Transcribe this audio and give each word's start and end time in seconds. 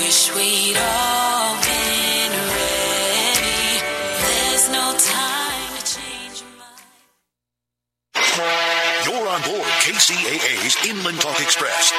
Wish 0.00 0.34
we'd 0.34 0.76
all 0.76 1.54
been 1.60 2.32
ready. 2.32 3.80
There's 4.24 4.66
no 4.72 4.96
time 4.96 5.70
to 5.76 5.82
change 5.94 6.40
your 6.40 6.52
mind. 6.56 6.80
You're 9.04 9.28
on 9.28 9.42
board 9.42 9.68
KCAA's 9.84 10.76
Inland 10.88 11.20
Talk 11.20 11.40
Express. 11.40 11.92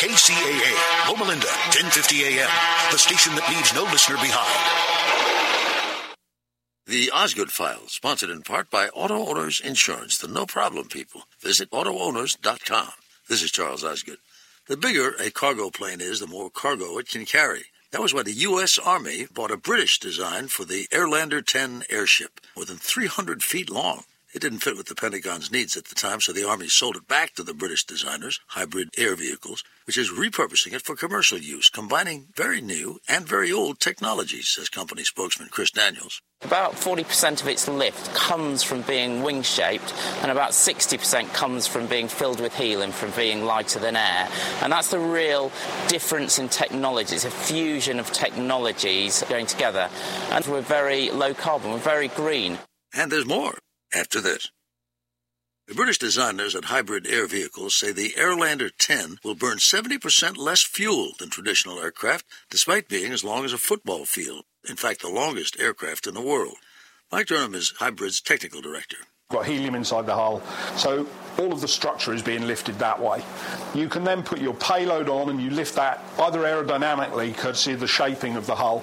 KCAA, 0.00 1.08
Loma 1.08 1.24
Linda, 1.24 1.48
1050 1.72 2.24
AM, 2.24 2.50
the 2.92 2.98
station 2.98 3.34
that 3.34 3.48
leaves 3.48 3.74
no 3.74 3.84
listener 3.84 4.16
behind. 4.16 4.62
The 6.86 7.10
Osgood 7.10 7.50
File, 7.50 7.88
sponsored 7.88 8.30
in 8.30 8.42
part 8.42 8.70
by 8.70 8.88
Auto 8.88 9.26
Owners 9.26 9.60
Insurance, 9.60 10.18
the 10.18 10.28
no 10.28 10.46
problem 10.46 10.88
people. 10.88 11.22
Visit 11.40 11.70
AutoOwners.com. 11.70 12.92
This 13.28 13.42
is 13.42 13.50
Charles 13.50 13.82
Osgood. 13.82 14.18
The 14.68 14.76
bigger 14.76 15.14
a 15.20 15.30
cargo 15.30 15.70
plane 15.70 16.00
is, 16.00 16.18
the 16.18 16.26
more 16.26 16.50
cargo 16.50 16.98
it 16.98 17.08
can 17.08 17.24
carry. 17.24 17.66
That 17.92 18.02
was 18.02 18.12
why 18.12 18.24
the 18.24 18.32
U.S. 18.32 18.80
Army 18.80 19.28
bought 19.32 19.52
a 19.52 19.56
British 19.56 20.00
design 20.00 20.48
for 20.48 20.64
the 20.64 20.88
Airlander 20.90 21.46
10 21.46 21.84
airship, 21.88 22.40
more 22.56 22.64
than 22.64 22.76
300 22.76 23.44
feet 23.44 23.70
long. 23.70 24.02
It 24.34 24.42
didn't 24.42 24.58
fit 24.58 24.76
with 24.76 24.88
the 24.88 24.96
Pentagon's 24.96 25.52
needs 25.52 25.76
at 25.76 25.84
the 25.84 25.94
time, 25.94 26.20
so 26.20 26.32
the 26.32 26.48
Army 26.48 26.66
sold 26.66 26.96
it 26.96 27.06
back 27.06 27.32
to 27.34 27.44
the 27.44 27.54
British 27.54 27.84
designers, 27.84 28.40
Hybrid 28.48 28.88
Air 28.98 29.14
Vehicles, 29.14 29.62
which 29.84 29.96
is 29.96 30.10
repurposing 30.10 30.72
it 30.72 30.82
for 30.82 30.96
commercial 30.96 31.38
use, 31.38 31.68
combining 31.68 32.26
very 32.34 32.60
new 32.60 32.98
and 33.08 33.24
very 33.24 33.52
old 33.52 33.78
technologies, 33.78 34.48
says 34.48 34.68
company 34.68 35.04
spokesman 35.04 35.48
Chris 35.48 35.70
Daniels. 35.70 36.22
About 36.42 36.72
40% 36.72 37.40
of 37.40 37.48
its 37.48 37.66
lift 37.66 38.14
comes 38.14 38.62
from 38.62 38.82
being 38.82 39.22
wing 39.22 39.42
shaped, 39.42 39.94
and 40.20 40.30
about 40.30 40.50
60% 40.50 41.32
comes 41.32 41.66
from 41.66 41.86
being 41.86 42.08
filled 42.08 42.40
with 42.40 42.54
helium, 42.54 42.92
from 42.92 43.10
being 43.12 43.44
lighter 43.44 43.78
than 43.78 43.96
air. 43.96 44.28
And 44.60 44.70
that's 44.70 44.90
the 44.90 44.98
real 44.98 45.50
difference 45.88 46.38
in 46.38 46.50
technologies, 46.50 47.24
a 47.24 47.30
fusion 47.30 47.98
of 47.98 48.12
technologies 48.12 49.24
going 49.30 49.46
together. 49.46 49.88
And 50.30 50.46
we're 50.46 50.60
very 50.60 51.10
low 51.10 51.32
carbon, 51.32 51.70
we're 51.72 51.78
very 51.78 52.08
green. 52.08 52.58
And 52.94 53.10
there's 53.10 53.26
more 53.26 53.58
after 53.94 54.20
this. 54.20 54.50
The 55.68 55.74
British 55.74 55.98
designers 55.98 56.54
at 56.54 56.66
Hybrid 56.66 57.08
Air 57.08 57.26
Vehicles 57.26 57.74
say 57.74 57.90
the 57.90 58.10
Airlander 58.10 58.70
10 58.78 59.18
will 59.24 59.34
burn 59.34 59.56
70% 59.56 60.36
less 60.36 60.62
fuel 60.62 61.12
than 61.18 61.30
traditional 61.30 61.80
aircraft, 61.80 62.24
despite 62.50 62.88
being 62.88 63.12
as 63.12 63.24
long 63.24 63.44
as 63.44 63.52
a 63.52 63.58
football 63.58 64.04
field. 64.04 64.44
In 64.68 64.76
fact, 64.76 65.00
the 65.00 65.08
longest 65.08 65.58
aircraft 65.60 66.06
in 66.06 66.14
the 66.14 66.20
world. 66.20 66.56
Mike 67.12 67.28
Durham 67.28 67.54
is 67.54 67.72
Hybrid's 67.78 68.20
technical 68.20 68.60
director. 68.60 68.96
got 69.30 69.46
helium 69.46 69.74
inside 69.76 70.06
the 70.06 70.14
hull, 70.14 70.42
so 70.76 71.06
all 71.38 71.52
of 71.52 71.60
the 71.60 71.68
structure 71.68 72.12
is 72.12 72.22
being 72.22 72.46
lifted 72.46 72.78
that 72.78 73.00
way. 73.00 73.22
You 73.74 73.88
can 73.88 74.02
then 74.02 74.22
put 74.22 74.40
your 74.40 74.54
payload 74.54 75.08
on 75.08 75.30
and 75.30 75.40
you 75.40 75.50
lift 75.50 75.76
that 75.76 76.04
either 76.18 76.40
aerodynamically, 76.40 77.36
courtesy 77.36 77.72
of 77.72 77.80
the 77.80 77.86
shaping 77.86 78.36
of 78.36 78.46
the 78.46 78.56
hull, 78.56 78.82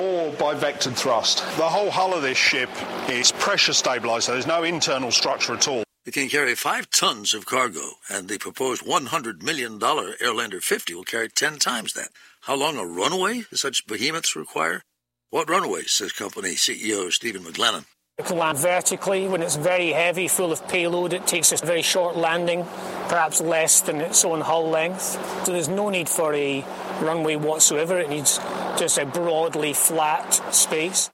or 0.00 0.32
by 0.32 0.54
vectored 0.54 0.94
thrust. 0.94 1.38
The 1.56 1.68
whole 1.68 1.90
hull 1.90 2.14
of 2.14 2.22
this 2.22 2.38
ship 2.38 2.70
is 3.08 3.32
pressure 3.32 3.72
stabilized, 3.74 4.26
so 4.26 4.32
there's 4.32 4.46
no 4.46 4.62
internal 4.62 5.10
structure 5.10 5.54
at 5.54 5.68
all. 5.68 5.84
It 6.06 6.14
can 6.14 6.28
carry 6.28 6.54
five 6.54 6.88
tons 6.90 7.34
of 7.34 7.44
cargo, 7.44 7.96
and 8.08 8.28
the 8.28 8.38
proposed 8.38 8.82
$100 8.86 9.42
million 9.42 9.78
Airlander 9.78 10.62
50 10.62 10.94
will 10.94 11.04
carry 11.04 11.28
10 11.28 11.58
times 11.58 11.92
that. 11.94 12.08
How 12.42 12.54
long 12.56 12.78
a 12.78 12.86
runway 12.86 13.44
such 13.52 13.86
behemoths 13.86 14.34
require? 14.34 14.82
What 15.30 15.50
runway, 15.50 15.82
says 15.82 16.12
company 16.12 16.54
CEO 16.54 17.12
Stephen 17.12 17.42
McGlennan. 17.42 17.84
It 18.16 18.24
can 18.24 18.38
land 18.38 18.56
vertically 18.56 19.28
when 19.28 19.42
it's 19.42 19.56
very 19.56 19.90
heavy, 19.92 20.26
full 20.26 20.50
of 20.50 20.66
payload. 20.68 21.12
It 21.12 21.26
takes 21.26 21.52
a 21.52 21.64
very 21.64 21.82
short 21.82 22.16
landing, 22.16 22.64
perhaps 23.08 23.40
less 23.40 23.82
than 23.82 24.00
its 24.00 24.24
own 24.24 24.40
hull 24.40 24.70
length. 24.70 25.02
So 25.44 25.52
there's 25.52 25.68
no 25.68 25.90
need 25.90 26.08
for 26.08 26.34
a 26.34 26.64
runway 27.02 27.36
whatsoever. 27.36 27.98
It 27.98 28.08
needs 28.08 28.38
just 28.78 28.96
a 28.96 29.04
broadly 29.04 29.74
flat 29.74 30.32
space. 30.52 31.10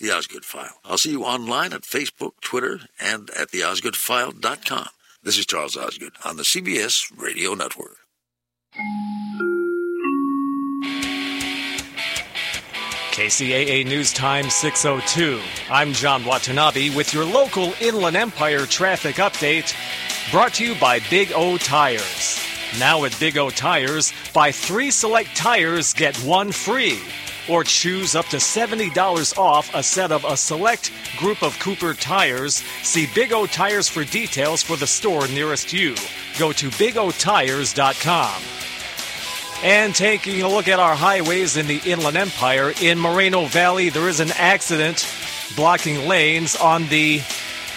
The 0.00 0.10
Osgood 0.10 0.44
File. 0.44 0.74
I'll 0.84 0.98
see 0.98 1.12
you 1.12 1.22
online 1.22 1.72
at 1.72 1.82
Facebook, 1.82 2.32
Twitter, 2.40 2.80
and 3.00 3.30
at 3.30 3.52
theosgoodfile.com. 3.52 4.88
This 5.22 5.38
is 5.38 5.46
Charles 5.46 5.76
Osgood 5.76 6.12
on 6.24 6.36
the 6.36 6.42
CBS 6.42 7.10
Radio 7.16 7.54
Network. 7.54 7.96
KCAA 13.14 13.86
News 13.86 14.12
Time 14.12 14.50
602. 14.50 15.40
I'm 15.70 15.92
John 15.92 16.24
Watanabe 16.24 16.90
with 16.96 17.14
your 17.14 17.24
local 17.24 17.72
Inland 17.80 18.16
Empire 18.16 18.66
traffic 18.66 19.16
update 19.16 19.72
brought 20.32 20.54
to 20.54 20.64
you 20.64 20.74
by 20.80 20.98
Big 21.10 21.30
O 21.32 21.56
Tires. 21.56 22.40
Now 22.76 23.04
at 23.04 23.16
Big 23.20 23.38
O 23.38 23.50
Tires, 23.50 24.12
buy 24.32 24.50
three 24.50 24.90
select 24.90 25.36
tires, 25.36 25.92
get 25.92 26.16
one 26.24 26.50
free. 26.50 26.98
Or 27.48 27.62
choose 27.62 28.16
up 28.16 28.26
to 28.26 28.38
$70 28.38 29.38
off 29.38 29.72
a 29.76 29.82
set 29.84 30.10
of 30.10 30.24
a 30.24 30.36
select 30.36 30.90
group 31.16 31.44
of 31.44 31.56
Cooper 31.60 31.94
tires. 31.94 32.64
See 32.82 33.06
Big 33.14 33.32
O 33.32 33.46
Tires 33.46 33.86
for 33.86 34.02
details 34.02 34.60
for 34.60 34.76
the 34.76 34.88
store 34.88 35.28
nearest 35.28 35.72
you. 35.72 35.94
Go 36.36 36.50
to 36.50 36.68
bigotires.com. 36.70 38.42
And 39.64 39.94
taking 39.94 40.42
a 40.42 40.48
look 40.48 40.68
at 40.68 40.78
our 40.78 40.94
highways 40.94 41.56
in 41.56 41.66
the 41.66 41.80
Inland 41.86 42.18
Empire, 42.18 42.74
in 42.82 42.98
Moreno 42.98 43.46
Valley, 43.46 43.88
there 43.88 44.10
is 44.10 44.20
an 44.20 44.30
accident 44.32 45.10
blocking 45.56 46.06
lanes 46.06 46.54
on 46.54 46.86
the 46.88 47.20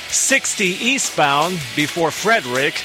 60 0.09 0.66
eastbound 0.66 1.58
before 1.78 2.12
Frederick. 2.12 2.84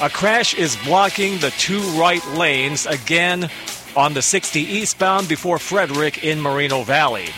A 0.00 0.08
crash 0.08 0.54
is 0.54 0.76
blocking 0.84 1.40
the 1.40 1.50
two 1.58 1.80
right 1.98 2.24
lanes 2.34 2.86
again 2.86 3.50
on 3.96 4.14
the 4.14 4.22
60 4.22 4.60
eastbound 4.60 5.28
before 5.28 5.58
Frederick 5.58 6.22
in 6.22 6.40
Moreno 6.40 6.84
Valley. 6.84 7.30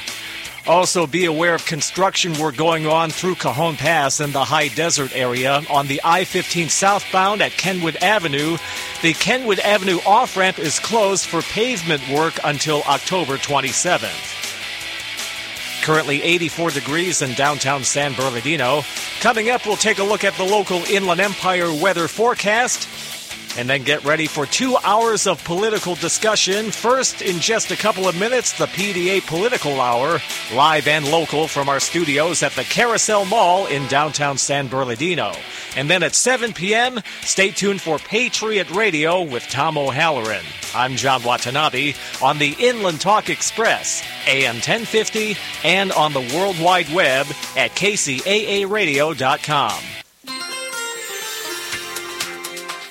Also, 0.68 1.06
be 1.06 1.24
aware 1.24 1.54
of 1.54 1.64
construction 1.64 2.38
work 2.38 2.54
going 2.54 2.86
on 2.86 3.08
through 3.08 3.34
Cajon 3.36 3.76
Pass 3.76 4.20
in 4.20 4.32
the 4.32 4.44
high 4.44 4.68
desert 4.68 5.16
area 5.16 5.62
on 5.70 5.86
the 5.86 5.98
I 6.04 6.24
15 6.24 6.68
southbound 6.68 7.40
at 7.40 7.52
Kenwood 7.52 7.96
Avenue. 7.96 8.58
The 9.00 9.14
Kenwood 9.14 9.60
Avenue 9.60 9.98
off 10.06 10.36
ramp 10.36 10.58
is 10.58 10.78
closed 10.78 11.24
for 11.24 11.40
pavement 11.40 12.06
work 12.10 12.34
until 12.44 12.82
October 12.82 13.38
27th. 13.38 14.34
Currently 15.82 16.22
84 16.22 16.70
degrees 16.72 17.22
in 17.22 17.32
downtown 17.32 17.82
San 17.82 18.12
Bernardino. 18.12 18.82
Coming 19.20 19.48
up, 19.48 19.64
we'll 19.64 19.76
take 19.76 20.00
a 20.00 20.04
look 20.04 20.22
at 20.22 20.34
the 20.34 20.44
local 20.44 20.82
Inland 20.84 21.22
Empire 21.22 21.72
weather 21.72 22.08
forecast 22.08 22.86
and 23.58 23.68
then 23.68 23.82
get 23.82 24.04
ready 24.04 24.28
for 24.28 24.46
two 24.46 24.76
hours 24.84 25.26
of 25.26 25.42
political 25.42 25.96
discussion. 25.96 26.70
First, 26.70 27.22
in 27.22 27.40
just 27.40 27.72
a 27.72 27.76
couple 27.76 28.06
of 28.06 28.18
minutes, 28.18 28.56
the 28.56 28.66
PDA 28.66 29.26
Political 29.26 29.80
Hour, 29.80 30.20
live 30.54 30.86
and 30.86 31.10
local 31.10 31.48
from 31.48 31.68
our 31.68 31.80
studios 31.80 32.44
at 32.44 32.52
the 32.52 32.62
Carousel 32.62 33.24
Mall 33.24 33.66
in 33.66 33.84
downtown 33.88 34.38
San 34.38 34.68
Bernardino. 34.68 35.32
And 35.76 35.90
then 35.90 36.04
at 36.04 36.14
7 36.14 36.52
p.m., 36.52 37.00
stay 37.22 37.50
tuned 37.50 37.80
for 37.80 37.98
Patriot 37.98 38.70
Radio 38.70 39.22
with 39.22 39.42
Tom 39.48 39.76
O'Halloran. 39.76 40.44
I'm 40.72 40.94
John 40.94 41.24
Watanabe 41.24 41.94
on 42.22 42.38
the 42.38 42.54
Inland 42.60 43.00
Talk 43.00 43.28
Express, 43.28 44.04
AM 44.28 44.54
1050, 44.54 45.36
and 45.64 45.90
on 45.92 46.12
the 46.12 46.20
World 46.32 46.60
Wide 46.60 46.94
Web 46.94 47.26
at 47.56 47.72
kcaaradio.com. 47.72 49.82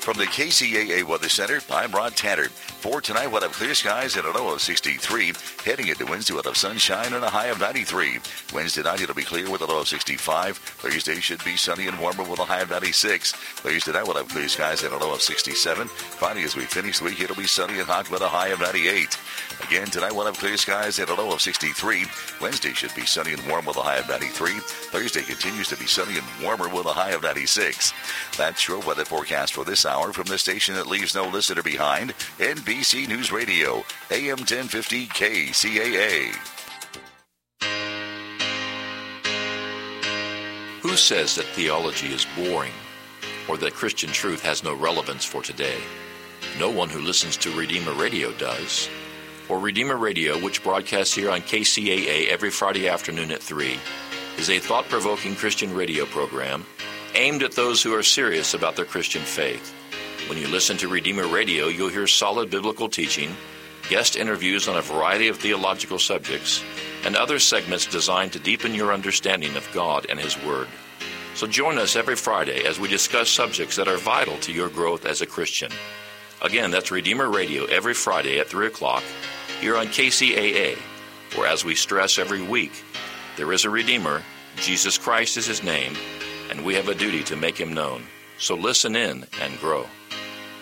From 0.07 0.15
the 0.15 0.23
KCAA 0.23 1.03
Weather 1.03 1.27
Center, 1.27 1.59
I'm 1.69 1.91
Rod 1.91 2.15
Tanner. 2.15 2.47
For 2.79 3.01
tonight, 3.01 3.25
we'll 3.27 3.41
have 3.41 3.53
clear 3.53 3.73
skies 3.73 4.17
and 4.17 4.25
a 4.27 4.31
low 4.31 4.53
of 4.53 4.61
63. 4.61 5.33
Heading 5.65 5.87
into 5.87 6.05
Wednesday, 6.05 6.35
we'll 6.35 6.43
have 6.43 6.55
sunshine 6.55 7.11
and 7.11 7.23
a 7.23 7.29
high 7.29 7.47
of 7.47 7.59
93. 7.59 8.19
Wednesday 8.53 8.83
night, 8.83 9.01
it'll 9.01 9.15
be 9.15 9.23
clear 9.23 9.49
with 9.49 9.61
a 9.61 9.65
low 9.65 9.81
of 9.81 9.87
65. 9.87 10.57
Thursday 10.57 11.15
should 11.15 11.43
be 11.43 11.57
sunny 11.57 11.87
and 11.87 11.99
warmer 11.99 12.23
with 12.23 12.39
a 12.39 12.45
high 12.45 12.61
of 12.61 12.69
96. 12.69 13.31
Thursday 13.31 13.91
night, 13.91 14.05
we'll 14.05 14.17
have 14.17 14.29
clear 14.29 14.47
skies 14.47 14.83
and 14.83 14.93
a 14.93 14.97
low 14.97 15.11
of 15.11 15.23
67. 15.23 15.87
Friday, 15.87 16.43
as 16.43 16.55
we 16.55 16.65
finish 16.65 16.99
the 16.99 17.05
week, 17.05 17.19
it'll 17.19 17.35
be 17.35 17.47
sunny 17.47 17.79
and 17.79 17.87
hot 17.87 18.11
with 18.11 18.21
a 18.21 18.27
high 18.29 18.49
of 18.49 18.59
98. 18.59 19.17
Again, 19.67 19.87
tonight, 19.87 20.13
we'll 20.13 20.27
have 20.27 20.37
clear 20.37 20.55
skies 20.55 20.99
and 20.99 21.09
a 21.09 21.15
low 21.15 21.33
of 21.33 21.41
63. 21.41 22.05
Wednesday 22.39 22.73
should 22.73 22.93
be 22.93 23.07
sunny 23.07 23.33
and 23.33 23.45
warm 23.47 23.65
with 23.65 23.77
a 23.77 23.81
high 23.81 23.97
of 23.97 24.07
93. 24.07 24.51
Thursday 24.59 25.23
continues 25.23 25.67
to 25.69 25.77
be 25.77 25.87
sunny 25.87 26.19
and 26.19 26.27
warmer 26.43 26.69
with 26.69 26.85
a 26.85 26.93
high 26.93 27.11
of 27.11 27.23
96. 27.23 27.91
That's 28.37 28.67
your 28.67 28.79
weather 28.81 29.03
forecast 29.03 29.53
for 29.53 29.65
this 29.65 29.83
hour 29.83 30.13
from 30.13 30.27
the 30.27 30.37
station 30.37 30.75
that 30.75 30.85
leaves 30.85 31.15
no 31.15 31.27
listener 31.27 31.63
behind, 31.63 32.13
NBC 32.67 33.07
News 33.07 33.31
Radio, 33.31 33.85
AM 34.11 34.39
1050 34.39 35.07
KCAA. 35.07 36.35
Who 40.81 40.97
says 40.97 41.35
that 41.35 41.45
theology 41.45 42.07
is 42.07 42.27
boring 42.35 42.73
or 43.47 43.55
that 43.55 43.73
Christian 43.73 44.09
truth 44.09 44.41
has 44.43 44.65
no 44.65 44.73
relevance 44.73 45.23
for 45.23 45.41
today? 45.41 45.77
No 46.59 46.69
one 46.69 46.89
who 46.89 46.99
listens 46.99 47.37
to 47.37 47.57
Redeemer 47.57 47.93
Radio 47.93 48.33
does. 48.33 48.89
For 49.45 49.59
Redeemer 49.59 49.95
Radio, 49.95 50.37
which 50.37 50.61
broadcasts 50.61 51.15
here 51.15 51.31
on 51.31 51.39
KCAA 51.43 52.27
every 52.27 52.49
Friday 52.51 52.89
afternoon 52.89 53.31
at 53.31 53.41
3, 53.41 53.79
is 54.37 54.49
a 54.49 54.59
thought 54.59 54.89
provoking 54.89 55.35
Christian 55.35 55.73
radio 55.73 56.05
program 56.05 56.65
aimed 57.15 57.43
at 57.43 57.53
those 57.53 57.81
who 57.81 57.95
are 57.95 58.03
serious 58.03 58.53
about 58.53 58.75
their 58.75 58.83
Christian 58.83 59.21
faith. 59.21 59.73
When 60.27 60.37
you 60.37 60.47
listen 60.49 60.75
to 60.77 60.89
Redeemer 60.89 61.25
Radio, 61.25 61.67
you'll 61.67 61.87
hear 61.87 62.05
solid 62.05 62.49
biblical 62.49 62.89
teaching, 62.89 63.33
guest 63.89 64.17
interviews 64.17 64.67
on 64.67 64.75
a 64.75 64.81
variety 64.81 65.29
of 65.29 65.37
theological 65.37 65.97
subjects, 65.97 66.61
and 67.05 67.15
other 67.15 67.39
segments 67.39 67.85
designed 67.85 68.33
to 68.33 68.39
deepen 68.39 68.75
your 68.75 68.91
understanding 68.91 69.55
of 69.55 69.71
God 69.73 70.05
and 70.09 70.19
His 70.19 70.37
Word. 70.43 70.67
So 71.33 71.47
join 71.47 71.77
us 71.77 71.95
every 71.95 72.17
Friday 72.17 72.65
as 72.65 72.77
we 72.77 72.89
discuss 72.89 73.29
subjects 73.29 73.77
that 73.77 73.87
are 73.87 73.95
vital 73.95 74.37
to 74.39 74.51
your 74.51 74.67
growth 74.67 75.05
as 75.05 75.21
a 75.21 75.25
Christian. 75.25 75.71
Again, 76.41 76.71
that's 76.71 76.91
Redeemer 76.91 77.29
Radio 77.29 77.63
every 77.65 77.93
Friday 77.93 78.37
at 78.37 78.47
3 78.47 78.67
o'clock 78.67 79.03
here 79.61 79.77
on 79.77 79.87
KCAA, 79.87 80.77
where 81.35 81.47
as 81.47 81.63
we 81.63 81.73
stress 81.73 82.17
every 82.17 82.41
week, 82.41 82.83
there 83.37 83.53
is 83.53 83.63
a 83.63 83.69
Redeemer, 83.69 84.21
Jesus 84.57 84.97
Christ 84.97 85.37
is 85.37 85.45
His 85.45 85.63
name, 85.63 85.95
and 86.49 86.65
we 86.65 86.75
have 86.75 86.89
a 86.89 86.95
duty 86.95 87.23
to 87.23 87.37
make 87.37 87.57
Him 87.57 87.73
known. 87.73 88.03
So 88.39 88.55
listen 88.55 88.97
in 88.97 89.25
and 89.41 89.57
grow. 89.59 89.85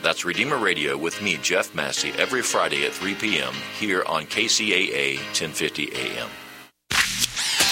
That's 0.06 0.24
Redeemer 0.24 0.60
Radio 0.60 0.96
with 0.96 1.20
me, 1.24 1.40
Jeff 1.42 1.74
Massey, 1.74 2.12
every 2.20 2.44
Friday 2.44 2.86
at 2.86 2.92
3 2.92 3.16
p.m. 3.16 3.56
here 3.80 4.04
on 4.06 4.26
KCAA 4.26 5.16
1050 5.34 5.94
AM. 5.96 6.30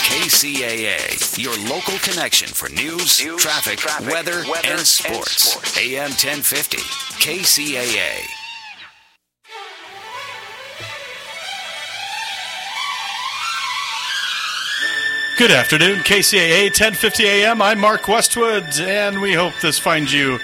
KCAA, 0.10 1.38
your 1.38 1.56
local 1.70 1.96
connection 2.00 2.48
for 2.48 2.70
news, 2.70 3.20
traffic, 3.38 3.86
weather, 4.12 4.44
and 4.66 4.80
sports. 4.80 5.78
AM 5.78 6.10
1050, 6.10 6.78
KCAA. 6.78 8.26
Good 15.38 15.52
afternoon, 15.52 16.00
KCAA 16.00 16.64
1050 16.64 17.26
AM. 17.26 17.62
I'm 17.62 17.80
Mark 17.80 18.08
Westwood, 18.08 18.66
and 18.80 19.22
we 19.22 19.34
hope 19.34 19.54
this 19.62 19.78
finds 19.78 20.12
you 20.12 20.40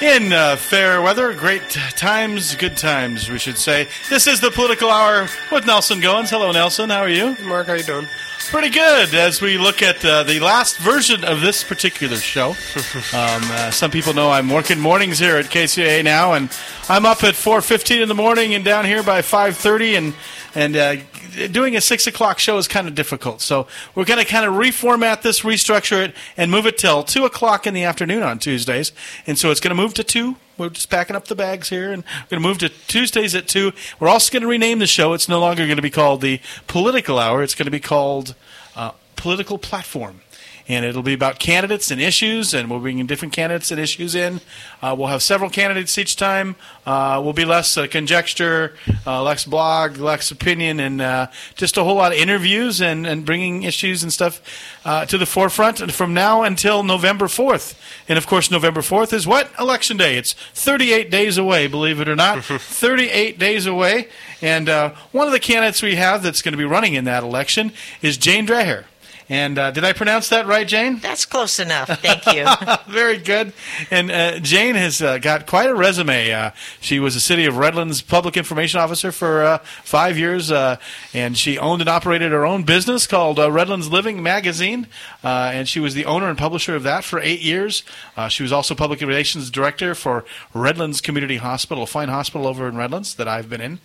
in 0.00 0.32
uh, 0.32 0.56
fair 0.56 1.02
weather. 1.02 1.34
Great 1.34 1.68
times, 1.70 2.54
good 2.54 2.76
times, 2.76 3.30
we 3.30 3.38
should 3.38 3.58
say. 3.58 3.88
This 4.08 4.26
is 4.26 4.40
the 4.40 4.50
Political 4.50 4.90
Hour 4.90 5.28
with 5.50 5.66
Nelson 5.66 6.00
Goins. 6.00 6.30
Hello, 6.30 6.52
Nelson. 6.52 6.90
How 6.90 7.00
are 7.00 7.08
you? 7.08 7.36
Mark, 7.44 7.66
how 7.66 7.74
you 7.74 7.82
doing? 7.82 8.06
Pretty 8.50 8.70
good. 8.70 9.12
As 9.14 9.42
we 9.42 9.58
look 9.58 9.82
at 9.82 10.02
uh, 10.04 10.22
the 10.22 10.40
last 10.40 10.78
version 10.78 11.24
of 11.24 11.40
this 11.40 11.64
particular 11.64 12.16
show, 12.16 12.48
um, 13.12 13.42
uh, 13.52 13.70
some 13.70 13.90
people 13.90 14.14
know 14.14 14.30
I'm 14.30 14.48
working 14.48 14.78
mornings 14.78 15.18
here 15.18 15.36
at 15.36 15.46
KCA 15.46 16.02
now, 16.04 16.32
and 16.32 16.50
I'm 16.88 17.04
up 17.04 17.24
at 17.24 17.34
4:15 17.34 18.00
in 18.00 18.08
the 18.08 18.14
morning 18.14 18.54
and 18.54 18.64
down 18.64 18.84
here 18.84 19.02
by 19.02 19.20
5:30, 19.20 19.98
and 19.98 20.14
and 20.54 20.76
uh, 20.76 20.96
doing 21.46 21.76
a 21.76 21.80
six 21.80 22.06
o'clock 22.06 22.38
show 22.38 22.58
is 22.58 22.68
kind 22.68 22.88
of 22.88 22.94
difficult. 22.94 23.40
So 23.40 23.66
we're 23.94 24.04
going 24.04 24.18
to 24.18 24.26
kind 24.26 24.44
of 24.44 24.54
reformat 24.54 25.22
this, 25.22 25.40
restructure 25.40 26.04
it, 26.04 26.14
and 26.36 26.50
move 26.50 26.66
it 26.66 26.78
till 26.78 27.02
two 27.02 27.24
o'clock 27.24 27.66
in 27.66 27.74
the 27.74 27.84
afternoon 27.84 28.22
on 28.22 28.38
Tuesdays. 28.38 28.92
And 29.26 29.38
so 29.38 29.50
it's 29.50 29.60
going 29.60 29.74
to 29.74 29.80
move 29.80 29.94
to 29.94 30.04
two. 30.04 30.36
We're 30.56 30.70
just 30.70 30.90
packing 30.90 31.14
up 31.14 31.28
the 31.28 31.36
bags 31.36 31.68
here, 31.68 31.92
and 31.92 32.02
we're 32.02 32.38
going 32.38 32.42
to 32.42 32.48
move 32.48 32.58
to 32.58 32.68
Tuesdays 32.68 33.34
at 33.36 33.46
two. 33.46 33.72
We're 34.00 34.08
also 34.08 34.32
going 34.32 34.42
to 34.42 34.48
rename 34.48 34.80
the 34.80 34.88
show. 34.88 35.12
It's 35.12 35.28
no 35.28 35.38
longer 35.38 35.64
going 35.64 35.76
to 35.76 35.82
be 35.82 35.90
called 35.90 36.20
the 36.20 36.40
Political 36.66 37.18
Hour. 37.18 37.44
It's 37.44 37.54
going 37.54 37.66
to 37.66 37.70
be 37.70 37.80
called 37.80 38.34
uh, 38.74 38.92
Political 39.14 39.58
Platform 39.58 40.20
and 40.68 40.84
it'll 40.84 41.02
be 41.02 41.14
about 41.14 41.38
candidates 41.38 41.90
and 41.90 42.00
issues, 42.00 42.52
and 42.52 42.68
we'll 42.68 42.78
bring 42.78 42.98
in 42.98 43.06
different 43.06 43.32
candidates 43.32 43.70
and 43.70 43.80
issues 43.80 44.14
in. 44.14 44.40
Uh, 44.82 44.94
we'll 44.96 45.08
have 45.08 45.22
several 45.22 45.48
candidates 45.48 45.96
each 45.96 46.14
time. 46.14 46.56
Uh, 46.86 47.20
we'll 47.24 47.32
be 47.32 47.46
less 47.46 47.76
uh, 47.78 47.86
conjecture, 47.86 48.74
uh, 49.06 49.22
less 49.22 49.46
blog, 49.46 49.96
less 49.96 50.30
opinion, 50.30 50.78
and 50.78 51.00
uh, 51.00 51.26
just 51.54 51.78
a 51.78 51.84
whole 51.84 51.94
lot 51.94 52.12
of 52.12 52.18
interviews 52.18 52.82
and, 52.82 53.06
and 53.06 53.24
bringing 53.24 53.62
issues 53.62 54.02
and 54.02 54.12
stuff 54.12 54.42
uh, 54.84 55.06
to 55.06 55.16
the 55.16 55.24
forefront 55.24 55.90
from 55.90 56.12
now 56.12 56.42
until 56.42 56.82
November 56.82 57.26
4th. 57.26 57.74
And 58.06 58.18
of 58.18 58.26
course, 58.26 58.50
November 58.50 58.82
4th 58.82 59.14
is 59.14 59.26
what? 59.26 59.50
Election 59.58 59.96
Day. 59.96 60.18
It's 60.18 60.34
38 60.34 61.10
days 61.10 61.38
away, 61.38 61.66
believe 61.66 61.98
it 61.98 62.08
or 62.08 62.16
not. 62.16 62.44
38 62.44 63.38
days 63.38 63.64
away. 63.64 64.08
And 64.42 64.68
one 65.12 65.26
of 65.26 65.32
the 65.32 65.40
candidates 65.40 65.82
we 65.82 65.96
have 65.96 66.22
that's 66.22 66.42
going 66.42 66.52
to 66.52 66.58
be 66.58 66.64
running 66.64 66.92
in 66.92 67.04
that 67.04 67.22
election 67.22 67.72
is 68.02 68.18
Jane 68.18 68.46
Dreher. 68.46 68.84
And 69.30 69.58
uh, 69.58 69.70
did 69.70 69.84
I 69.84 69.92
pronounce 69.92 70.30
that 70.30 70.46
right, 70.46 70.66
Jane? 70.66 70.98
That's 71.00 71.26
close 71.26 71.58
enough. 71.58 71.88
Thank 72.00 72.26
you. 72.34 72.46
Very 72.92 73.18
good. 73.18 73.52
And 73.90 74.10
uh, 74.10 74.38
Jane 74.38 74.74
has 74.74 75.02
uh, 75.02 75.18
got 75.18 75.46
quite 75.46 75.68
a 75.68 75.74
resume. 75.74 76.32
Uh, 76.32 76.50
she 76.80 76.98
was 76.98 77.14
a 77.14 77.20
City 77.20 77.44
of 77.44 77.58
Redlands 77.58 78.00
public 78.00 78.38
information 78.38 78.80
officer 78.80 79.12
for 79.12 79.42
uh, 79.42 79.58
five 79.84 80.16
years, 80.16 80.50
uh, 80.50 80.76
and 81.12 81.36
she 81.36 81.58
owned 81.58 81.82
and 81.82 81.90
operated 81.90 82.32
her 82.32 82.46
own 82.46 82.62
business 82.62 83.06
called 83.06 83.38
Redlands 83.38 83.90
Living 83.90 84.22
Magazine. 84.22 84.86
and 85.22 85.68
she 85.68 85.80
was 85.80 85.92
the 85.92 86.06
owner 86.06 86.28
and 86.30 86.38
publisher 86.38 86.74
of 86.74 86.82
that 86.84 87.04
for 87.04 87.20
eight 87.20 87.40
years. 87.40 87.82
She 88.28 88.42
was 88.42 88.52
also 88.52 88.74
public 88.74 89.00
relations 89.00 89.50
director 89.50 89.94
for 89.94 90.24
Redlands 90.54 91.00
Community 91.00 91.36
Hospital, 91.36 91.84
a 91.84 91.86
fine 91.86 92.08
hospital 92.08 92.46
over 92.46 92.66
in 92.68 92.76
Redlands 92.76 93.14
that 93.14 93.28
I've 93.28 93.48
been 93.48 93.60
in 93.60 93.78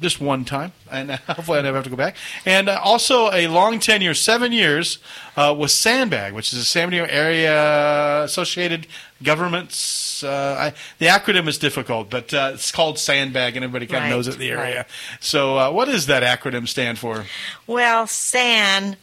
just 0.00 0.20
one 0.20 0.44
time, 0.44 0.72
and 0.90 1.10
hopefully 1.28 1.58
I 1.58 1.62
never 1.62 1.76
have 1.76 1.84
to 1.84 1.90
go 1.90 1.96
back. 1.96 2.16
And 2.44 2.68
also 2.68 3.30
a 3.32 3.46
long 3.48 3.78
tenure, 3.78 4.14
seven 4.14 4.52
years, 4.52 4.98
uh, 5.36 5.54
with 5.56 5.70
SANBAG, 5.70 6.32
which 6.32 6.52
is 6.52 6.58
a 6.58 6.64
San 6.64 6.88
Bernardino 6.88 7.12
area 7.14 8.22
associated 8.24 8.86
governments. 9.22 10.22
Uh, 10.24 10.56
I, 10.58 10.72
the 10.98 11.06
acronym 11.06 11.46
is 11.48 11.58
difficult, 11.58 12.10
but 12.10 12.32
uh, 12.32 12.52
it's 12.54 12.72
called 12.72 12.96
SANBAG, 12.96 13.54
and 13.54 13.58
everybody 13.58 13.86
kind 13.86 13.98
of 13.98 14.02
Right, 14.04 14.10
knows 14.10 14.28
it 14.28 14.34
in 14.34 14.40
the 14.40 14.50
area. 14.50 14.76
right. 14.78 14.86
So, 15.20 15.58
uh, 15.58 15.70
what 15.70 15.86
does 15.86 16.06
that 16.06 16.22
acronym 16.22 16.66
stand 16.66 16.98
for? 16.98 17.24
Well, 17.66 18.06
San 18.06 18.96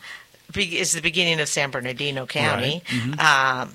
is 0.55 0.91
the 0.93 1.01
beginning 1.01 1.39
of 1.39 1.47
San 1.47 1.71
Bernardino 1.71 2.25
County. 2.25 2.81
Right. 2.91 3.01
Mhm. 3.01 3.19
Um, 3.19 3.73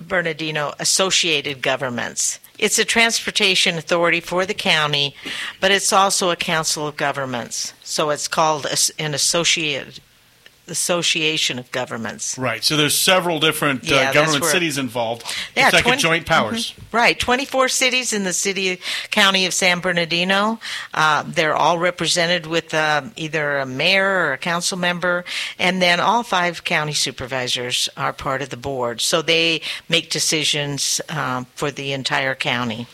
Bernardino 0.00 0.72
Associated 0.78 1.62
Governments. 1.62 2.38
It's 2.58 2.78
a 2.78 2.84
transportation 2.84 3.76
authority 3.76 4.20
for 4.20 4.46
the 4.46 4.54
county, 4.54 5.14
but 5.60 5.70
it's 5.70 5.92
also 5.92 6.30
a 6.30 6.36
council 6.36 6.86
of 6.86 6.96
governments. 6.96 7.74
So 7.82 8.10
it's 8.10 8.28
called 8.28 8.66
an 8.98 9.14
associated 9.14 10.00
association 10.68 11.58
of 11.58 11.70
governments. 11.72 12.36
Right. 12.38 12.62
So 12.64 12.76
there's 12.76 12.96
several 12.96 13.38
different 13.40 13.84
Yeah, 13.84 14.10
uh, 14.10 14.12
government 14.12 14.42
where- 14.42 14.50
cities 14.52 14.78
involved. 14.78 15.24
Yeah, 15.56 15.66
it's 15.66 15.74
like 15.74 15.84
20 15.84 15.98
a 15.98 16.00
joint 16.02 16.26
powers. 16.26 16.72
Mhm. 16.72 16.82
Right, 16.92 17.18
24 17.18 17.68
cities 17.68 18.12
in 18.12 18.24
the 18.24 18.32
city 18.32 18.80
county 19.10 19.46
of 19.46 19.54
San 19.54 19.80
Bernardino. 19.80 20.58
Uh, 20.94 21.22
they're 21.26 21.54
all 21.56 21.78
represented 21.78 22.46
with 22.46 22.72
um, 22.74 23.12
either 23.16 23.58
a 23.58 23.66
mayor 23.66 24.08
or 24.28 24.32
a 24.32 24.38
council 24.38 24.78
member, 24.78 25.24
and 25.58 25.80
then 25.82 26.00
all 26.00 26.22
five 26.22 26.64
county 26.64 26.94
supervisors 26.94 27.88
are 27.96 28.12
part 28.12 28.42
of 28.42 28.50
the 28.50 28.56
board. 28.56 29.00
So 29.00 29.22
they 29.22 29.60
make 29.88 30.10
decisions 30.10 31.00
um, 31.08 31.46
for 31.54 31.70
the 31.70 31.92
entire 31.92 32.34
county. 32.34 32.86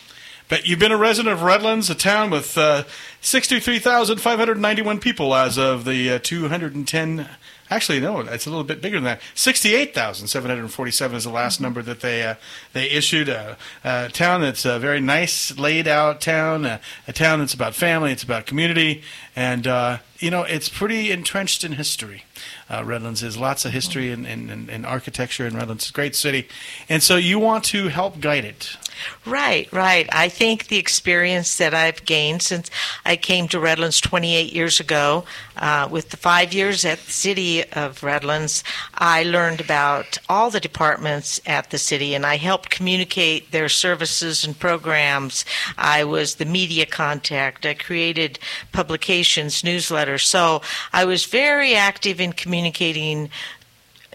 But 0.53 0.67
you've 0.67 0.79
been 0.79 0.93
a 0.93 0.99
resident 0.99 1.33
of 1.33 1.41
Redlands, 1.45 1.89
a 1.89 1.95
town 1.95 2.29
with 2.29 2.59
uh, 2.59 2.85
63,591 3.23 5.01
people 5.01 5.35
as 5.35 5.57
of 5.57 5.87
the 5.87 6.11
uh, 6.11 6.19
210. 6.23 7.27
Actually, 7.71 8.01
no, 8.01 8.21
it's 8.21 8.45
a 8.45 8.51
little 8.51 8.63
bit 8.63 8.83
bigger 8.83 8.99
than 8.99 9.05
that. 9.05 9.23
68,747 9.35 11.17
is 11.17 11.25
the 11.25 11.31
last 11.31 11.59
number 11.59 11.81
that 11.81 12.01
they 12.01 12.23
uh, 12.23 12.35
they 12.75 12.91
issued. 12.91 13.31
A, 13.31 13.57
a 13.83 14.11
town 14.11 14.43
that's 14.43 14.67
a 14.67 14.79
very 14.79 15.01
nice, 15.01 15.57
laid 15.57 15.89
out 15.89 16.21
town. 16.21 16.67
A, 16.67 16.81
a 17.09 17.15
town 17.15 17.39
that's 17.39 17.55
about 17.55 17.75
family. 17.75 18.13
It's 18.13 18.23
about 18.23 18.45
community, 18.45 19.03
and 19.35 19.67
uh, 19.67 19.99
you 20.19 20.31
know, 20.31 20.43
it's 20.43 20.69
pretty 20.69 21.13
entrenched 21.13 21.65
in 21.65 21.73
history. 21.73 22.25
Uh, 22.69 22.85
Redlands 22.85 23.23
is 23.23 23.39
lots 23.39 23.65
of 23.65 23.73
history 23.73 24.13
and, 24.13 24.27
and, 24.27 24.51
and, 24.51 24.69
and 24.69 24.85
architecture 24.85 25.47
in 25.47 25.57
Redlands. 25.57 25.85
It's 25.85 25.91
a 25.91 25.95
great 25.95 26.15
city, 26.15 26.47
and 26.91 27.03
so 27.03 27.17
you 27.17 27.39
want 27.39 27.65
to 27.65 27.89
help 27.89 28.21
guide 28.21 28.45
it. 28.45 28.77
Right, 29.25 29.73
right. 29.73 30.09
I 30.13 30.29
think 30.29 30.67
the 30.67 30.79
experience 30.79 31.57
that 31.59 31.75
I've 31.75 32.05
gained 32.05 32.43
since 32.43 32.71
I 33.05 33.17
came 33.17 33.49
to 33.49 33.61
Redlands 33.61 34.01
28 34.01 34.53
years 34.53 34.81
ago, 34.81 35.25
uh, 35.57 35.89
with 35.91 36.11
the 36.11 36.17
five 36.17 36.53
years 36.53 36.85
at 36.85 36.99
the 36.99 37.13
city 37.13 37.65
of 37.65 38.03
Redlands, 38.03 38.65
I 38.95 39.23
learned 39.23 39.61
about 39.61 40.19
all 40.29 40.51
the 40.51 40.61
departments 40.61 41.41
at 41.47 41.71
the 41.71 41.79
city 41.79 42.15
and 42.15 42.27
I 42.27 42.37
helped 42.37 42.71
communicate 42.71 43.53
their 43.53 43.69
services 43.69 44.45
and 44.45 44.59
programs. 44.59 45.45
I 45.79 46.05
was 46.05 46.37
the 46.37 46.45
media 46.45 46.87
contact. 46.87 47.65
I 47.65 47.75
created 47.75 48.39
publications, 48.73 49.63
newsletters. 49.63 50.25
So 50.25 50.63
I 50.93 51.05
was 51.05 51.25
very 51.27 51.75
active 51.75 52.21
in 52.21 52.33
communicating 52.33 53.31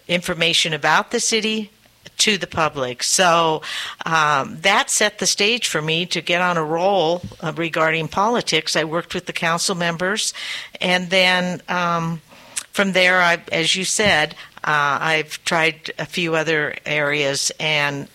information 0.07 0.73
about 0.73 1.11
the 1.11 1.19
city 1.19 1.71
to 2.17 2.37
the 2.37 2.47
public. 2.47 3.03
So 3.03 3.61
um, 4.05 4.57
that 4.61 4.89
set 4.89 5.19
the 5.19 5.25
stage 5.25 5.67
for 5.67 5.81
me 5.81 6.05
to 6.07 6.21
get 6.21 6.41
on 6.41 6.57
a 6.57 6.63
roll 6.63 7.21
uh, 7.41 7.53
regarding 7.55 8.07
politics. 8.07 8.75
I 8.75 8.83
worked 8.83 9.13
with 9.13 9.25
the 9.25 9.33
council 9.33 9.75
members, 9.75 10.33
and 10.81 11.09
then 11.09 11.61
um, 11.69 12.21
from 12.71 12.93
there, 12.93 13.21
I, 13.21 13.41
as 13.51 13.75
you 13.75 13.85
said, 13.85 14.35
uh, 14.63 14.97
I've 15.01 15.43
tried 15.43 15.91
a 15.97 16.05
few 16.05 16.35
other 16.35 16.75
areas 16.85 17.51
and. 17.59 18.07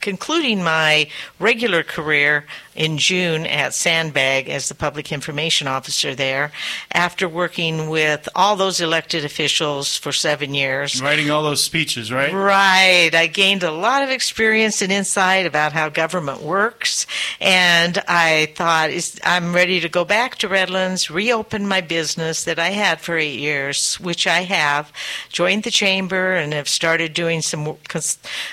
Concluding 0.00 0.64
my 0.64 1.08
regular 1.38 1.84
career 1.84 2.44
in 2.74 2.98
June 2.98 3.46
at 3.46 3.72
SANBAG 3.72 4.48
as 4.48 4.68
the 4.68 4.74
public 4.74 5.12
information 5.12 5.66
officer 5.66 6.14
there, 6.14 6.52
after 6.92 7.28
working 7.28 7.88
with 7.88 8.28
all 8.34 8.56
those 8.56 8.80
elected 8.80 9.24
officials 9.24 9.96
for 9.96 10.12
seven 10.12 10.54
years. 10.54 11.00
Writing 11.02 11.30
all 11.30 11.42
those 11.42 11.62
speeches, 11.62 12.10
right? 12.10 12.32
Right. 12.32 13.10
I 13.14 13.26
gained 13.26 13.62
a 13.62 13.70
lot 13.70 14.02
of 14.02 14.10
experience 14.10 14.82
and 14.82 14.90
insight 14.90 15.46
about 15.46 15.72
how 15.72 15.88
government 15.88 16.42
works, 16.42 17.06
and 17.40 18.02
I 18.08 18.52
thought 18.54 18.90
I'm 19.24 19.54
ready 19.54 19.80
to 19.80 19.88
go 19.88 20.04
back 20.04 20.36
to 20.36 20.48
Redlands, 20.48 21.10
reopen 21.10 21.66
my 21.66 21.80
business 21.80 22.44
that 22.44 22.58
I 22.58 22.70
had 22.70 23.00
for 23.00 23.16
eight 23.16 23.38
years, 23.38 24.00
which 24.00 24.26
I 24.26 24.42
have, 24.42 24.92
joined 25.28 25.64
the 25.64 25.70
chamber, 25.70 26.32
and 26.32 26.52
have 26.52 26.68
started 26.68 27.12
doing 27.14 27.42
some 27.42 27.76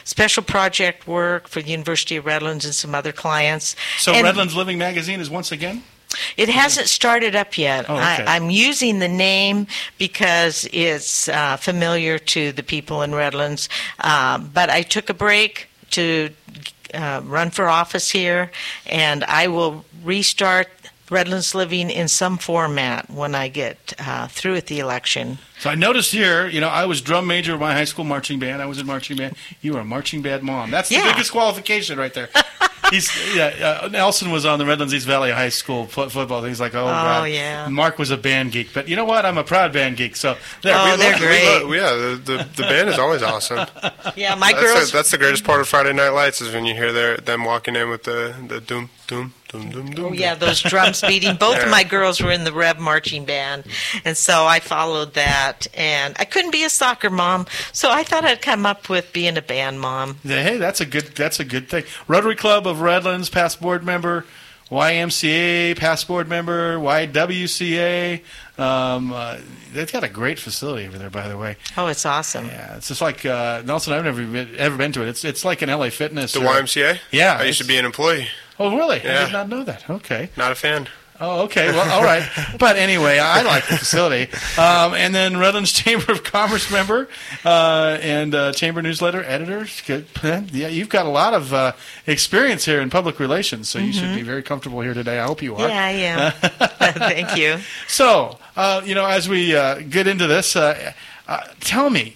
special 0.04 0.44
project 0.44 1.08
work 1.08 1.48
for 1.48 1.62
the 1.62 1.72
University 1.72 2.18
of 2.18 2.26
Redlands 2.26 2.66
and 2.66 2.76
some 2.76 2.94
other 2.94 3.12
clients. 3.12 3.76
So 3.98 4.09
and 4.14 4.24
Redlands 4.24 4.56
Living 4.56 4.78
Magazine 4.78 5.20
is 5.20 5.30
once 5.30 5.52
again? 5.52 5.84
It 6.38 6.50
hasn't 6.50 6.88
started 6.88 7.36
up 7.36 7.58
yet. 7.58 7.86
Oh, 7.88 7.96
okay. 7.96 8.26
I, 8.26 8.36
am 8.36 8.50
using 8.50 9.00
the 9.00 9.08
name 9.08 9.68
because 9.98 10.68
it's 10.74 11.30
uh, 11.30 11.58
familiar 11.58 12.18
to 12.18 12.52
the 12.52 12.64
people 12.64 13.04
in 13.04 13.14
Redlands. 13.14 13.70
Uh, 14.00 14.40
but 14.40 14.70
I 14.70 14.82
took 14.82 15.10
a 15.10 15.14
break 15.14 15.68
to 15.92 16.32
uh, 16.94 17.22
run 17.24 17.52
for 17.52 17.68
office 17.68 18.10
here, 18.10 18.52
and 18.88 19.24
I 19.26 19.48
will 19.48 19.86
restart 20.04 20.68
Redlands 21.12 21.54
Living 21.56 21.90
in 21.90 22.08
some 22.08 22.38
format 22.38 23.10
when 23.10 23.36
I 23.36 23.48
get 23.48 23.94
uh, 24.00 24.28
through 24.28 24.54
with 24.54 24.68
the 24.68 24.80
election. 24.80 25.40
So 25.60 25.70
I 25.70 25.76
noticed 25.76 26.12
here, 26.12 26.48
you 26.48 26.62
know, 26.62 26.70
I 26.70 26.86
was 26.86 27.02
drum 27.02 27.28
major 27.28 27.54
of 27.54 27.60
my 27.60 27.74
high 27.74 27.86
school 27.86 28.06
marching 28.06 28.40
band. 28.40 28.62
I 28.62 28.66
was 28.66 28.80
in 28.80 28.86
marching 28.86 29.18
band. 29.18 29.36
You 29.62 29.74
were 29.74 29.80
a 29.80 29.86
marching 29.86 30.22
band 30.22 30.44
mom. 30.44 30.72
That's 30.72 30.90
the 30.90 30.96
Yeah. 30.96 31.12
biggest 31.12 31.32
qualification 31.32 31.98
right 32.00 32.14
there. 32.14 32.30
He's 32.90 33.36
yeah. 33.36 33.82
Uh, 33.84 33.88
Nelson 33.90 34.32
was 34.32 34.46
on 34.46 34.60
the 34.60 34.66
Redlands 34.66 34.94
East 34.94 35.06
Valley 35.06 35.32
High 35.32 35.50
School 35.50 35.86
fo- 35.86 36.10
football. 36.10 36.42
Thing. 36.42 36.50
He's 36.50 36.60
like, 36.60 36.74
oh, 36.76 36.86
god. 36.86 37.30
yeah. 37.30 37.68
Mark 37.68 37.98
was 38.00 38.10
a 38.12 38.18
band 38.18 38.52
geek, 38.52 38.74
but 38.74 38.88
you 38.88 38.96
know 38.96 39.06
what? 39.06 39.26
I'm 39.26 39.38
a 39.38 39.44
proud 39.44 39.72
band 39.74 39.98
geek. 39.98 40.16
So 40.16 40.38
there. 40.64 40.76
Oh, 40.78 40.92
we 40.92 40.98
they're 40.98 41.12
love- 41.12 41.20
great. 41.22 41.68
Well, 41.68 41.74
yeah, 41.76 41.96
the, 41.96 42.16
the, 42.24 42.50
the 42.56 42.64
band 42.64 42.90
is 42.90 42.98
always 43.00 43.22
awesome. 43.24 43.68
Yeah, 44.16 44.36
my 44.36 44.52
that's 44.54 44.64
girls. 44.64 44.92
The, 44.92 44.98
that's 44.98 45.12
the 45.12 45.18
greatest 45.18 45.44
part 45.44 45.62
of 45.62 45.68
Friday 45.68 45.94
Night 45.94 46.10
Lights 46.10 46.42
is 46.42 46.54
when 46.54 46.66
you 46.66 46.74
hear 46.74 46.92
their, 46.92 47.18
them 47.18 47.44
walking 47.46 47.76
in 47.76 47.90
with 47.90 48.04
the, 48.04 48.36
the 48.48 48.60
doom, 48.60 48.90
doom, 49.10 49.34
doom, 49.50 49.70
doom, 49.72 49.92
doom. 49.92 50.06
Oh 50.06 50.14
yeah, 50.14 50.36
those 50.36 50.62
drums 50.62 51.02
beating. 51.02 51.36
Both 51.40 51.58
Yeah. 51.58 51.64
of 51.66 51.70
my 51.72 51.84
girls 51.84 52.22
were 52.22 52.32
in 52.32 52.46
the 52.46 52.54
Rev 52.54 52.80
marching 52.80 53.26
band, 53.26 53.66
and 54.06 54.16
so 54.16 54.46
I 54.46 54.62
followed 54.62 55.16
that. 55.16 55.68
And 55.76 56.16
I 56.18 56.24
couldn't 56.24 56.52
be 56.52 56.64
a 56.64 56.70
soccer 56.70 57.10
mom, 57.10 57.46
so 57.74 57.92
I 57.92 58.04
thought 58.04 58.24
I'd 58.24 58.42
come 58.42 58.66
up 58.66 58.88
with 58.88 59.12
being 59.12 59.36
a 59.38 59.42
band 59.42 59.82
mom. 59.82 60.18
Yeah, 60.24 60.42
Hey, 60.44 60.58
that's 60.58 60.80
a 60.80 60.86
good. 60.86 61.08
That's 61.16 61.40
a 61.42 61.46
good 61.46 61.68
thing. 61.68 61.84
Rotary 62.08 62.36
Club 62.36 62.66
of 62.66 62.80
Redlands, 62.80 63.30
past 63.30 63.60
board 63.60 63.84
member. 63.84 64.26
YMCA, 64.72 65.76
past 65.78 66.08
board 66.08 66.28
member. 66.30 66.78
YWCA. 66.78 68.22
Um, 68.60 69.12
uh, 69.12 69.38
they've 69.74 69.92
got 69.92 70.04
a 70.04 70.10
great 70.10 70.38
facility 70.38 70.86
over 70.88 70.98
there, 71.00 71.10
by 71.10 71.28
the 71.28 71.38
way. 71.38 71.56
Oh, 71.76 71.88
it's 71.88 72.06
awesome. 72.06 72.46
Yeah, 72.46 72.76
it's 72.78 72.88
just 72.90 73.02
like 73.02 73.26
uh, 73.26 73.64
Nelson. 73.66 73.94
I've 73.94 74.04
never 74.04 74.24
been, 74.24 74.56
ever 74.58 74.78
been 74.78 74.92
to 74.92 75.02
it. 75.02 75.08
It's 75.10 75.26
it's 75.26 75.44
like 75.44 75.62
an 75.64 75.70
LA 75.70 75.90
Fitness. 75.90 76.34
The 76.34 76.42
or- 76.42 76.54
YMCA? 76.54 77.00
Yeah, 77.12 77.38
I 77.40 77.46
used 77.46 77.62
to 77.62 77.68
be 77.68 77.78
an 77.78 77.86
employee. 77.86 78.28
Oh, 78.60 78.76
really? 78.76 79.00
I 79.00 79.26
did 79.26 79.34
not 79.34 79.48
know 79.50 79.64
that. 79.64 79.90
Okay. 79.90 80.30
Not 80.36 80.52
a 80.52 80.56
fan. 80.56 80.88
Oh, 81.22 81.42
okay. 81.44 81.72
Well, 81.72 81.90
all 81.92 82.04
right. 82.04 82.24
But 82.58 82.78
anyway, 82.78 83.20
I 83.20 83.42
like 83.42 83.68
the 83.68 83.78
facility. 83.78 84.32
Um, 84.58 84.94
and 84.94 85.14
then 85.14 85.38
Redlands 85.38 85.74
Chamber 85.74 86.12
of 86.14 86.24
Commerce 86.24 86.72
member 86.72 87.10
uh, 87.44 87.98
and 88.02 88.34
uh, 88.34 88.54
Chamber 88.54 88.82
newsletter 88.82 89.24
editor. 89.24 89.68
Good. 89.86 90.08
Yeah, 90.52 90.70
you've 90.70 90.88
got 90.88 91.06
a 91.06 91.10
lot 91.10 91.34
of 91.34 91.54
uh, 91.54 91.74
experience 92.08 92.64
here 92.64 92.80
in 92.80 92.90
public 92.90 93.20
relations, 93.20 93.68
so 93.68 93.80
you 93.80 93.92
should 93.92 94.16
be 94.16 94.22
very 94.22 94.44
comfortable 94.44 94.80
here 94.80 94.94
today. 94.94 95.20
I 95.20 95.26
hope 95.26 95.42
you 95.42 95.56
are. 95.56 95.68
Yeah, 95.68 95.84
I 95.84 95.92
am. 95.92 96.32
Thank 96.94 97.38
you. 97.38 97.58
So, 97.88 98.40
uh, 98.56 98.82
you 98.86 98.96
know, 98.96 99.06
as 99.06 99.28
we 99.28 99.56
uh, 99.56 99.82
get 99.90 100.08
into 100.08 100.26
this, 100.26 100.56
uh, 100.56 100.94
uh, 101.28 101.42
tell 101.60 101.90
me, 101.90 102.16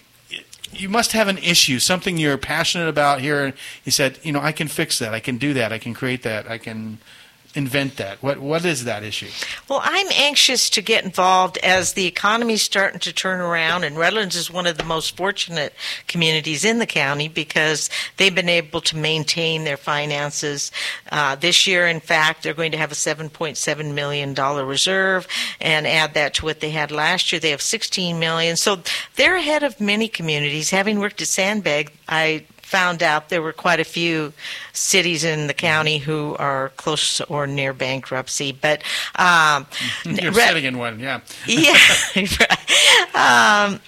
you 0.80 0.90
must 0.90 1.12
have 1.14 1.28
an 1.28 1.38
issue, 1.38 1.80
something 1.80 2.18
you're 2.18 2.38
passionate 2.38 2.88
about 2.88 3.22
here. 3.22 3.54
He 3.84 3.92
said, 3.92 4.20
you 4.24 4.32
know, 4.32 4.42
I 4.42 4.52
can 4.52 4.68
fix 4.68 5.00
that. 5.00 5.14
I 5.14 5.20
can 5.20 5.38
do 5.38 5.54
that. 5.54 5.72
I 5.72 5.80
can 5.80 5.94
create 5.94 6.24
that. 6.24 6.50
I 6.50 6.58
can 6.58 7.00
invent 7.56 7.98
that. 7.98 8.22
What 8.24 8.40
What 8.40 8.66
is 8.66 8.86
that 8.86 9.04
issue? 9.04 9.30
Well, 9.70 9.82
I'm 9.84 10.08
anxious 10.12 10.70
to 10.72 10.82
get 10.82 11.04
involved 11.06 11.58
as 11.60 11.94
the 11.94 12.08
economy's 12.08 12.64
starting 12.64 13.00
to 13.02 13.14
turn 13.14 13.40
around, 13.40 13.84
and 13.84 13.98
Redlands 13.98 14.36
is 14.36 14.50
one 14.50 14.66
of 14.66 14.78
the 14.78 14.84
most 14.84 15.16
fortunate 15.16 15.74
communities 16.08 16.66
in 16.66 16.80
the 16.80 16.86
county 16.86 17.28
because 17.28 17.90
they've 18.18 18.34
been 18.34 18.50
able 18.50 18.82
to 18.82 18.98
maintain 18.98 19.64
their 19.64 19.78
finances. 19.78 20.72
Uh, 21.12 21.36
this 21.36 21.68
year, 21.68 21.88
in 21.88 22.00
fact, 22.00 22.44
they're 22.44 22.54
going 22.54 22.72
to 22.72 22.78
have 22.78 22.92
a 22.92 22.96
$7.7 22.96 23.94
million 23.94 24.34
reserve 24.34 25.28
and 25.62 25.86
add 25.86 26.14
that 26.16 26.34
to 26.36 26.46
what 26.46 26.60
they 26.60 26.72
had 26.72 26.92
last 26.92 27.32
year. 27.32 27.40
They 27.40 27.52
have 27.52 27.62
16 27.62 28.20
million. 28.20 28.56
So 28.56 28.80
they're 29.16 29.36
ahead 29.36 29.64
of 29.64 29.80
many 29.80 30.08
communities. 30.08 30.72
Having 30.72 31.00
worked 31.00 31.22
at 31.22 31.28
SANBAG, 31.28 31.90
I 32.08 32.46
found 32.74 33.04
out 33.04 33.30
there 33.30 33.44
were 33.44 33.54
quite 33.54 33.80
a 33.80 33.84
few 33.84 34.34
cities 34.72 35.24
in 35.24 35.46
the 35.46 35.54
county 35.54 36.00
who 36.00 36.36
are 36.40 36.70
close 36.70 37.22
or 37.22 37.46
near 37.46 37.72
bankruptcy. 37.72 38.52
But 38.52 38.82
um, 39.16 39.68
You're 40.06 40.34
sitting 40.34 40.64
in 40.64 40.80
one, 40.80 41.00
yeah. 41.00 41.20
yeah. 41.46 41.78
um, 43.14 43.80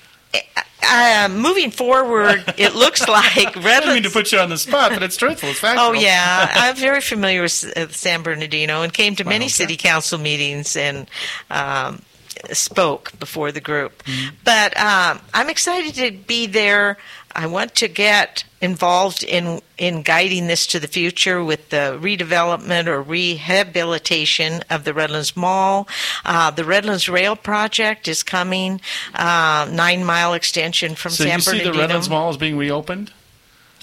uh, 0.88 1.30
moving 1.32 1.72
forward, 1.72 2.44
it 2.58 2.76
looks 2.76 3.08
like 3.08 3.58
I 3.58 3.80
don't 3.80 3.96
mean 3.96 4.04
to 4.04 4.12
put 4.12 4.32
you 4.32 4.38
on 4.38 4.50
the 4.50 4.58
spot, 4.60 4.92
but 4.92 5.02
it's 5.02 5.18
truthful. 5.18 5.50
It's 5.50 5.60
factual. 5.60 5.88
Oh, 5.88 5.94
yeah. 5.94 6.52
I'm 6.54 6.76
very 6.76 7.02
familiar 7.02 7.42
with 7.42 7.74
uh, 7.76 7.88
San 7.90 8.22
Bernardino 8.22 8.84
and 8.84 8.94
came 8.94 9.16
to 9.16 9.24
many 9.24 9.46
okay. 9.46 9.50
city 9.50 9.78
council 9.78 10.20
meetings 10.20 10.76
and 10.76 11.10
um, 11.50 12.04
spoke 12.52 13.18
before 13.18 13.52
the 13.52 13.62
group. 13.62 14.04
But 14.44 14.78
um, 14.78 15.22
I'm 15.34 15.50
excited 15.50 15.96
to 15.96 16.12
be 16.12 16.46
there. 16.46 16.98
I 17.38 17.48
want 17.48 17.76
to 17.76 17.88
get 17.90 18.46
involved 18.62 19.22
in 19.24 19.62
in 19.78 20.02
guiding 20.04 20.48
this 20.48 20.66
to 20.68 20.80
the 20.80 20.88
future 20.88 21.44
with 21.44 21.70
the 21.70 22.00
redevelopment 22.02 22.88
or 22.88 23.02
rehabilitation 23.02 24.64
of 24.70 24.86
the 24.86 24.94
Redlands 24.94 25.36
Mall. 25.36 25.88
Uh, 26.24 26.52
the 26.52 26.64
Redlands 26.64 27.10
Rail 27.10 27.36
project 27.36 28.08
is 28.08 28.24
coming, 28.24 28.80
uh, 29.14 29.68
nine 29.72 30.06
mile 30.06 30.34
extension 30.34 30.96
from 30.96 31.12
So 31.12 31.26
San 31.26 31.34
you 31.36 31.42
see 31.42 31.52
Bernardino. 31.52 31.74
the 31.74 31.80
Redlands 31.80 32.10
Mall 32.10 32.30
is 32.30 32.38
being 32.38 32.58
reopened? 32.58 33.12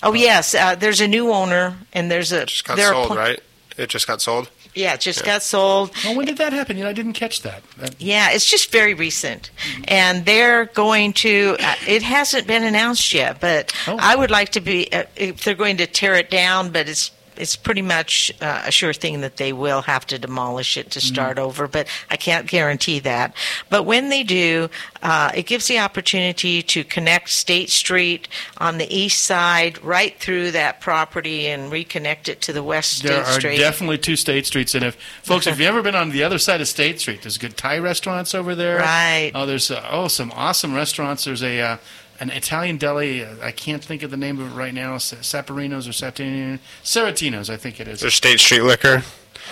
Oh 0.03 0.15
yes, 0.15 0.55
uh, 0.55 0.75
there's 0.75 1.01
a 1.01 1.07
new 1.07 1.31
owner, 1.31 1.77
and 1.93 2.11
there's 2.11 2.33
a 2.33 2.47
Just 2.47 2.65
got 2.65 2.79
sold, 2.79 3.09
pl- 3.09 3.17
right? 3.17 3.41
It 3.77 3.89
just 3.91 4.07
got 4.07 4.21
sold. 4.23 4.49
Yeah, 4.75 4.95
it 4.95 5.01
just 5.01 5.23
got 5.25 5.43
sold. 5.43 5.91
Well, 6.05 6.17
when 6.17 6.25
did 6.27 6.39
that 6.39 6.53
happen? 6.53 6.79
You 6.79 6.85
know, 6.85 6.91
I 6.91 6.95
didn't 6.95 7.13
catch 7.13 7.43
that. 7.43 7.63
That- 7.79 8.01
Yeah, 8.01 8.31
it's 8.31 8.47
just 8.47 8.73
very 8.73 8.95
recent, 8.95 9.51
and 9.85 10.25
they're 10.25 10.65
going 10.67 11.13
to. 11.15 11.57
Uh, 11.61 11.75
it 11.87 12.03
hasn't 12.03 12.47
been 12.47 12.65
announced 12.65 13.13
yet, 13.13 13.39
but 13.41 13.73
Oh. 13.87 13.97
I 14.01 14.17
would 14.17 14.31
like 14.31 14.51
to 14.53 14.61
be. 14.61 14.91
Uh, 14.93 15.05
if 15.17 15.45
they're 15.45 15.55
going 15.55 15.77
to 15.77 15.87
tear 15.87 16.15
it 16.15 16.31
down, 16.31 16.71
but 16.71 16.89
it's 16.89 17.11
it's 17.43 17.57
pretty 17.57 17.83
much 17.83 18.33
uh, 18.41 18.63
a 18.67 18.71
sure 18.71 18.93
thing 18.93 19.21
that 19.21 19.37
they 19.37 19.53
will 19.53 19.83
have 19.83 20.07
to 20.07 20.19
demolish 20.19 20.77
it 20.77 20.91
to 20.93 21.01
start 21.01 21.39
over. 21.39 21.67
But 21.67 21.89
I 22.09 22.17
can't 22.17 22.47
guarantee 22.47 23.01
that. 23.01 23.35
But 23.69 23.83
when 23.83 24.09
they 24.09 24.23
do, 24.23 24.71
uh, 25.03 25.33
it 25.35 25.47
gives 25.47 25.67
the 25.67 25.81
opportunity 25.81 26.63
to 26.63 26.85
connect 26.85 27.29
State 27.31 27.69
Street 27.69 28.29
on 28.59 28.79
the 28.79 28.87
east 28.97 29.25
side 29.25 29.83
right 29.83 30.17
through 30.21 30.53
that 30.53 30.81
property 30.81 31.49
and 31.49 31.73
reconnect 31.73 32.29
it 32.29 32.41
to 32.43 32.53
the 32.53 32.63
west 32.63 32.99
State 32.99 33.09
There 33.09 33.25
are 33.25 33.41
Street. 33.41 33.59
definitely 33.59 33.99
two 33.99 34.15
State 34.17 34.47
Streets, 34.47 34.75
and 34.77 34.85
if 34.85 34.95
folks, 35.25 35.47
if 35.49 35.59
you've 35.59 35.69
ever 35.69 35.83
been 35.83 35.97
on 35.97 36.11
the 36.11 36.23
other 36.23 36.39
side 36.39 36.61
of 36.61 36.69
State 36.69 37.01
Street, 37.01 37.23
there's 37.23 37.39
good 37.39 37.57
Thai 37.57 37.79
restaurants 37.79 38.35
over 38.37 38.55
there. 38.55 38.79
Right. 38.79 39.33
Oh, 39.35 39.47
there's 39.47 39.71
uh, 39.71 39.85
oh 39.91 40.07
some 40.07 40.31
awesome 40.33 40.75
restaurants. 40.75 41.25
There's 41.25 41.43
a 41.43 41.61
uh, 41.61 41.77
an 42.23 42.31
Italian 42.31 42.77
deli. 42.79 43.27
I 43.43 43.51
can't 43.51 43.85
think 43.85 44.03
of 44.05 44.11
the 44.13 44.17
name 44.17 44.41
of 44.41 44.53
it 44.53 44.55
right 44.55 44.73
now. 44.73 44.97
Sa- 44.99 45.17
Saporinos 45.17 45.89
or 45.89 45.93
Satini, 45.93 46.61
Seratinos, 46.85 47.51
I 47.51 47.57
think 47.57 47.81
it 47.81 47.89
is. 47.89 48.01
There's 48.01 48.15
State 48.15 48.39
Street 48.39 48.63
Liquor. 48.63 49.03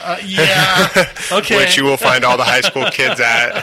Uh, 0.02 0.16
yeah. 0.24 0.88
Okay. 1.32 1.56
Which 1.58 1.76
you 1.76 1.84
will 1.84 1.96
find 1.96 2.24
all 2.24 2.36
the 2.36 2.42
high 2.44 2.60
school 2.60 2.86
kids 2.90 3.20
at. 3.20 3.54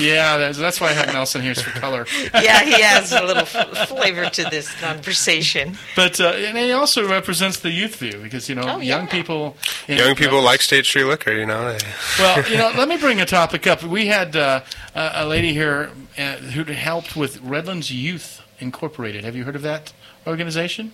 Yeah, 0.00 0.38
that's, 0.38 0.58
that's 0.58 0.80
why 0.80 0.88
I 0.88 0.92
have 0.94 1.12
Nelson 1.12 1.42
here 1.42 1.54
for 1.54 1.78
color. 1.78 2.06
yeah, 2.34 2.64
he 2.64 2.82
adds 2.82 3.12
a 3.12 3.22
little 3.22 3.42
f- 3.44 3.88
flavor 3.88 4.28
to 4.30 4.44
this 4.44 4.72
conversation. 4.80 5.76
But 5.94 6.18
uh, 6.20 6.28
and 6.30 6.56
he 6.58 6.72
also 6.72 7.06
represents 7.08 7.58
the 7.60 7.70
youth 7.70 7.96
view 7.96 8.18
because 8.22 8.48
you 8.48 8.54
know 8.54 8.62
Oh, 8.62 8.78
young 8.80 9.04
yeah. 9.04 9.06
people. 9.06 9.56
in- 9.86 9.98
Young 9.98 10.14
people 10.16 10.42
like 10.42 10.60
State 10.62 10.86
Street 10.86 11.04
Liquor, 11.04 11.32
you 11.32 11.46
know. 11.46 11.76
Well, 12.18 12.50
you 12.50 12.56
know, 12.56 12.72
let 12.76 12.88
me 12.88 12.96
bring 12.96 13.20
a 13.20 13.26
topic 13.26 13.66
up. 13.66 13.82
We 13.82 14.06
had 14.06 14.34
uh, 14.36 14.62
a 14.94 15.10
a 15.16 15.26
lady 15.26 15.52
here 15.52 15.90
uh, 16.18 16.36
who 16.36 16.64
helped 16.64 17.14
with 17.14 17.40
Redlands 17.42 17.92
Youth 17.92 18.42
Incorporated. 18.58 19.24
Have 19.24 19.36
you 19.36 19.44
heard 19.44 19.56
of 19.56 19.62
that 19.62 19.92
organization? 20.26 20.92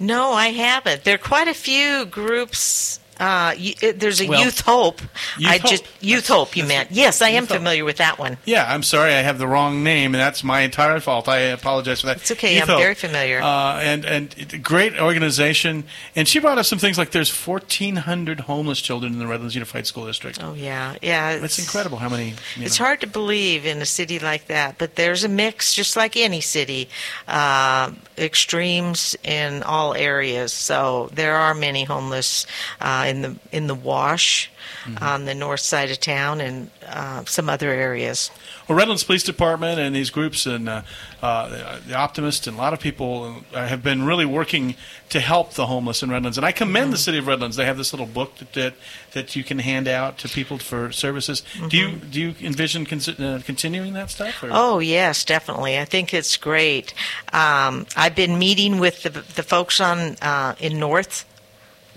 No, 0.00 0.32
I 0.32 0.48
haven't. 0.48 1.04
There 1.04 1.16
are 1.16 1.18
quite 1.18 1.46
a 1.46 1.54
few 1.54 2.06
groups. 2.06 2.98
Uh, 3.20 3.54
y- 3.56 3.74
it- 3.82 4.00
there's 4.00 4.20
a 4.20 4.26
Well, 4.26 4.42
Youth 4.42 4.60
Hope. 4.62 5.00
Youth 5.38 5.50
I 5.50 5.58
Hope. 5.58 5.70
just 5.70 5.84
Youth 6.00 6.26
Hope. 6.26 6.56
You 6.56 6.64
meant 6.64 6.90
yes, 6.90 7.20
I 7.22 7.28
am 7.30 7.46
Hope. 7.46 7.58
familiar 7.58 7.84
with 7.84 7.98
that 7.98 8.18
one. 8.18 8.38
Yeah, 8.46 8.64
I'm 8.72 8.82
sorry, 8.82 9.12
I 9.14 9.20
have 9.20 9.38
the 9.38 9.46
wrong 9.46 9.84
name, 9.84 10.14
and 10.14 10.20
that's 10.20 10.42
my 10.42 10.62
entire 10.62 10.98
fault. 11.00 11.28
I 11.28 11.38
apologize 11.38 12.00
for 12.00 12.06
that. 12.08 12.16
It's 12.16 12.30
okay. 12.32 12.54
Youth 12.54 12.62
I'm 12.62 12.68
Hope. 12.70 12.78
very 12.80 12.94
familiar. 12.94 13.40
Uh, 13.42 13.78
and 13.80 14.04
and 14.04 14.62
great 14.64 14.98
organization. 14.98 15.84
And 16.16 16.26
she 16.26 16.38
brought 16.40 16.58
up 16.58 16.64
some 16.66 16.78
things 16.78 16.96
like 16.98 17.10
there's 17.10 17.30
1,400 17.30 18.40
homeless 18.40 18.80
children 18.80 19.12
in 19.12 19.18
the 19.18 19.26
Redlands 19.26 19.54
Unified 19.54 19.86
School 19.86 20.06
District. 20.06 20.42
Oh 20.42 20.54
yeah, 20.54 20.94
yeah. 21.02 21.30
It's 21.32 21.58
incredible 21.58 21.98
how 21.98 22.08
many. 22.08 22.34
It's 22.56 22.78
know. 22.80 22.86
hard 22.86 23.00
to 23.02 23.06
believe 23.06 23.66
in 23.66 23.82
a 23.82 23.86
city 23.86 24.18
like 24.18 24.46
that, 24.46 24.78
but 24.78 24.96
there's 24.96 25.24
a 25.24 25.28
mix, 25.28 25.74
just 25.74 25.94
like 25.96 26.16
any 26.16 26.40
city, 26.40 26.88
uh, 27.28 27.90
extremes 28.16 29.16
in 29.22 29.62
all 29.62 29.94
areas. 29.94 30.52
So 30.52 31.10
there 31.12 31.36
are 31.36 31.54
many 31.54 31.84
homeless 31.84 32.46
uh, 32.80 33.04
in 33.10 33.22
the 33.22 33.36
in 33.52 33.66
the 33.66 33.74
Wash, 33.74 34.50
Mm-hmm. 34.84 35.04
on 35.04 35.24
the 35.26 35.34
north 35.34 35.60
side 35.60 35.90
of 35.90 36.00
town, 36.00 36.40
and 36.40 36.70
uh, 36.86 37.24
some 37.26 37.48
other 37.50 37.70
areas. 37.70 38.30
Well, 38.68 38.78
Redlands 38.78 39.04
Police 39.04 39.22
Department 39.24 39.78
and 39.80 39.94
these 39.94 40.10
groups 40.10 40.46
and 40.46 40.68
uh, 40.68 40.82
uh, 41.20 41.80
the 41.86 41.94
Optimist 41.94 42.46
and 42.46 42.56
a 42.56 42.60
lot 42.60 42.72
of 42.72 42.78
people 42.80 43.42
uh, 43.52 43.66
have 43.66 43.82
been 43.82 44.04
really 44.06 44.24
working 44.24 44.76
to 45.10 45.18
help 45.20 45.54
the 45.54 45.66
homeless 45.66 46.02
in 46.02 46.10
Redlands. 46.10 46.38
And 46.38 46.46
I 46.46 46.52
commend 46.52 46.92
the 46.92 46.98
city 46.98 47.18
of 47.18 47.26
Redlands. 47.26 47.56
They 47.56 47.64
have 47.66 47.76
this 47.76 47.92
little 47.92 48.06
book 48.06 48.36
that 48.36 48.52
that, 48.52 48.74
that 49.12 49.36
you 49.36 49.44
can 49.44 49.58
hand 49.58 49.88
out 49.88 50.18
to 50.18 50.28
people 50.28 50.56
for 50.58 50.92
services. 50.92 51.42
Do 51.68 51.76
you 51.76 51.96
do 51.96 52.20
you 52.20 52.34
envision 52.40 52.86
con- 52.86 53.00
uh, 53.24 53.40
continuing 53.44 53.92
that 53.94 54.08
stuff? 54.10 54.42
Or? 54.42 54.48
Oh 54.52 54.78
yes, 54.78 55.24
definitely. 55.24 55.78
I 55.78 55.84
think 55.84 56.14
it's 56.14 56.36
great. 56.36 56.94
Um, 57.32 57.86
I've 57.96 58.14
been 58.14 58.38
meeting 58.38 58.78
with 58.78 59.02
the 59.02 59.10
the 59.10 59.42
folks 59.42 59.80
on 59.80 60.16
uh, 60.22 60.54
in 60.60 60.78
North 60.78 61.26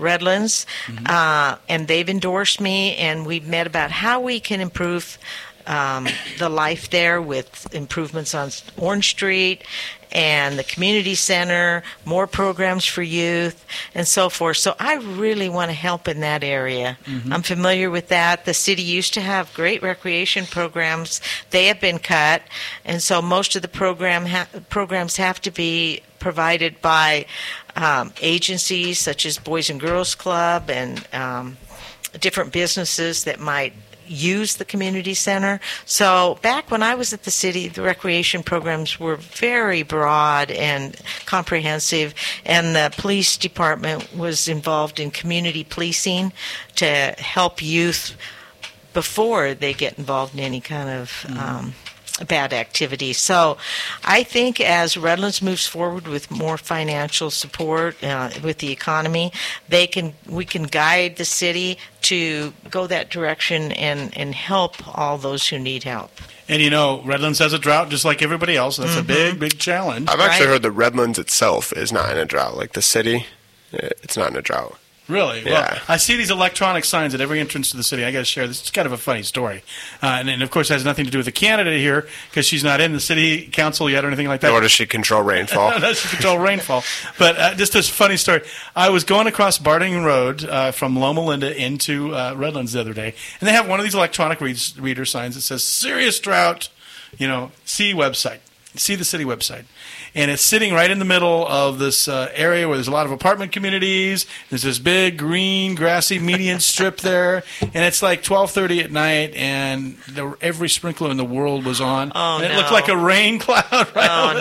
Redlands, 0.03 0.65
uh, 1.05 1.55
and 1.67 1.87
they've 1.87 2.09
endorsed 2.09 2.61
me, 2.61 2.95
and 2.97 3.25
we've 3.25 3.47
met 3.47 3.65
about 3.65 3.89
how 3.91 4.19
we 4.19 4.39
can 4.39 4.61
improve 4.61 5.17
um, 5.65 6.07
the 6.39 6.49
life 6.49 6.89
there 6.89 7.21
with 7.21 7.73
improvements 7.73 8.35
on 8.35 8.51
Orange 8.77 9.09
Street 9.09 9.63
and 10.13 10.57
the 10.57 10.63
community 10.63 11.15
center, 11.15 11.83
more 12.05 12.27
programs 12.27 12.85
for 12.85 13.01
youth, 13.01 13.65
and 13.95 14.07
so 14.07 14.29
forth. 14.29 14.57
So 14.57 14.75
I 14.79 14.95
really 14.95 15.49
want 15.49 15.69
to 15.69 15.75
help 15.75 16.07
in 16.07 16.19
that 16.21 16.43
area. 16.43 16.97
I'm 17.31 17.41
familiar 17.41 17.89
with 17.89 18.09
that. 18.09 18.45
The 18.45 18.53
city 18.53 18.83
used 18.83 19.15
to 19.15 19.21
have 19.21 19.53
great 19.53 19.81
recreation 19.81 20.45
programs. 20.45 21.19
They 21.49 21.65
have 21.65 21.81
been 21.81 21.99
cut, 21.99 22.43
and 22.85 23.01
so 23.01 23.21
most 23.21 23.55
of 23.55 23.61
the 23.63 23.67
program 23.67 24.27
ha- 24.27 24.47
programs 24.69 25.17
have 25.17 25.41
to 25.41 25.51
be 25.51 26.01
provided 26.19 26.79
by 26.81 27.25
um, 27.75 28.13
agencies 28.21 28.99
such 28.99 29.25
as 29.25 29.37
Boys 29.39 29.69
and 29.69 29.79
Girls 29.79 30.15
Club 30.15 30.69
and 30.69 31.05
um, 31.11 31.57
different 32.19 32.53
businesses 32.53 33.23
that 33.23 33.39
might 33.39 33.73
use 34.07 34.55
the 34.55 34.65
community 34.65 35.13
center. 35.13 35.59
So 35.85 36.37
back 36.41 36.71
when 36.71 36.83
I 36.83 36.95
was 36.95 37.13
at 37.13 37.23
the 37.23 37.31
city, 37.31 37.67
the 37.67 37.81
recreation 37.81 38.43
programs 38.43 38.99
were 38.99 39.15
very 39.15 39.83
broad 39.83 40.51
and 40.51 40.99
comprehensive, 41.25 42.13
and 42.45 42.75
the 42.75 42.93
police 42.97 43.37
department 43.37 44.15
was 44.15 44.47
involved 44.47 44.99
in 44.99 45.11
community 45.11 45.63
policing 45.63 46.33
to 46.75 47.15
help 47.17 47.61
youth 47.61 48.15
before 48.93 49.53
they 49.53 49.73
get 49.73 49.97
involved 49.97 50.33
in 50.33 50.39
any 50.39 50.61
kind 50.61 50.89
of 50.89 51.25
um, 51.37 51.73
bad 52.27 52.53
activity. 52.53 53.13
So 53.13 53.57
I 54.03 54.23
think 54.23 54.61
as 54.61 54.95
Redlands 54.95 55.41
moves 55.41 55.65
forward 55.65 56.07
with 56.07 56.29
more 56.29 56.57
financial 56.57 57.31
support 57.31 58.01
uh, 58.03 58.29
with 58.43 58.59
the 58.59 58.71
economy, 58.71 59.31
they 59.67 59.87
can 59.87 60.13
we 60.29 60.45
can 60.45 60.63
guide 60.63 61.17
the 61.17 61.25
city 61.25 61.77
to 62.03 62.53
go 62.69 62.85
that 62.87 63.09
direction 63.09 63.71
and, 63.71 64.15
and 64.17 64.35
help 64.35 64.75
all 64.97 65.17
those 65.17 65.47
who 65.47 65.57
need 65.57 65.83
help. 65.83 66.11
And 66.47 66.61
you 66.61 66.69
know, 66.69 67.01
Redlands 67.03 67.39
has 67.39 67.53
a 67.53 67.59
drought 67.59 67.89
just 67.89 68.05
like 68.05 68.21
everybody 68.21 68.55
else. 68.57 68.77
That's 68.77 68.97
a 68.97 69.03
big, 69.03 69.39
big 69.39 69.57
challenge. 69.57 70.09
I've 70.09 70.19
actually 70.19 70.47
heard 70.47 70.61
that 70.63 70.71
Redlands 70.71 71.17
itself 71.17 71.71
is 71.73 71.91
not 71.91 72.11
in 72.11 72.17
a 72.17 72.25
drought. 72.25 72.57
Like 72.57 72.73
the 72.73 72.81
city, 72.81 73.25
eh, 73.71 73.89
it's 74.03 74.17
not 74.17 74.31
in 74.31 74.35
a 74.35 74.41
drought. 74.41 74.77
Really? 75.09 75.41
Yeah. 75.41 75.73
Well, 75.73 75.81
I 75.89 75.97
see 75.97 76.15
these 76.15 76.31
electronic 76.31 76.85
signs 76.85 77.13
at 77.13 77.19
every 77.19 77.39
entrance 77.41 77.71
to 77.71 77.77
the 77.77 77.83
city. 77.83 78.05
I 78.05 78.11
got 78.11 78.19
to 78.19 78.25
share 78.25 78.47
this. 78.47 78.61
It's 78.61 78.71
kind 78.71 78.85
of 78.85 78.93
a 78.93 78.97
funny 78.97 79.23
story, 79.23 79.61
uh, 80.01 80.17
and, 80.19 80.29
and 80.29 80.41
of 80.41 80.49
course, 80.49 80.69
it 80.69 80.73
has 80.73 80.85
nothing 80.85 81.03
to 81.03 81.11
do 81.11 81.17
with 81.17 81.25
the 81.25 81.31
candidate 81.33 81.79
here 81.79 82.07
because 82.29 82.45
she's 82.45 82.63
not 82.63 82.79
in 82.79 82.93
the 82.93 83.01
city 83.01 83.47
council 83.47 83.89
yet 83.89 84.05
or 84.05 84.07
anything 84.07 84.27
like 84.27 84.39
that. 84.41 84.49
Nor 84.49 84.61
does 84.61 84.71
she 84.71 84.85
control 84.85 85.21
rainfall. 85.21 85.77
no, 85.79 85.93
she 85.93 86.07
control 86.07 86.37
rainfall. 86.39 86.83
But 87.19 87.37
uh, 87.37 87.53
just 87.55 87.73
this 87.73 87.89
funny 87.89 88.15
story. 88.15 88.43
I 88.75 88.89
was 88.89 89.03
going 89.03 89.27
across 89.27 89.57
Barton 89.57 90.05
Road 90.05 90.45
uh, 90.45 90.71
from 90.71 90.95
Loma 90.97 91.21
Linda 91.21 91.53
into 91.53 92.15
uh, 92.15 92.33
Redlands 92.37 92.71
the 92.71 92.79
other 92.79 92.93
day, 92.93 93.13
and 93.41 93.47
they 93.47 93.53
have 93.53 93.67
one 93.67 93.79
of 93.79 93.83
these 93.83 93.95
electronic 93.95 94.39
read- 94.39 94.77
reader 94.77 95.03
signs 95.03 95.35
that 95.35 95.41
says 95.41 95.63
"Serious 95.63 96.19
Drought." 96.19 96.69
You 97.17 97.27
know, 97.27 97.51
see 97.65 97.93
website, 97.93 98.39
see 98.75 98.95
the 98.95 99.05
city 99.05 99.23
website, 99.25 99.65
and 100.15 100.29
it's 100.31 100.41
sitting 100.41 100.73
right 100.73 100.89
in 100.89 100.99
the 100.99 101.05
middle 101.05 101.47
of 101.47 101.79
this 101.79 102.07
uh, 102.07 102.31
area 102.33 102.67
where 102.67 102.77
there's 102.77 102.87
a 102.87 102.91
lot 102.91 103.05
of 103.05 103.11
apartment 103.11 103.51
communities. 103.51 104.25
There's 104.49 104.63
this 104.63 104.79
big 104.79 105.17
green 105.17 105.75
grassy 105.75 106.19
median 106.19 106.59
strip 106.71 106.97
there, 106.97 107.43
and 107.61 107.75
it's 107.75 108.01
like 108.01 108.23
12:30 108.23 108.83
at 108.83 108.91
night, 108.91 109.33
and 109.35 109.97
the, 110.09 110.35
every 110.41 110.69
sprinkler 110.69 111.11
in 111.11 111.17
the 111.17 111.25
world 111.25 111.65
was 111.65 111.79
on, 111.81 112.11
Oh, 112.15 112.35
and 112.37 112.45
it 112.45 112.49
no. 112.49 112.57
looked 112.57 112.71
like 112.71 112.87
a 112.87 112.97
rain 112.97 113.39
cloud. 113.39 113.63
Right 113.95 114.09
Oh, 114.09 114.33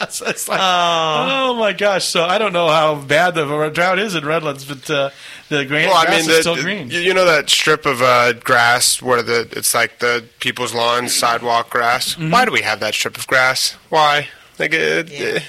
no. 0.00 0.06
so 0.08 0.26
it's 0.26 0.48
like, 0.48 0.60
oh. 0.62 1.54
my 1.58 1.72
gosh! 1.72 2.04
So 2.04 2.24
I 2.24 2.38
don't 2.38 2.52
know 2.52 2.68
how 2.68 2.94
bad 2.96 3.34
the 3.34 3.70
drought 3.70 3.98
is 3.98 4.14
in 4.14 4.24
Redlands, 4.24 4.64
but 4.64 4.90
uh, 4.90 5.10
the 5.58 5.64
gra- 5.64 5.84
Well, 5.86 5.94
I 5.94 6.04
grass 6.06 6.20
mean, 6.26 6.30
is 6.30 6.36
the, 6.36 6.40
still 6.42 6.56
the- 6.56 6.62
green. 6.62 6.90
you 6.90 7.00
you 7.00 7.14
know 7.14 7.24
that 7.24 7.48
strip 7.50 7.86
of 7.86 8.02
uh, 8.02 8.32
grass 8.34 9.00
where 9.00 9.22
the 9.22 9.48
it's 9.52 9.74
like 9.74 9.98
the 10.00 10.24
people's 10.40 10.74
lawns, 10.74 11.14
sidewalk 11.14 11.70
grass. 11.70 12.14
Mm-hmm. 12.14 12.30
Why 12.30 12.44
do 12.44 12.52
we 12.52 12.62
have 12.62 12.80
that 12.80 12.94
strip 12.94 13.16
of 13.16 13.26
grass? 13.26 13.76
Why? 13.88 14.28
Like, 14.58 14.74
it, 14.74 15.10
it- 15.10 15.42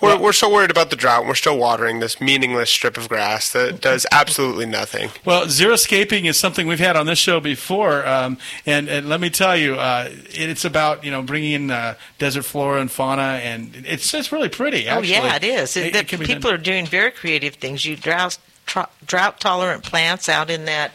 we're 0.00 0.18
we're 0.18 0.32
so 0.34 0.48
worried 0.52 0.70
about 0.70 0.90
the 0.90 0.96
drought. 0.96 1.20
and 1.20 1.28
We're 1.28 1.34
still 1.34 1.58
watering 1.58 2.00
this 2.00 2.20
meaningless 2.20 2.70
strip 2.70 2.96
of 2.98 3.08
grass 3.08 3.52
that 3.52 3.80
does 3.80 4.06
absolutely 4.12 4.66
nothing. 4.66 5.10
Well, 5.24 5.46
xeriscaping 5.46 6.26
is 6.26 6.38
something 6.38 6.66
we've 6.66 6.78
had 6.78 6.94
on 6.94 7.06
this 7.06 7.18
show 7.18 7.40
before, 7.40 8.06
um, 8.06 8.36
and, 8.66 8.88
and 8.88 9.08
let 9.08 9.20
me 9.20 9.30
tell 9.30 9.56
you, 9.56 9.74
uh, 9.76 10.10
it's 10.28 10.64
about 10.64 11.04
you 11.04 11.10
know 11.10 11.22
bringing 11.22 11.52
in 11.52 11.70
uh, 11.70 11.94
desert 12.18 12.44
flora 12.44 12.80
and 12.80 12.90
fauna, 12.90 13.40
and 13.42 13.82
it's 13.88 14.12
it's 14.14 14.30
really 14.30 14.50
pretty. 14.50 14.86
Actually. 14.86 15.16
Oh 15.16 15.24
yeah, 15.24 15.36
it 15.36 15.44
is. 15.44 15.76
It- 15.76 15.92
The 15.94 15.98
it 16.00 16.20
people 16.20 16.50
are 16.50 16.58
doing 16.58 16.86
very 16.86 17.10
creative 17.10 17.54
things. 17.54 17.84
You 17.86 17.96
drought 17.96 18.38
drought 18.66 19.40
tolerant 19.40 19.82
plants 19.82 20.28
out 20.28 20.50
in 20.50 20.64
that 20.66 20.92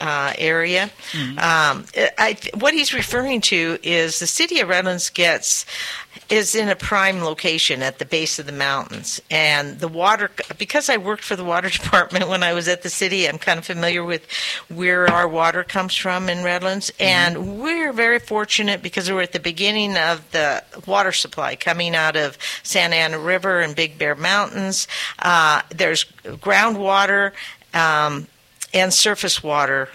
uh, 0.00 0.32
area. 0.38 0.90
Mm-hmm. 1.12 1.38
Um, 1.38 1.84
I, 2.18 2.36
what 2.54 2.74
he's 2.74 2.92
referring 2.92 3.40
to 3.42 3.78
is 3.82 4.18
the 4.18 4.26
city 4.26 4.60
of 4.60 4.68
Redlands 4.68 5.10
gets 5.10 5.64
is 6.28 6.54
in 6.54 6.68
a 6.68 6.76
prime 6.76 7.22
location 7.22 7.82
at 7.82 7.98
the 7.98 8.04
base 8.04 8.38
of 8.38 8.46
the 8.46 8.52
mountains, 8.52 9.20
and 9.30 9.78
the 9.78 9.88
water. 9.88 10.30
Because 10.58 10.88
I 10.88 10.96
worked 10.96 11.22
for 11.24 11.36
the 11.36 11.44
water 11.44 11.68
department 11.78 12.28
when 12.28 12.42
I 12.42 12.52
was 12.52 12.68
at 12.68 12.82
the 12.82 12.90
city, 12.90 13.28
I'm 13.28 13.38
kind 13.38 13.58
of 13.58 13.64
familiar 13.64 14.04
with 14.04 14.26
where 14.68 15.06
our 15.08 15.28
water 15.28 15.62
comes 15.64 15.94
from 15.94 16.28
in 16.28 16.42
Redlands, 16.44 16.90
Mm-hmm. 16.90 17.02
and 17.02 17.60
we're 17.60 17.92
very 17.92 18.18
fortunate 18.18 18.82
because 18.82 19.10
we're 19.10 19.22
at 19.22 19.32
the 19.32 19.40
beginning 19.40 19.96
of 19.96 20.30
the 20.32 20.62
water 20.86 21.12
supply 21.12 21.56
coming 21.56 21.94
out 21.94 22.16
of 22.16 22.36
Santa 22.62 22.96
Ana 22.96 23.18
River 23.18 23.60
and 23.60 23.74
Big 23.76 23.98
Bear 23.98 24.14
Mountains. 24.14 24.88
Uh, 25.18 25.62
there's 25.70 26.04
groundwater 26.24 27.32
um, 27.74 28.26
and 28.74 28.92
surface 28.92 29.42
water. 29.42 29.88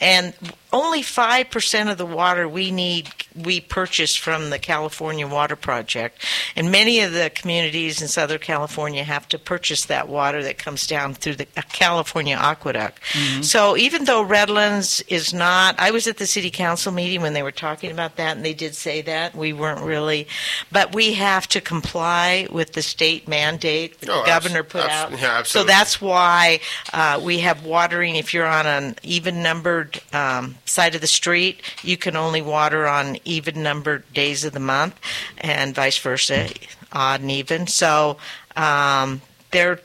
And 0.00 0.34
only 0.74 1.02
5% 1.02 1.90
of 1.90 1.96
the 1.98 2.04
water 2.04 2.46
we 2.48 2.70
need 2.70 3.08
we 3.34 3.60
purchase 3.60 4.14
from 4.14 4.50
the 4.50 4.58
California 4.60 5.26
Water 5.26 5.56
Project. 5.56 6.24
And 6.54 6.70
many 6.70 7.00
of 7.00 7.12
the 7.12 7.30
communities 7.34 8.00
in 8.00 8.06
Southern 8.06 8.38
California 8.38 9.02
have 9.02 9.26
to 9.30 9.38
purchase 9.40 9.86
that 9.86 10.08
water 10.08 10.40
that 10.44 10.56
comes 10.56 10.86
down 10.86 11.14
through 11.14 11.34
the 11.36 11.46
California 11.72 12.36
aqueduct. 12.36 13.02
Mhm. 13.12 13.44
So 13.44 13.76
even 13.76 14.04
though 14.04 14.22
Redlands 14.22 15.00
is 15.08 15.34
not, 15.34 15.74
I 15.80 15.90
was 15.90 16.06
at 16.06 16.18
the 16.18 16.28
city 16.28 16.48
council 16.50 16.92
meeting 16.92 17.22
when 17.22 17.32
they 17.34 17.42
were 17.42 17.50
talking 17.50 17.90
about 17.90 18.14
that, 18.16 18.36
and 18.36 18.44
they 18.44 18.54
did 18.54 18.76
say 18.76 19.02
that. 19.02 19.34
We 19.34 19.52
weren't 19.52 19.80
really, 19.80 20.28
but 20.70 20.94
we 20.94 21.14
have 21.14 21.48
to 21.48 21.60
comply 21.60 22.46
with 22.52 22.74
the 22.74 22.82
state 22.82 23.26
mandate 23.26 24.00
the 24.00 24.12
Oh, 24.12 24.20
abs- 24.20 24.26
governor 24.28 24.62
put 24.62 24.84
abs- 24.84 25.12
out. 25.14 25.18
yeah, 25.20 25.42
so 25.42 25.64
that's 25.64 26.00
why 26.00 26.60
uh, 26.92 27.18
we 27.20 27.40
have 27.40 27.64
watering. 27.64 28.14
If 28.14 28.32
you're 28.32 28.46
on 28.46 28.66
an 28.66 28.94
even 29.02 29.42
numbered 29.42 30.00
um, 30.12 30.54
side 30.64 30.94
of 30.94 31.00
the 31.00 31.06
street, 31.06 31.60
you 31.82 31.96
can 31.96 32.16
only 32.16 32.42
water 32.42 32.86
on 32.86 33.18
even 33.24 33.62
numbered 33.62 34.10
days 34.12 34.44
of 34.44 34.52
the 34.52 34.60
month, 34.60 34.98
and 35.38 35.74
vice 35.74 35.98
versa, 35.98 36.48
odd 36.92 37.20
and 37.20 37.30
even. 37.30 37.66
So. 37.66 38.18
Um, 38.56 39.20
they're 39.50 39.78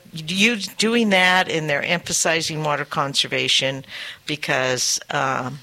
doing 0.78 1.10
that 1.10 1.48
and 1.48 1.70
they're 1.70 1.84
emphasizing 1.84 2.64
water 2.64 2.84
conservation 2.84 3.84
because 4.26 4.98
um, 5.10 5.60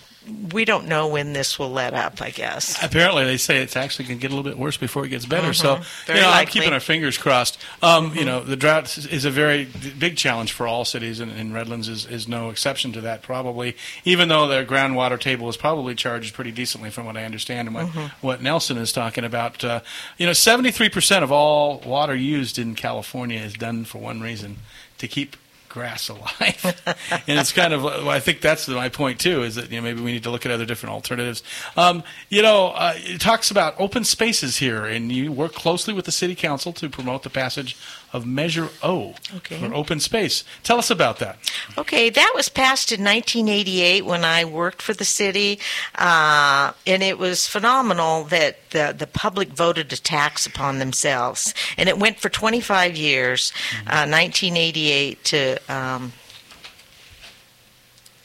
we 0.51 0.65
don't 0.65 0.87
know 0.87 1.07
when 1.07 1.33
this 1.33 1.57
will 1.57 1.71
let 1.71 1.93
up, 1.93 2.21
I 2.21 2.29
guess. 2.31 2.81
Apparently, 2.83 3.23
they 3.25 3.37
say 3.37 3.57
it's 3.57 3.75
actually 3.75 4.05
going 4.05 4.17
to 4.19 4.21
get 4.21 4.31
a 4.31 4.35
little 4.35 4.49
bit 4.49 4.57
worse 4.59 4.77
before 4.77 5.05
it 5.05 5.09
gets 5.09 5.25
better. 5.25 5.53
So, 5.53 5.75
Mhm. 5.75 5.79
you 5.79 5.85
Very 6.07 6.19
know, 6.21 6.29
I'm 6.29 6.45
keeping 6.47 6.73
our 6.73 6.79
fingers 6.79 7.17
crossed. 7.17 7.57
Um, 7.81 8.13
You 8.15 8.25
know, 8.25 8.41
the 8.41 8.55
drought 8.55 8.97
is- 8.97 9.25
a 9.25 9.31
very 9.31 9.65
big 9.65 10.17
challenge 10.17 10.51
for 10.51 10.67
all 10.67 10.85
cities, 10.85 11.19
and, 11.19 11.31
and 11.31 11.53
Redlands 11.53 11.87
is, 11.87 12.05
is 12.05 12.27
no 12.27 12.49
exception 12.49 12.91
to 12.93 13.01
that. 13.01 13.21
Probably, 13.21 13.75
even 14.05 14.27
though 14.27 14.47
their 14.47 14.65
groundwater 14.65 15.19
table 15.19 15.49
is 15.49 15.57
probably 15.57 15.95
charged 15.95 16.33
pretty 16.33 16.51
decently, 16.51 16.89
from 16.89 17.05
what 17.05 17.17
I 17.17 17.23
understand, 17.25 17.67
and 17.67 17.75
what 17.75 17.87
Mhm. 17.87 18.11
what 18.21 18.41
Nelson 18.41 18.77
is 18.77 18.91
talking 18.91 19.23
about. 19.23 19.63
Uh, 19.63 19.81
you 20.17 20.25
know, 20.25 20.33
73 20.33 20.89
percent 20.89 21.23
of 21.23 21.31
all 21.31 21.79
water 21.85 22.15
used 22.15 22.57
in 22.57 22.75
California 22.75 23.39
is 23.39 23.53
done 23.53 23.85
for 23.85 23.97
one 23.99 24.21
reason: 24.21 24.57
to 24.97 25.07
keep 25.07 25.35
grass 25.77 26.09
alive. 26.09 26.81
and 27.27 27.39
it's 27.39 27.53
kind 27.53 27.71
of, 27.71 27.83
well, 27.83 28.09
I 28.09 28.19
think 28.19 28.41
that's 28.41 28.67
my 28.67 28.89
point 28.89 29.19
too, 29.19 29.43
is 29.43 29.55
that 29.55 29.69
you 29.69 29.77
know 29.77 29.83
maybe 29.83 30.01
we 30.01 30.11
need 30.11 30.23
to 30.23 30.31
look 30.31 30.43
at 30.43 30.51
other 30.51 30.65
different 30.65 30.93
alternatives. 30.93 31.43
Um, 31.75 32.03
you 32.29 32.41
know, 32.41 32.69
uh, 32.69 32.93
it 32.95 33.21
talks 33.21 33.51
about 33.51 33.75
open 33.79 34.03
spaces 34.03 34.57
here, 34.57 34.85
and 34.85 35.11
you 35.11 35.31
work 35.31 35.53
closely 35.53 35.93
with 35.93 36.05
the 36.05 36.11
city 36.11 36.33
council 36.33 36.73
to 36.73 36.89
promote 36.89 37.21
the 37.21 37.29
passage 37.29 37.77
of 38.13 38.25
Measure 38.25 38.69
O 38.81 39.15
Okay. 39.35 39.59
for 39.59 39.73
open 39.73 39.99
space. 39.99 40.43
Tell 40.63 40.77
us 40.79 40.89
about 40.89 41.19
that. 41.19 41.37
Okay, 41.77 42.09
that 42.09 42.31
was 42.35 42.47
passed 42.49 42.91
in 42.91 43.03
1988 43.03 44.05
when 44.05 44.23
I 44.23 44.45
worked 44.45 44.81
for 44.81 44.93
the 44.93 45.03
city, 45.05 45.59
uh, 45.95 46.71
and 46.85 47.03
it 47.03 47.17
was 47.17 47.47
phenomenal 47.47 48.23
that 48.25 48.69
the, 48.71 48.95
the 48.97 49.07
public 49.07 49.49
voted 49.49 49.91
a 49.91 49.97
tax 49.97 50.45
upon 50.45 50.79
themselves. 50.79 51.53
And 51.77 51.89
it 51.89 51.99
went 51.99 52.19
for 52.19 52.29
25 52.29 52.95
years, 52.95 53.51
uh, 53.87 54.07
1988 54.07 55.23
to. 55.25 55.57
Um, 55.67 56.13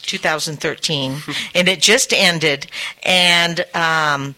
2013, 0.02 1.22
and 1.54 1.68
it 1.68 1.80
just 1.80 2.12
ended. 2.12 2.66
And 3.04 3.64
um, 3.74 4.34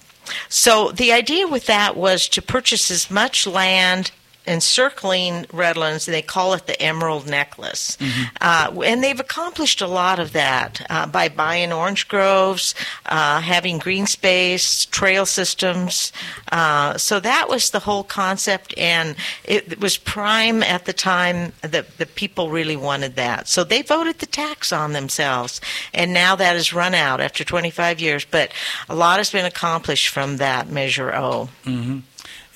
so 0.48 0.90
the 0.92 1.10
idea 1.12 1.48
with 1.48 1.66
that 1.66 1.96
was 1.96 2.28
to 2.28 2.42
purchase 2.42 2.90
as 2.90 3.10
much 3.10 3.46
land 3.46 4.10
encircling 4.46 5.46
Redlands. 5.52 6.06
They 6.06 6.22
call 6.22 6.54
it 6.54 6.66
the 6.66 6.80
Emerald 6.80 7.28
Necklace. 7.28 7.96
Uh, 8.40 8.82
and 8.84 9.02
they've 9.02 9.18
accomplished 9.18 9.80
a 9.80 9.86
lot 9.86 10.18
of 10.18 10.32
that 10.32 10.84
uh, 10.90 11.06
by 11.06 11.28
buying 11.28 11.72
orange 11.72 12.08
groves, 12.08 12.74
uh, 13.06 13.40
having 13.40 13.78
green 13.78 14.06
space, 14.06 14.84
trail 14.86 15.26
systems. 15.26 16.12
Uh, 16.52 16.96
so 16.98 17.20
that 17.20 17.48
was 17.48 17.70
the 17.70 17.80
whole 17.80 18.04
concept, 18.04 18.74
and 18.76 19.16
it 19.44 19.80
was 19.80 19.96
prime 19.96 20.62
at 20.62 20.84
the 20.84 20.92
time 20.92 21.52
that 21.62 21.98
the 21.98 22.06
people 22.06 22.50
really 22.50 22.76
wanted 22.76 23.16
that. 23.16 23.48
So 23.48 23.64
they 23.64 23.82
voted 23.82 24.18
the 24.18 24.26
tax 24.26 24.72
on 24.72 24.92
themselves, 24.92 25.60
and 25.92 26.12
now 26.12 26.36
that 26.36 26.54
has 26.54 26.72
run 26.72 26.94
out 26.94 27.20
after 27.20 27.44
25 27.44 28.00
years. 28.00 28.24
But 28.24 28.52
a 28.88 28.94
lot 28.94 29.18
has 29.18 29.30
been 29.30 29.44
accomplished 29.44 30.08
from 30.08 30.36
that 30.38 30.68
Measure 30.68 31.14
O. 31.14 31.48
hmm 31.64 32.00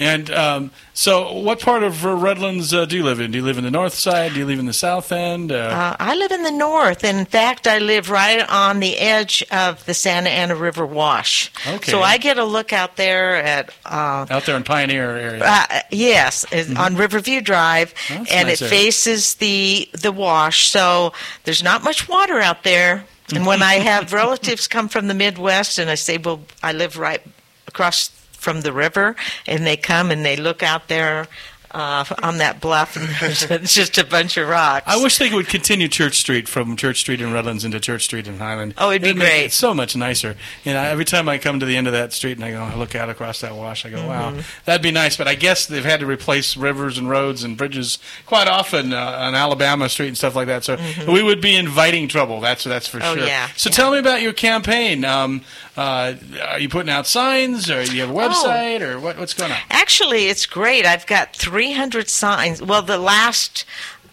And 0.00 0.30
um, 0.30 0.70
so, 0.94 1.32
what 1.32 1.58
part 1.60 1.82
of 1.82 2.06
uh, 2.06 2.14
Redlands 2.14 2.72
uh, 2.72 2.84
do 2.84 2.96
you 2.96 3.02
live 3.02 3.18
in? 3.18 3.32
Do 3.32 3.38
you 3.38 3.44
live 3.44 3.58
in 3.58 3.64
the 3.64 3.70
north 3.70 3.94
side? 3.94 4.32
Do 4.34 4.38
you 4.38 4.46
live 4.46 4.60
in 4.60 4.66
the 4.66 4.72
south 4.72 5.10
end? 5.10 5.50
Uh, 5.50 5.56
Uh, 5.56 5.96
I 5.98 6.14
live 6.14 6.30
in 6.30 6.44
the 6.44 6.52
north, 6.52 7.02
in 7.02 7.24
fact, 7.24 7.66
I 7.66 7.78
live 7.78 8.08
right 8.08 8.48
on 8.48 8.78
the 8.78 8.96
edge 8.98 9.42
of 9.50 9.84
the 9.86 9.94
Santa 9.94 10.30
Ana 10.30 10.54
River 10.54 10.86
wash. 10.86 11.50
Okay. 11.66 11.90
So 11.90 12.00
I 12.00 12.18
get 12.18 12.38
a 12.38 12.44
look 12.44 12.72
out 12.72 12.96
there 12.96 13.36
at. 13.36 13.70
Uh, 13.84 14.26
out 14.30 14.44
there 14.46 14.56
in 14.56 14.62
Pioneer 14.62 15.16
area. 15.16 15.42
uh, 15.44 15.80
yes, 15.90 16.44
is 16.52 16.72
on 16.76 16.94
Riverview 16.96 17.40
Drive, 17.40 17.92
Mm-hmm. 18.08 18.24
And 18.30 18.48
nice 18.48 18.60
it 18.62 18.66
area. 18.66 18.70
faces 18.70 19.34
the 19.34 19.88
the 20.00 20.12
wash. 20.12 20.70
So 20.70 21.12
there's 21.44 21.62
not 21.62 21.82
much 21.82 22.08
water 22.08 22.38
out 22.38 22.62
there. 22.62 23.04
And 23.34 23.44
when 23.46 23.62
I 23.62 23.74
have 23.74 24.12
relatives 24.22 24.68
come 24.68 24.88
from 24.88 25.08
the 25.08 25.14
Midwest, 25.14 25.78
and 25.78 25.90
I 25.90 25.96
say, 25.96 26.18
"Well, 26.18 26.40
I 26.62 26.72
live 26.72 26.96
right 26.96 27.20
across 27.66 28.10
from 28.48 28.62
the 28.62 28.72
river," 28.72 29.14
and 29.46 29.66
they 29.66 29.76
come 29.76 30.10
and 30.10 30.24
they 30.24 30.36
look 30.36 30.62
out 30.62 30.88
there 30.88 31.26
uh, 31.70 32.02
on 32.22 32.38
that 32.38 32.62
bluff, 32.62 32.96
and 32.96 33.06
there's 33.20 33.42
it's 33.42 33.74
just 33.74 33.98
a 33.98 34.04
bunch 34.06 34.38
of 34.38 34.48
rocks. 34.48 34.84
I 34.88 34.96
wish 35.02 35.18
they 35.18 35.28
would 35.28 35.48
continue 35.48 35.86
Church 35.86 36.16
Street 36.18 36.48
from 36.48 36.76
Church 36.76 37.00
Street 37.00 37.20
in 37.20 37.30
Redlands 37.30 37.62
into 37.62 37.78
Church 37.78 38.04
Street 38.04 38.26
in 38.26 38.38
Highland. 38.38 38.72
Oh, 38.78 38.88
it'd 38.88 39.02
be 39.02 39.12
make 39.12 39.28
great. 39.28 39.44
it 39.44 39.52
so 39.52 39.74
much 39.74 39.94
nicer. 39.94 40.34
You 40.64 40.72
know, 40.72 40.80
every 40.80 41.04
time 41.04 41.28
I 41.28 41.36
come 41.36 41.60
to 41.60 41.66
the 41.66 41.76
end 41.76 41.86
of 41.86 41.92
that 41.92 42.14
street 42.14 42.38
and 42.38 42.44
I 42.46 42.52
go, 42.52 42.62
I 42.62 42.74
look 42.74 42.94
out 42.94 43.10
across 43.10 43.42
that 43.42 43.54
wash, 43.54 43.84
I 43.84 43.90
go, 43.90 44.06
wow, 44.06 44.30
Mhm. 44.32 44.44
that'd 44.64 44.80
be 44.80 44.90
nice. 44.92 45.18
But 45.18 45.28
I 45.28 45.34
guess 45.34 45.66
they've 45.66 45.84
had 45.84 46.00
to 46.00 46.06
replace 46.06 46.56
rivers 46.56 46.96
and 46.96 47.10
roads 47.10 47.44
and 47.44 47.54
bridges 47.54 47.98
quite 48.24 48.48
often 48.48 48.94
uh, 48.94 49.16
on 49.26 49.34
Alabama 49.34 49.90
Street 49.90 50.08
and 50.08 50.16
stuff 50.16 50.34
like 50.34 50.46
that. 50.46 50.64
So 50.64 50.78
Mhm. 50.78 51.12
we 51.12 51.22
would 51.22 51.42
be 51.42 51.54
inviting 51.54 52.08
trouble. 52.08 52.40
That's 52.40 52.64
that's 52.64 52.88
for 52.88 52.98
Oh, 53.02 53.14
sure. 53.14 53.26
yeah, 53.26 53.48
So 53.58 53.68
tell 53.68 53.90
me 53.90 53.98
about 53.98 54.22
your 54.22 54.32
campaign. 54.32 55.04
Um, 55.04 55.42
uh, 55.78 56.14
are 56.48 56.58
you 56.58 56.68
putting 56.68 56.90
out 56.90 57.06
signs, 57.06 57.70
or 57.70 57.84
do 57.84 57.94
you 57.94 58.00
have 58.02 58.10
a 58.10 58.12
Oh. 58.12 58.16
website, 58.28 58.80
or 58.80 58.98
what, 58.98 59.16
what's 59.18 59.34
going 59.34 59.52
on? 59.52 59.58
Actually, 59.70 60.26
it's 60.26 60.44
great. 60.46 60.84
I've 60.84 61.06
got 61.06 61.34
300 61.36 62.08
signs. 62.10 62.60
Well, 62.60 62.82
the 62.82 62.98
last 62.98 63.64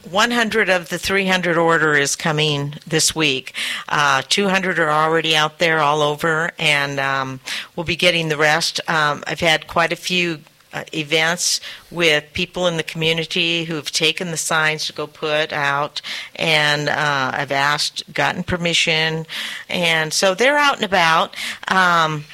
100 0.09 0.69
of 0.69 0.89
the 0.89 0.99
300 0.99 1.57
order 1.57 1.93
is 1.95 2.15
coming 2.15 2.75
this 2.85 3.15
week. 3.15 3.53
Uh, 3.89 4.21
200 4.29 4.77
are 4.77 4.91
already 4.91 5.35
out 5.35 5.57
there 5.59 5.79
all 5.79 6.01
over, 6.03 6.51
and 6.59 6.99
um, 6.99 7.39
we'll 7.75 7.85
be 7.85 7.95
getting 7.95 8.29
the 8.29 8.37
rest. 8.37 8.79
Um, 8.87 9.23
I've 9.25 9.39
had 9.39 9.67
quite 9.67 9.91
a 9.91 9.95
few. 9.95 10.41
Uh, 10.75 10.83
events 10.93 11.61
with 11.89 12.25
people 12.33 12.67
in 12.67 12.75
the 12.75 12.83
community 12.83 13.63
who've 13.63 13.89
taken 13.91 14.31
the 14.31 14.35
signs 14.35 14.85
to 14.85 14.91
go 14.91 15.07
put 15.07 15.53
out, 15.53 16.01
and 16.35 16.89
uh, 16.89 17.31
I've 17.33 17.53
asked, 17.53 18.03
gotten 18.13 18.43
permission, 18.43 19.25
and 19.69 20.11
so 20.11 20.35
they're 20.35 20.57
out 20.57 20.75
and 20.75 20.83
about. 20.83 21.33
Um, 21.69 22.25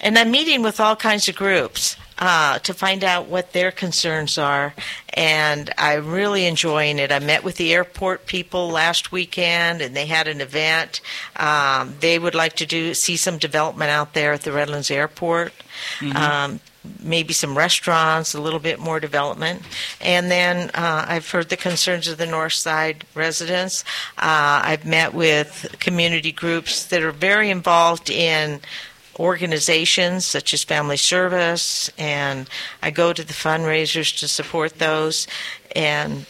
and 0.00 0.18
I'm 0.18 0.30
meeting 0.30 0.62
with 0.62 0.80
all 0.80 0.96
kinds 0.96 1.28
of 1.28 1.36
groups 1.36 1.98
uh, 2.18 2.58
to 2.60 2.72
find 2.72 3.04
out 3.04 3.26
what 3.26 3.52
their 3.52 3.70
concerns 3.70 4.38
are. 4.38 4.74
And 5.12 5.70
I'm 5.76 6.10
really 6.10 6.46
enjoying 6.46 6.98
it. 6.98 7.12
I 7.12 7.18
met 7.18 7.44
with 7.44 7.56
the 7.56 7.74
airport 7.74 8.24
people 8.24 8.70
last 8.70 9.12
weekend, 9.12 9.82
and 9.82 9.94
they 9.94 10.06
had 10.06 10.26
an 10.26 10.40
event. 10.40 11.02
Um, 11.36 11.96
they 12.00 12.18
would 12.18 12.34
like 12.34 12.56
to 12.56 12.66
do 12.66 12.94
see 12.94 13.16
some 13.16 13.36
development 13.36 13.90
out 13.90 14.14
there 14.14 14.32
at 14.32 14.42
the 14.42 14.52
Redlands 14.52 14.90
Airport. 14.90 15.52
Mhm. 15.98 16.14
Um, 16.14 16.60
maybe 17.02 17.32
some 17.32 17.56
restaurants, 17.56 18.34
a 18.34 18.40
little 18.40 18.58
bit 18.58 18.78
more 18.78 19.00
development. 19.00 19.62
And 20.00 20.30
then 20.30 20.70
uh, 20.74 21.04
I've 21.08 21.30
heard 21.30 21.48
the 21.48 21.56
concerns 21.56 22.08
of 22.08 22.18
the 22.18 22.26
North 22.26 22.54
Side 22.54 23.04
residents. 23.14 23.84
Uh, 24.16 24.62
I've 24.64 24.86
met 24.86 25.14
with 25.14 25.74
community 25.78 26.32
groups 26.32 26.86
that 26.86 27.02
are 27.02 27.12
very 27.12 27.50
involved 27.50 28.10
in 28.10 28.60
organizations 29.18 30.24
such 30.24 30.54
as 30.54 30.64
Family 30.64 30.96
Service, 30.96 31.90
and 31.98 32.48
I 32.82 32.90
go 32.90 33.12
to 33.12 33.22
the 33.22 33.34
fundraisers 33.34 34.18
to 34.20 34.28
support 34.28 34.78
those. 34.78 35.26
And 35.76 36.24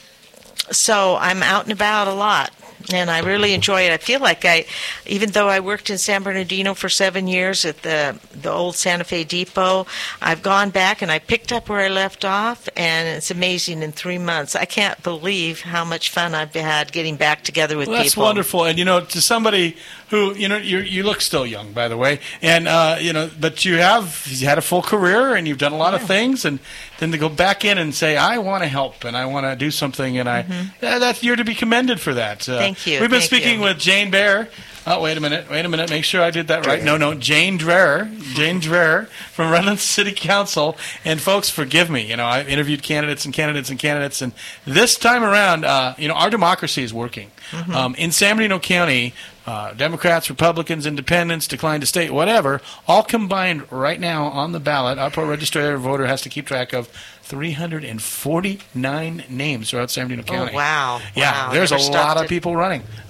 so 0.72 1.16
I'm 1.16 1.42
out 1.42 1.64
and 1.64 1.72
about 1.72 2.08
a 2.08 2.12
lot. 2.12 2.52
And 2.92 3.10
I 3.10 3.20
really 3.20 3.54
enjoy 3.54 3.82
it. 3.82 3.92
I 3.92 3.98
feel 3.98 4.20
like 4.20 4.44
I, 4.44 4.66
even 5.06 5.30
though 5.30 5.48
I 5.48 5.60
worked 5.60 5.90
in 5.90 5.98
San 5.98 6.22
Bernardino 6.22 6.74
for 6.74 6.88
seven 6.88 7.26
years 7.28 7.64
at 7.64 7.82
the 7.82 8.18
the 8.32 8.50
old 8.50 8.76
Santa 8.76 9.04
Fe 9.04 9.24
Depot, 9.24 9.86
I've 10.20 10.42
gone 10.42 10.70
back 10.70 11.02
and 11.02 11.10
I 11.10 11.18
picked 11.18 11.52
up 11.52 11.68
where 11.68 11.80
I 11.80 11.88
left 11.88 12.24
off, 12.24 12.68
and 12.76 13.08
it's 13.08 13.30
amazing. 13.30 13.82
In 13.82 13.92
three 13.92 14.18
months, 14.18 14.56
I 14.56 14.64
can't 14.64 15.00
believe 15.02 15.60
how 15.62 15.84
much 15.84 16.10
fun 16.10 16.34
I've 16.34 16.54
had 16.54 16.92
getting 16.92 17.16
back 17.16 17.44
together 17.44 17.76
with 17.76 17.88
Well, 17.88 17.98
that's 17.98 18.14
people. 18.14 18.24
wonderful. 18.24 18.64
And 18.64 18.78
you 18.78 18.84
know, 18.84 19.00
to 19.00 19.20
somebody 19.20 19.76
who 20.10 20.34
you 20.34 20.48
know, 20.48 20.56
you 20.56 20.78
you 20.78 21.02
look 21.02 21.20
still 21.20 21.46
young, 21.46 21.72
by 21.72 21.88
the 21.88 21.96
way, 21.96 22.20
and 22.42 22.68
uh, 22.68 22.98
you 23.00 23.12
know, 23.12 23.30
but 23.40 23.64
you 23.64 23.76
have 23.76 24.26
you 24.28 24.46
had 24.46 24.58
a 24.58 24.62
full 24.62 24.82
career 24.82 25.34
and 25.34 25.48
you've 25.48 25.58
done 25.58 25.72
a 25.72 25.76
lot 25.78 25.94
of 25.94 26.02
things, 26.02 26.44
and 26.44 26.58
then 26.98 27.12
to 27.12 27.18
go 27.18 27.28
back 27.28 27.64
in 27.64 27.78
and 27.78 27.94
say, 27.94 28.16
I 28.16 28.38
want 28.38 28.62
to 28.62 28.68
help 28.68 29.04
and 29.04 29.16
I 29.16 29.24
want 29.26 29.46
to 29.46 29.56
do 29.56 29.70
something. 29.70 30.18
And 30.18 30.28
I, 30.28 30.44
yeah, 30.82 30.98
that's, 30.98 31.22
you're 31.22 31.36
to 31.36 31.44
be 31.44 31.54
commended 31.54 32.00
for 32.00 32.14
that. 32.14 32.48
Uh, 32.48 32.52
Mm-hmm. 32.52 32.58
Thank 32.60 32.86
you, 32.86 33.00
We've 33.00 33.10
been 33.10 33.20
thank 33.20 33.22
speaking 33.32 33.58
you. 33.60 33.64
with 33.64 33.78
Jane 33.78 34.10
Bear. 34.10 34.48
Oh, 34.86 35.02
wait 35.02 35.16
a 35.16 35.20
minute. 35.20 35.48
Wait 35.50 35.64
a 35.64 35.68
minute. 35.68 35.88
Make 35.90 36.04
sure 36.04 36.22
I 36.22 36.30
did 36.30 36.48
that 36.48 36.66
right. 36.66 36.82
No, 36.82 36.96
no. 36.96 37.14
Jane 37.14 37.58
Dreher. 37.58 38.10
Jane 38.34 38.60
Dreher 38.60 39.06
from 39.08 39.50
Redlands 39.52 39.82
City 39.82 40.12
Council. 40.12 40.76
And 41.04 41.20
folks, 41.20 41.48
forgive 41.50 41.90
me. 41.90 42.08
You 42.08 42.16
know, 42.16 42.26
I've 42.26 42.48
interviewed 42.48 42.82
candidates 42.82 43.24
and 43.24 43.32
candidates 43.34 43.68
and 43.70 43.78
candidates. 43.78 44.22
And 44.22 44.32
this 44.64 44.96
time 44.96 45.22
around, 45.22 45.64
uh, 45.64 45.94
you 45.98 46.08
know, 46.08 46.14
our 46.14 46.30
democracy 46.30 46.82
is 46.82 46.92
working. 46.94 47.30
Mm-hmm. 47.50 47.74
Um, 47.74 47.94
in 47.96 48.10
San 48.10 48.36
Bernardino 48.36 48.58
County, 48.58 49.12
uh, 49.46 49.72
Democrats, 49.74 50.28
Republicans, 50.30 50.86
Independents, 50.86 51.46
declined 51.46 51.80
to 51.80 51.86
state, 51.86 52.12
whatever, 52.12 52.60
all 52.86 53.02
combined 53.02 53.70
right 53.72 53.98
now 53.98 54.24
on 54.24 54.52
the 54.52 54.60
ballot. 54.60 54.98
Our 54.98 55.10
pro 55.10 55.26
registered 55.26 55.78
voter 55.80 56.06
has 56.06 56.20
to 56.22 56.28
keep 56.28 56.46
track 56.46 56.72
of 56.72 56.88
349 57.22 59.24
names 59.28 59.70
throughout 59.70 59.90
San 59.90 60.08
Bernardino 60.08 60.34
Oh, 60.34 60.38
County. 60.44 60.54
wow. 60.56 61.00
Yeah, 61.14 61.46
Wow. 61.48 61.52
there's 61.52 61.72
a 61.72 61.76
lot 61.78 62.16
of 62.16 62.24
it. 62.24 62.28
people 62.28 62.56
running. 62.56 62.82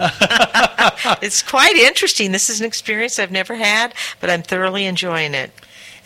it's 1.22 1.42
quite 1.42 1.76
interesting. 1.76 2.32
This 2.32 2.48
is 2.50 2.60
an 2.60 2.66
experience 2.66 3.18
I've 3.18 3.30
never 3.32 3.54
had, 3.56 3.94
but 4.20 4.30
I'm 4.30 4.42
thoroughly 4.42 4.86
enjoying 4.86 5.34
it. 5.34 5.52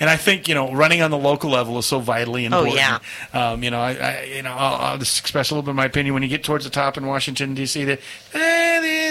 And 0.00 0.10
I 0.10 0.16
think 0.16 0.48
you 0.48 0.56
know 0.56 0.72
running 0.72 1.02
on 1.02 1.12
the 1.12 1.16
local 1.18 1.50
level 1.50 1.78
is 1.78 1.86
so 1.86 2.00
vitally 2.00 2.46
important. 2.46 2.74
Oh, 2.76 2.80
important. 2.80 3.02
yeah. 3.32 3.50
Um, 3.52 3.62
you 3.62 3.70
know, 3.70 3.80
I, 3.80 3.92
I 3.94 4.22
you 4.24 4.42
know 4.42 4.50
I'll, 4.52 4.74
I'll 4.74 4.98
just 4.98 5.20
express 5.20 5.50
a 5.50 5.54
little 5.54 5.62
bit 5.62 5.70
of 5.70 5.76
my 5.76 5.84
opinion. 5.84 6.14
When 6.14 6.24
you 6.24 6.28
get 6.28 6.42
towards 6.42 6.64
the 6.64 6.70
top 6.70 6.96
in 6.96 7.06
Washington 7.06 7.54
D.C., 7.54 7.84
that 7.84 8.00
eh, 8.34 8.63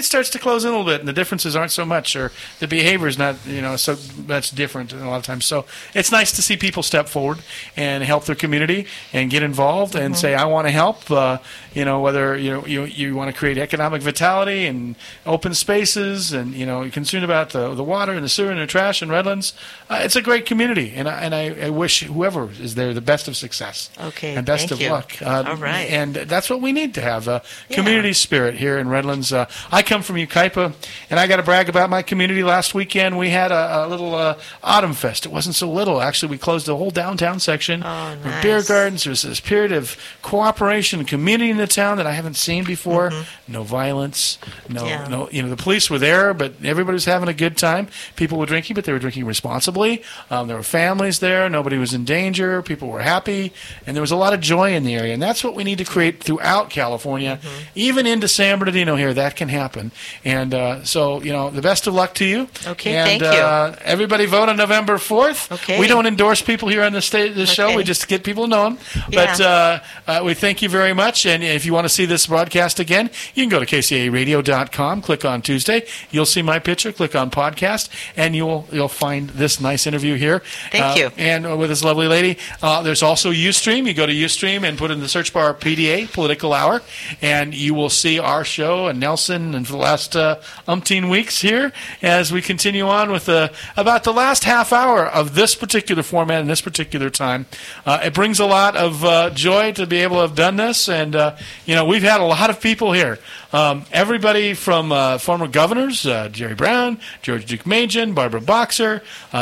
it 0.04 0.08
starts 0.08 0.30
to 0.32 0.40
close 0.40 0.66
in 0.66 0.70
a 0.70 0.72
little 0.78 0.86
bit, 0.92 1.00
and 1.00 1.08
the 1.08 1.14
differences 1.14 1.56
aren't 1.56 1.72
so 1.72 1.86
much, 1.86 2.16
or 2.16 2.32
the 2.60 2.68
behavior 2.68 3.08
is 3.08 3.18
not 3.18 3.36
you 3.48 3.62
know 3.62 3.76
so 3.78 3.96
much 4.28 4.52
different 4.52 4.92
a 4.94 4.98
lot 5.10 5.18
of 5.18 5.24
times. 5.24 5.46
So 5.46 5.66
it's 5.94 6.12
nice 6.12 6.32
to 6.34 6.42
see 6.42 6.58
people 6.58 6.84
step 6.84 7.08
forward 7.08 7.40
and 7.78 8.04
help 8.04 8.26
their 8.26 8.36
community 8.36 8.86
and 9.14 9.32
get 9.32 9.44
involved 9.44 9.96
and 9.96 10.14
Mhm. 10.14 10.18
say 10.18 10.36
I 10.36 10.46
want 10.46 10.68
to 10.68 10.72
help. 10.72 11.10
Uh, 11.10 11.38
you 11.74 11.86
know 11.86 12.02
whether 12.02 12.38
you 12.38 12.52
know 12.54 12.66
you 12.68 12.84
you 12.86 13.16
want 13.16 13.32
to 13.34 13.38
create 13.38 13.58
economic 13.58 14.02
vitality 14.02 14.66
and 14.68 14.96
open 15.26 15.54
spaces, 15.54 16.32
and 16.34 16.54
you 16.54 16.66
know 16.66 16.82
you're 16.82 16.92
concerned 16.92 17.24
about 17.26 17.50
the 17.52 17.74
the 17.74 17.84
water 17.84 18.12
and 18.12 18.24
the 18.24 18.30
sewer 18.30 18.52
and 18.52 18.60
the 18.60 18.68
trash 18.68 19.02
in 19.02 19.10
Redlands. 19.10 19.54
Uh, 19.90 20.02
it's 20.04 20.16
a 20.16 20.22
great 20.22 20.46
community, 20.46 20.94
and 20.96 21.08
I, 21.08 21.22
and 21.22 21.34
I, 21.34 21.68
I 21.68 21.70
wish 21.70 22.04
whoever 22.04 22.50
is 22.60 22.76
there 22.76 22.94
the 22.94 23.02
best 23.02 23.28
of 23.28 23.36
success. 23.36 23.90
Okay, 24.00 24.36
and 24.36 24.46
best 24.46 24.72
of 24.72 24.80
you. 24.82 24.90
luck. 24.90 25.14
Uh, 25.22 25.44
All 25.48 25.56
right. 25.56 25.90
and 25.90 26.14
that's 26.16 26.50
what 26.50 26.62
we 26.62 26.72
need 26.72 26.94
to 26.96 27.02
have 27.02 27.28
a 27.28 27.42
community 27.72 28.14
spirit 28.14 28.56
here 28.56 28.78
in 28.78 28.88
Redlands. 28.90 29.32
Uh, 29.34 29.46
I 29.72 29.82
come 29.94 30.02
from 30.02 30.16
Yucaipa, 30.16 30.74
and 31.12 31.20
I 31.20 31.28
got 31.28 31.36
to 31.38 31.44
brag 31.44 31.70
about 31.70 31.90
my 31.90 32.02
community. 32.02 32.44
Last 32.44 32.74
weekend 32.74 33.16
we 33.18 33.30
had 33.30 33.52
a, 33.52 33.86
a 33.86 33.88
little 33.88 34.16
uh, 34.16 34.40
autumn 34.64 34.94
fest. 34.94 35.26
It 35.26 35.32
wasn't 35.32 35.56
so 35.56 35.72
little 35.72 36.02
actually. 36.02 36.30
We 36.32 36.38
closed 36.40 36.66
the 36.66 36.76
whole 36.76 36.90
downtown 36.90 37.40
section 37.40 37.84
Oh, 37.84 38.16
nice. 38.16 38.42
beer 38.44 38.64
gardens. 38.64 39.04
There 39.04 39.12
was 39.12 39.22
this 39.22 39.40
period 39.40 39.72
of 39.72 39.96
cooperation, 40.24 41.00
and 41.00 41.08
community 41.08 41.52
in 41.52 41.58
the 41.58 41.68
town 41.68 41.98
that 41.98 42.08
I 42.08 42.14
haven't 42.14 42.36
seen 42.36 42.64
before. 42.64 43.12
No 43.48 43.64
violence, 43.64 44.38
no, 44.70 44.82
Mm-hmm. 44.84 44.88
Yeah. 44.88 45.08
no. 45.08 45.30
You 45.30 45.44
know, 45.44 45.50
the 45.50 45.58
police 45.58 45.90
were 45.90 46.00
there, 46.00 46.34
but 46.34 46.54
everybody 46.64 46.94
was 46.94 47.06
having 47.06 47.30
a 47.30 47.34
good 47.34 47.56
time. 47.58 47.88
People 48.16 48.38
were 48.40 48.46
drinking, 48.48 48.74
but 48.74 48.86
they 48.86 48.92
were 48.94 49.00
drinking 49.00 49.26
responsibly. 49.26 50.02
Um, 50.32 50.48
there 50.48 50.58
were 50.58 50.64
families 50.64 51.20
there. 51.20 51.50
Nobody 51.50 51.78
was 51.78 51.94
in 51.94 52.04
danger. 52.06 52.62
People 52.64 52.88
were 52.90 53.02
happy, 53.02 53.54
and 53.86 53.96
there 53.96 54.02
was 54.02 54.12
a 54.12 54.16
lot 54.16 54.34
of 54.34 54.40
joy 54.40 54.74
in 54.74 54.84
the 54.84 54.96
area. 54.96 55.14
And 55.14 55.22
that's 55.22 55.44
what 55.44 55.54
we 55.56 55.64
need 55.64 55.78
to 55.78 55.86
create 55.86 56.24
throughout 56.24 56.70
California, 56.72 57.40
Mm-hmm. 57.44 57.64
even 57.76 58.06
into 58.08 58.28
San 58.28 58.60
Bernardino 58.60 58.96
here. 58.96 59.14
That 59.14 59.36
can 59.36 59.50
happen. 59.50 59.83
And 60.24 60.54
uh, 60.54 60.84
so, 60.84 61.22
you 61.22 61.32
know, 61.32 61.50
the 61.50 61.62
best 61.62 61.88
of 61.88 61.94
luck 61.94 62.14
to 62.16 62.26
you. 62.26 62.48
Okay, 62.68 62.96
and, 62.96 63.08
thank 63.08 63.22
you. 63.22 63.28
Uh, 63.28 63.76
everybody 63.82 64.26
vote 64.26 64.50
on 64.50 64.58
November 64.58 64.98
fourth. 64.98 65.52
Okay. 65.52 65.80
We 65.80 65.88
don't 65.88 66.06
endorse 66.06 66.42
people 66.42 66.68
here 66.70 66.84
on 66.84 66.94
the 66.94 67.02
state 67.02 67.36
this 67.36 67.52
show. 67.52 67.68
Okay. 67.68 67.78
We 67.78 67.84
just 67.84 68.08
get 68.08 68.24
people 68.24 68.44
to 68.46 68.50
know 68.50 68.64
them. 68.64 68.78
But 69.12 69.40
Yeah. 69.40 69.80
uh, 70.08 70.12
uh, 70.20 70.24
we 70.24 70.34
thank 70.34 70.62
you 70.62 70.70
very 70.70 70.94
much. 70.94 71.26
And 71.26 71.44
if 71.44 71.66
you 71.66 71.74
want 71.74 71.86
to 71.86 71.90
see 71.90 72.06
this 72.06 72.28
broadcast 72.28 72.80
again, 72.80 73.10
you 73.34 73.44
can 73.44 73.50
go 73.50 73.60
to 73.60 73.66
kcaradio.com, 73.66 75.02
click 75.02 75.26
on 75.26 75.42
Tuesday. 75.42 75.86
You'll 76.12 76.26
see 76.26 76.42
my 76.42 76.60
picture. 76.60 76.92
Click 76.92 77.16
on 77.16 77.30
podcast, 77.32 77.90
and 78.16 78.36
you'll 78.36 78.68
you'll 78.72 78.88
find 78.88 79.30
this 79.32 79.60
nice 79.60 79.88
interview 79.88 80.16
here. 80.16 80.42
Thank 80.72 80.84
Uh, 80.84 80.94
you. 81.00 81.12
And 81.18 81.46
uh, 81.48 81.58
with 81.58 81.70
this 81.70 81.84
lovely 81.84 82.08
lady, 82.08 82.38
uh, 82.62 82.82
there's 82.82 83.02
also 83.04 83.32
UStream. 83.32 83.86
You 83.88 83.94
go 83.94 84.06
to 84.06 84.14
UStream 84.14 84.64
and 84.68 84.78
put 84.78 84.92
in 84.92 85.00
the 85.00 85.08
search 85.10 85.34
bar 85.34 85.54
PDA 85.54 86.12
Political 86.12 86.54
Hour, 86.54 86.82
and 87.22 87.54
you 87.54 87.74
will 87.74 87.90
see 87.90 88.20
our 88.20 88.44
show 88.46 88.88
and 88.88 89.00
Nelson. 89.00 89.56
And 89.56 89.66
the 89.74 89.78
last 89.78 90.16
uh, 90.16 90.40
umpteen 90.68 91.10
weeks 91.10 91.42
here, 91.42 91.74
as 92.02 92.32
we 92.32 92.42
continue 92.42 92.88
on 92.88 93.12
with 93.12 93.28
uh, 93.28 93.50
about 93.76 94.04
the 94.04 94.14
last 94.14 94.44
half 94.44 94.72
hour 94.72 95.06
of 95.06 95.34
this 95.34 95.56
particular 95.56 96.04
format 96.04 96.42
and 96.42 96.50
this 96.50 96.62
particular 96.62 97.10
time, 97.10 97.48
uh, 97.86 98.00
it 98.04 98.14
brings 98.14 98.40
a 98.40 98.46
lot 98.46 98.76
of 98.76 99.04
uh, 99.04 99.32
joy 99.32 99.72
to 99.74 99.88
be 99.88 99.98
able 99.98 100.18
to 100.18 100.22
have 100.22 100.36
done 100.36 100.58
this. 100.58 100.88
And 100.88 101.16
uh, 101.16 101.36
you 101.66 101.74
know, 101.74 101.86
we've 101.86 102.04
had 102.04 102.22
a 102.22 102.26
lot 102.26 102.50
of 102.52 102.62
people 102.62 102.94
here. 102.94 103.18
Um, 103.52 103.86
everybody 103.92 104.54
from 104.54 104.92
uh, 104.92 105.18
former 105.18 105.48
governors, 105.48 106.04
Jerry 106.04 106.56
Brown, 106.56 107.00
George 107.22 107.46
Deukmejian, 107.46 108.16
Barbara 108.16 108.42
Boxer, 108.42 109.02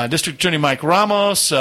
District 0.09 0.39
Attorney 0.39 0.57
Mike 0.57 0.83
Ramos, 0.83 1.51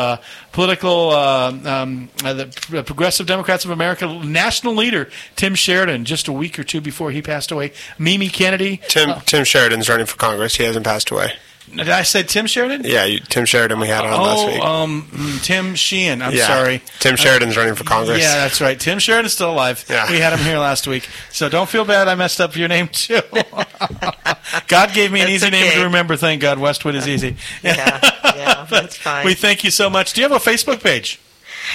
political, 0.53 1.11
uh, 1.11 1.53
um, 1.65 2.09
uh, 2.25 2.35
the 2.35 2.83
Progressive 2.85 3.27
Democrats 3.27 3.65
of 3.65 3.71
America 3.71 4.07
national 4.25 4.75
leader 4.75 5.09
Tim 5.37 5.55
Sheridan, 5.55 6.05
just 6.05 6.29
a 6.29 6.33
week 6.33 6.59
or 6.59 6.65
two 6.65 6.81
before 6.81 7.11
he 7.11 7.23
passed 7.23 7.51
away. 7.51 7.73
Mimi 7.99 8.29
Kennedy. 8.29 8.81
Tim 8.89 9.21
Tim 9.27 9.45
Sheridan's 9.45 9.89
running 9.89 10.07
for 10.07 10.17
Congress. 10.17 10.57
He 10.57 10.65
hasn't 10.65 10.85
passed 10.85 11.11
away. 11.11 11.33
Did 11.77 11.89
I 11.89 12.03
say 12.03 12.23
Tim 12.23 12.47
Sheridan? 12.47 12.83
Yeah, 12.85 13.05
you, 13.05 13.21
Tim 13.21 13.45
Sheridan 13.45 13.79
we 13.81 13.87
had 13.89 14.05
on 14.05 14.11
last 14.21 14.39
Oh, 14.41 14.47
week. 14.47 14.61
um, 14.63 15.09
mm, 15.13 15.43
Tim 15.43 15.75
Sheehan. 15.75 16.21
I'm 16.23 16.33
Yeah. 16.35 16.47
sorry. 16.47 16.83
Tim 16.99 17.17
Sheridan's 17.17 17.57
running 17.57 17.75
for 17.75 17.85
Congress. 17.85 18.21
Yeah, 18.21 18.35
that's 18.37 18.61
right. 18.61 18.79
Tim 18.79 18.99
Sheridan's 18.99 19.33
still 19.33 19.51
alive. 19.51 19.85
Yeah. 19.89 20.11
We 20.11 20.19
had 20.19 20.33
him 20.33 20.41
here 20.45 20.59
last 20.59 20.87
week. 20.87 21.09
So 21.31 21.49
don't 21.49 21.69
feel 21.69 21.85
bad 21.85 22.09
I 22.09 22.15
messed 22.15 22.41
up 22.41 22.57
your 22.57 22.69
name, 22.69 22.89
too. 22.89 23.21
God 24.69 24.93
gave 24.93 25.13
me 25.13 25.21
an 25.21 25.27
That's 25.27 25.43
easy 25.45 25.51
name 25.51 25.73
to 25.73 25.85
remember. 25.85 26.17
Thank 26.17 26.41
God. 26.43 26.59
Westwood 26.59 26.95
is 26.95 27.07
easy. 27.09 27.37
Yeah, 27.63 27.99
yeah, 28.37 28.67
that's 28.71 28.97
fine. 28.97 29.25
We 29.25 29.35
thank 29.35 29.65
you 29.65 29.71
so 29.71 29.89
much. 29.91 30.13
Do 30.13 30.21
you 30.21 30.29
have 30.29 30.37
a 30.47 30.51
Facebook 30.51 30.83
page? 30.83 31.19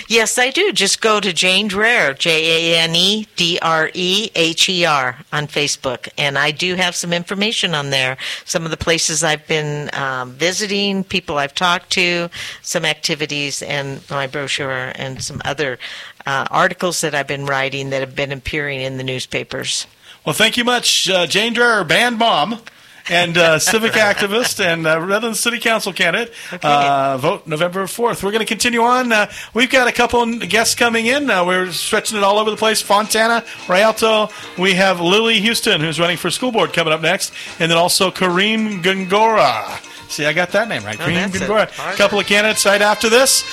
Yes, 0.07 0.37
I 0.37 0.49
do. 0.49 0.71
Just 0.71 1.01
go 1.01 1.19
to 1.19 1.33
Jane 1.33 1.69
Dreher, 1.69 2.17
J 2.17 2.75
A 2.75 2.79
N 2.79 2.95
E 2.95 3.27
D 3.35 3.59
R 3.61 3.91
E 3.93 4.29
H 4.35 4.69
E 4.69 4.85
R, 4.85 5.17
on 5.31 5.47
Facebook. 5.47 6.09
And 6.17 6.37
I 6.37 6.51
do 6.51 6.75
have 6.75 6.95
some 6.95 7.13
information 7.13 7.73
on 7.73 7.89
there. 7.89 8.17
Some 8.45 8.65
of 8.65 8.71
the 8.71 8.77
places 8.77 9.23
I've 9.23 9.47
been 9.47 9.89
um, 9.93 10.31
visiting, 10.33 11.03
people 11.03 11.37
I've 11.37 11.55
talked 11.55 11.91
to, 11.91 12.29
some 12.61 12.85
activities, 12.85 13.61
and 13.61 14.01
my 14.09 14.27
brochure, 14.27 14.91
and 14.95 15.23
some 15.23 15.41
other 15.45 15.79
uh, 16.25 16.47
articles 16.51 17.01
that 17.01 17.15
I've 17.15 17.27
been 17.27 17.45
writing 17.45 17.89
that 17.91 18.01
have 18.01 18.15
been 18.15 18.31
appearing 18.31 18.81
in 18.81 18.97
the 18.97 19.03
newspapers. 19.03 19.87
Well, 20.25 20.33
thank 20.33 20.57
you 20.57 20.63
much, 20.63 21.07
uh, 21.09 21.27
Jane 21.27 21.53
Dreher, 21.53 21.87
band 21.87 22.17
mom. 22.17 22.61
And 23.09 23.37
uh, 23.37 23.59
civic 23.59 23.93
activist 23.93 24.63
and 24.63 24.87
uh, 24.87 24.99
Redlands 24.99 25.39
City 25.39 25.59
Council 25.59 25.93
candidate. 25.93 26.33
Uh, 26.63 27.17
vote 27.17 27.45
November 27.45 27.83
4th. 27.83 28.23
We're 28.23 28.31
going 28.31 28.39
to 28.39 28.47
continue 28.47 28.81
on. 28.81 29.11
Uh, 29.11 29.31
we've 29.53 29.69
got 29.69 29.87
a 29.87 29.91
couple 29.91 30.25
guests 30.39 30.73
coming 30.73 31.05
in. 31.05 31.29
Uh, 31.29 31.45
we're 31.45 31.71
stretching 31.71 32.17
it 32.17 32.23
all 32.23 32.39
over 32.39 32.49
the 32.49 32.57
place. 32.57 32.81
Fontana, 32.81 33.43
Rialto. 33.69 34.29
We 34.57 34.73
have 34.73 34.99
Lily 34.99 35.39
Houston, 35.39 35.81
who's 35.81 35.99
running 35.99 36.17
for 36.17 36.31
school 36.31 36.51
board, 36.51 36.73
coming 36.73 36.93
up 36.93 37.01
next. 37.01 37.31
And 37.59 37.69
then 37.69 37.77
also 37.77 38.09
Kareem 38.09 38.81
Gongora. 38.81 39.81
See, 40.09 40.25
I 40.25 40.33
got 40.33 40.49
that 40.51 40.67
name 40.67 40.83
right. 40.83 40.99
Oh, 40.99 41.03
Kareem 41.03 41.31
that's 41.31 41.35
it. 41.35 41.41
Gongora. 41.43 41.93
A 41.93 41.97
couple 41.97 42.19
of 42.19 42.25
candidates 42.25 42.65
right 42.65 42.81
after 42.81 43.09
this. 43.09 43.43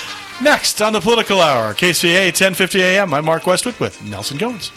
Next 0.41 0.81
on 0.81 0.93
the 0.93 0.99
Political 0.99 1.39
Hour, 1.41 1.73
KCA 1.75 2.25
1050 2.25 2.81
AM. 2.81 3.13
I'm 3.13 3.23
Mark 3.23 3.45
Westwood 3.45 3.79
with 3.79 4.03
Nelson 4.03 4.39
Goins. 4.39 4.71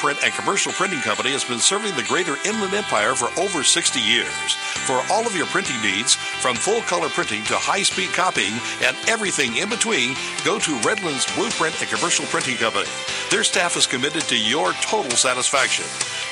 Blueprint 0.00 0.24
and 0.24 0.32
Commercial 0.32 0.72
Printing 0.72 1.00
Company 1.00 1.30
has 1.32 1.44
been 1.44 1.58
serving 1.58 1.94
the 1.94 2.02
greater 2.04 2.36
Inland 2.46 2.72
Empire 2.72 3.14
for 3.14 3.28
over 3.38 3.62
60 3.62 4.00
years. 4.00 4.54
For 4.88 5.02
all 5.12 5.26
of 5.26 5.36
your 5.36 5.44
printing 5.46 5.80
needs, 5.82 6.14
from 6.14 6.56
full 6.56 6.80
color 6.82 7.10
printing 7.10 7.44
to 7.44 7.54
high 7.56 7.82
speed 7.82 8.08
copying 8.14 8.54
and 8.82 8.96
everything 9.08 9.56
in 9.56 9.68
between, 9.68 10.16
go 10.42 10.58
to 10.58 10.80
Redlands 10.80 11.28
Blueprint 11.36 11.78
and 11.82 11.90
Commercial 11.90 12.24
Printing 12.26 12.56
Company. 12.56 12.88
Their 13.30 13.44
staff 13.44 13.76
is 13.76 13.86
committed 13.86 14.22
to 14.22 14.38
your 14.38 14.72
total 14.80 15.12
satisfaction. 15.12 15.84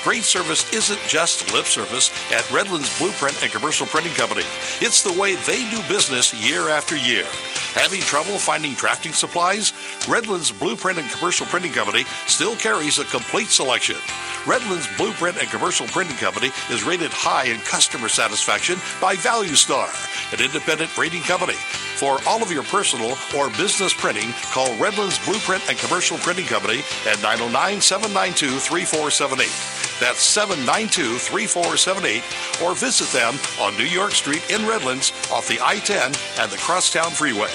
great 0.03 0.25
service 0.25 0.65
isn't 0.73 1.01
just 1.07 1.53
lip 1.53 1.67
service 1.67 2.09
at 2.33 2.51
Redlands 2.51 2.97
Blueprint 2.99 3.43
and 3.43 3.53
Commercial 3.53 3.87
Printing 3.87 4.15
Company. 4.15 4.45
It's 4.81 5.03
the 5.03 5.13
way 5.13 5.35
they 5.45 5.69
do 5.69 5.83
business 5.89 6.33
year 6.33 6.71
after 6.71 6.97
year. 6.97 7.27
Having 7.79 8.01
trouble 8.01 8.39
finding 8.39 8.75
drafting 8.75 9.13
supplies? 9.13 9.73
Redlands 10.09 10.51
Blueprint 10.51 10.99
and 10.99 11.09
Commercial 11.11 11.47
Printing 11.47 11.71
Company 11.71 12.05
still 12.27 12.57
carries 12.57 12.99
a 12.99 13.05
complete 13.05 13.47
selection. 13.47 13.95
Redlands 14.49 14.89
Blueprint 14.97 15.39
and 15.39 15.49
Commercial 15.49 15.87
Printing 15.87 16.17
Company 16.17 16.51
is 16.71 16.83
rated 16.83 17.13
high 17.13 17.45
in 17.45 17.61
customer 17.61 18.09
satisfaction 18.09 18.79
by 19.01 19.15
Value 19.15 19.55
Star, 19.55 19.89
an 20.33 20.43
independent 20.43 20.99
rating 20.99 21.23
company. 21.23 21.55
For 21.99 22.21
all 22.29 22.45
of 22.45 22.53
your 22.53 22.63
personal 22.63 23.19
or 23.37 23.51
business 23.51 23.93
printing, 23.93 24.31
call 24.53 24.73
Redlands 24.77 25.19
Blueprint 25.27 25.69
and 25.69 25.77
Commercial 25.77 26.17
Printing 26.19 26.47
Company 26.47 26.85
at 27.09 27.21
909 27.23 27.81
792 27.81 28.61
3478. 28.61 29.99
That's 29.99 30.21
792 30.21 31.19
3478, 31.19 32.23
or 32.63 32.77
visit 32.77 33.09
them 33.09 33.35
on 33.61 33.77
New 33.77 33.83
York 33.83 34.13
Street 34.13 34.49
in 34.49 34.65
Redlands 34.65 35.11
off 35.33 35.49
the 35.49 35.59
I 35.61 35.81
10 35.81 36.13
and 36.39 36.53
the 36.53 36.59
Crosstown 36.59 37.11
Freeway. 37.11 37.51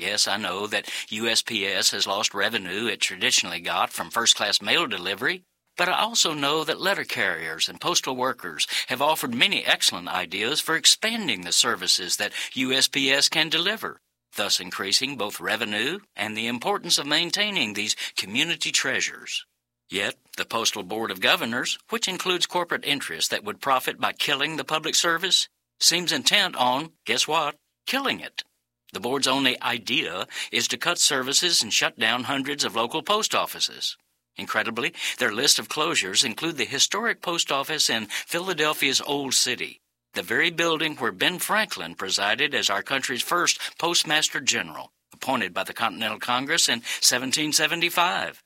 Yes, 0.00 0.26
I 0.26 0.38
know 0.38 0.66
that 0.66 0.86
USPS 1.10 1.92
has 1.92 2.06
lost 2.06 2.32
revenue 2.32 2.86
it 2.86 3.02
traditionally 3.02 3.60
got 3.60 3.90
from 3.90 4.08
first 4.08 4.34
class 4.34 4.62
mail 4.62 4.86
delivery, 4.86 5.42
but 5.76 5.90
I 5.90 6.00
also 6.00 6.32
know 6.32 6.64
that 6.64 6.80
letter 6.80 7.04
carriers 7.04 7.68
and 7.68 7.78
postal 7.78 8.16
workers 8.16 8.66
have 8.86 9.02
offered 9.02 9.34
many 9.34 9.62
excellent 9.62 10.08
ideas 10.08 10.58
for 10.58 10.74
expanding 10.74 11.42
the 11.42 11.52
services 11.52 12.16
that 12.16 12.32
USPS 12.54 13.30
can 13.30 13.50
deliver, 13.50 14.00
thus 14.36 14.58
increasing 14.58 15.18
both 15.18 15.38
revenue 15.38 15.98
and 16.16 16.34
the 16.34 16.46
importance 16.46 16.96
of 16.96 17.06
maintaining 17.06 17.74
these 17.74 17.94
community 18.16 18.72
treasures. 18.72 19.44
Yet, 19.90 20.16
the 20.38 20.46
Postal 20.46 20.82
Board 20.82 21.10
of 21.10 21.20
Governors, 21.20 21.78
which 21.90 22.08
includes 22.08 22.46
corporate 22.46 22.86
interests 22.86 23.28
that 23.28 23.44
would 23.44 23.60
profit 23.60 24.00
by 24.00 24.12
killing 24.12 24.56
the 24.56 24.64
public 24.64 24.94
service, 24.94 25.50
seems 25.78 26.10
intent 26.10 26.56
on, 26.56 26.92
guess 27.04 27.28
what, 27.28 27.56
killing 27.86 28.20
it. 28.20 28.44
The 28.92 29.00
board's 29.00 29.28
only 29.28 29.60
idea 29.62 30.26
is 30.50 30.66
to 30.68 30.76
cut 30.78 30.98
services 30.98 31.62
and 31.62 31.72
shut 31.72 31.98
down 31.98 32.24
hundreds 32.24 32.64
of 32.64 32.74
local 32.74 33.02
post 33.02 33.34
offices. 33.34 33.96
Incredibly, 34.36 34.94
their 35.18 35.32
list 35.32 35.58
of 35.58 35.68
closures 35.68 36.24
include 36.24 36.56
the 36.56 36.64
historic 36.64 37.20
post 37.20 37.52
office 37.52 37.90
in 37.90 38.06
Philadelphia's 38.06 39.00
Old 39.00 39.34
City, 39.34 39.80
the 40.14 40.22
very 40.22 40.50
building 40.50 40.96
where 40.96 41.12
Ben 41.12 41.38
Franklin 41.38 41.94
presided 41.94 42.54
as 42.54 42.70
our 42.70 42.82
country's 42.82 43.22
first 43.22 43.60
postmaster 43.78 44.40
general, 44.40 44.92
appointed 45.12 45.52
by 45.52 45.64
the 45.64 45.74
Continental 45.74 46.18
Congress 46.18 46.68
in 46.68 46.80
1775. 46.80 48.42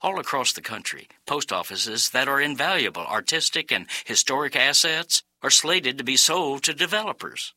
All 0.00 0.18
across 0.18 0.52
the 0.52 0.60
country, 0.60 1.08
post 1.26 1.52
offices 1.52 2.10
that 2.10 2.28
are 2.28 2.40
invaluable 2.40 3.06
artistic 3.06 3.72
and 3.72 3.86
historic 4.04 4.56
assets 4.56 5.22
are 5.42 5.50
slated 5.50 5.98
to 5.98 6.04
be 6.04 6.16
sold 6.16 6.62
to 6.64 6.74
developers. 6.74 7.54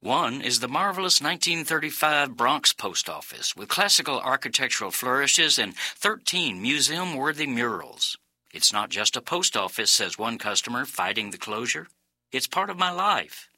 One 0.00 0.42
is 0.42 0.60
the 0.60 0.68
marvelous 0.68 1.20
1935 1.20 2.36
Bronx 2.36 2.72
Post 2.72 3.08
Office 3.08 3.56
with 3.56 3.68
classical 3.68 4.20
architectural 4.20 4.92
flourishes 4.92 5.58
and 5.58 5.74
13 5.74 6.62
museum 6.62 7.16
worthy 7.16 7.48
murals. 7.48 8.16
It's 8.54 8.72
not 8.72 8.90
just 8.90 9.16
a 9.16 9.20
post 9.20 9.56
office, 9.56 9.90
says 9.90 10.16
one 10.16 10.38
customer, 10.38 10.84
fighting 10.84 11.32
the 11.32 11.36
closure. 11.36 11.88
It's 12.30 12.46
part 12.46 12.70
of 12.70 12.78
my 12.78 12.92
life. 12.92 13.48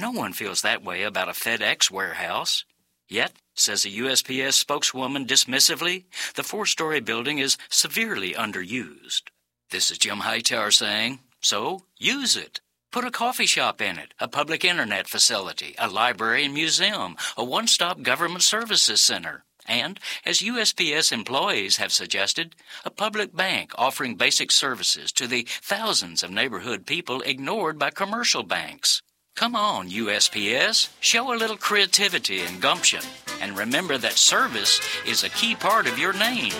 No 0.00 0.10
one 0.10 0.32
feels 0.32 0.62
that 0.62 0.82
way 0.82 1.02
about 1.02 1.28
a 1.28 1.32
FedEx 1.32 1.90
warehouse. 1.90 2.64
Yet, 3.06 3.34
says 3.54 3.84
a 3.84 3.90
USPS 3.90 4.54
spokeswoman 4.54 5.26
dismissively, 5.26 6.04
the 6.36 6.42
four 6.42 6.64
story 6.64 7.00
building 7.00 7.36
is 7.36 7.58
severely 7.68 8.32
underused. 8.32 9.24
This 9.70 9.90
is 9.90 9.98
Jim 9.98 10.20
Hightower 10.20 10.70
saying, 10.70 11.18
so 11.42 11.82
use 11.98 12.34
it. 12.34 12.62
Put 12.92 13.06
a 13.06 13.10
coffee 13.10 13.46
shop 13.46 13.80
in 13.80 13.96
it, 13.96 14.12
a 14.20 14.28
public 14.28 14.66
internet 14.66 15.08
facility, 15.08 15.74
a 15.78 15.88
library 15.88 16.44
and 16.44 16.52
museum, 16.52 17.16
a 17.38 17.42
one 17.42 17.66
stop 17.66 18.02
government 18.02 18.42
services 18.42 19.00
center, 19.00 19.44
and, 19.66 19.98
as 20.26 20.40
USPS 20.40 21.10
employees 21.10 21.78
have 21.78 21.90
suggested, 21.90 22.54
a 22.84 22.90
public 22.90 23.34
bank 23.34 23.72
offering 23.78 24.16
basic 24.16 24.50
services 24.50 25.10
to 25.12 25.26
the 25.26 25.48
thousands 25.62 26.22
of 26.22 26.30
neighborhood 26.30 26.84
people 26.84 27.22
ignored 27.22 27.78
by 27.78 27.88
commercial 27.88 28.42
banks. 28.42 29.00
Come 29.36 29.56
on, 29.56 29.88
USPS, 29.88 30.90
show 31.00 31.32
a 31.32 31.40
little 31.40 31.56
creativity 31.56 32.40
and 32.40 32.60
gumption, 32.60 33.02
and 33.40 33.56
remember 33.56 33.96
that 33.96 34.18
service 34.18 34.82
is 35.06 35.24
a 35.24 35.30
key 35.30 35.54
part 35.54 35.86
of 35.86 35.98
your 35.98 36.12
name. 36.12 36.52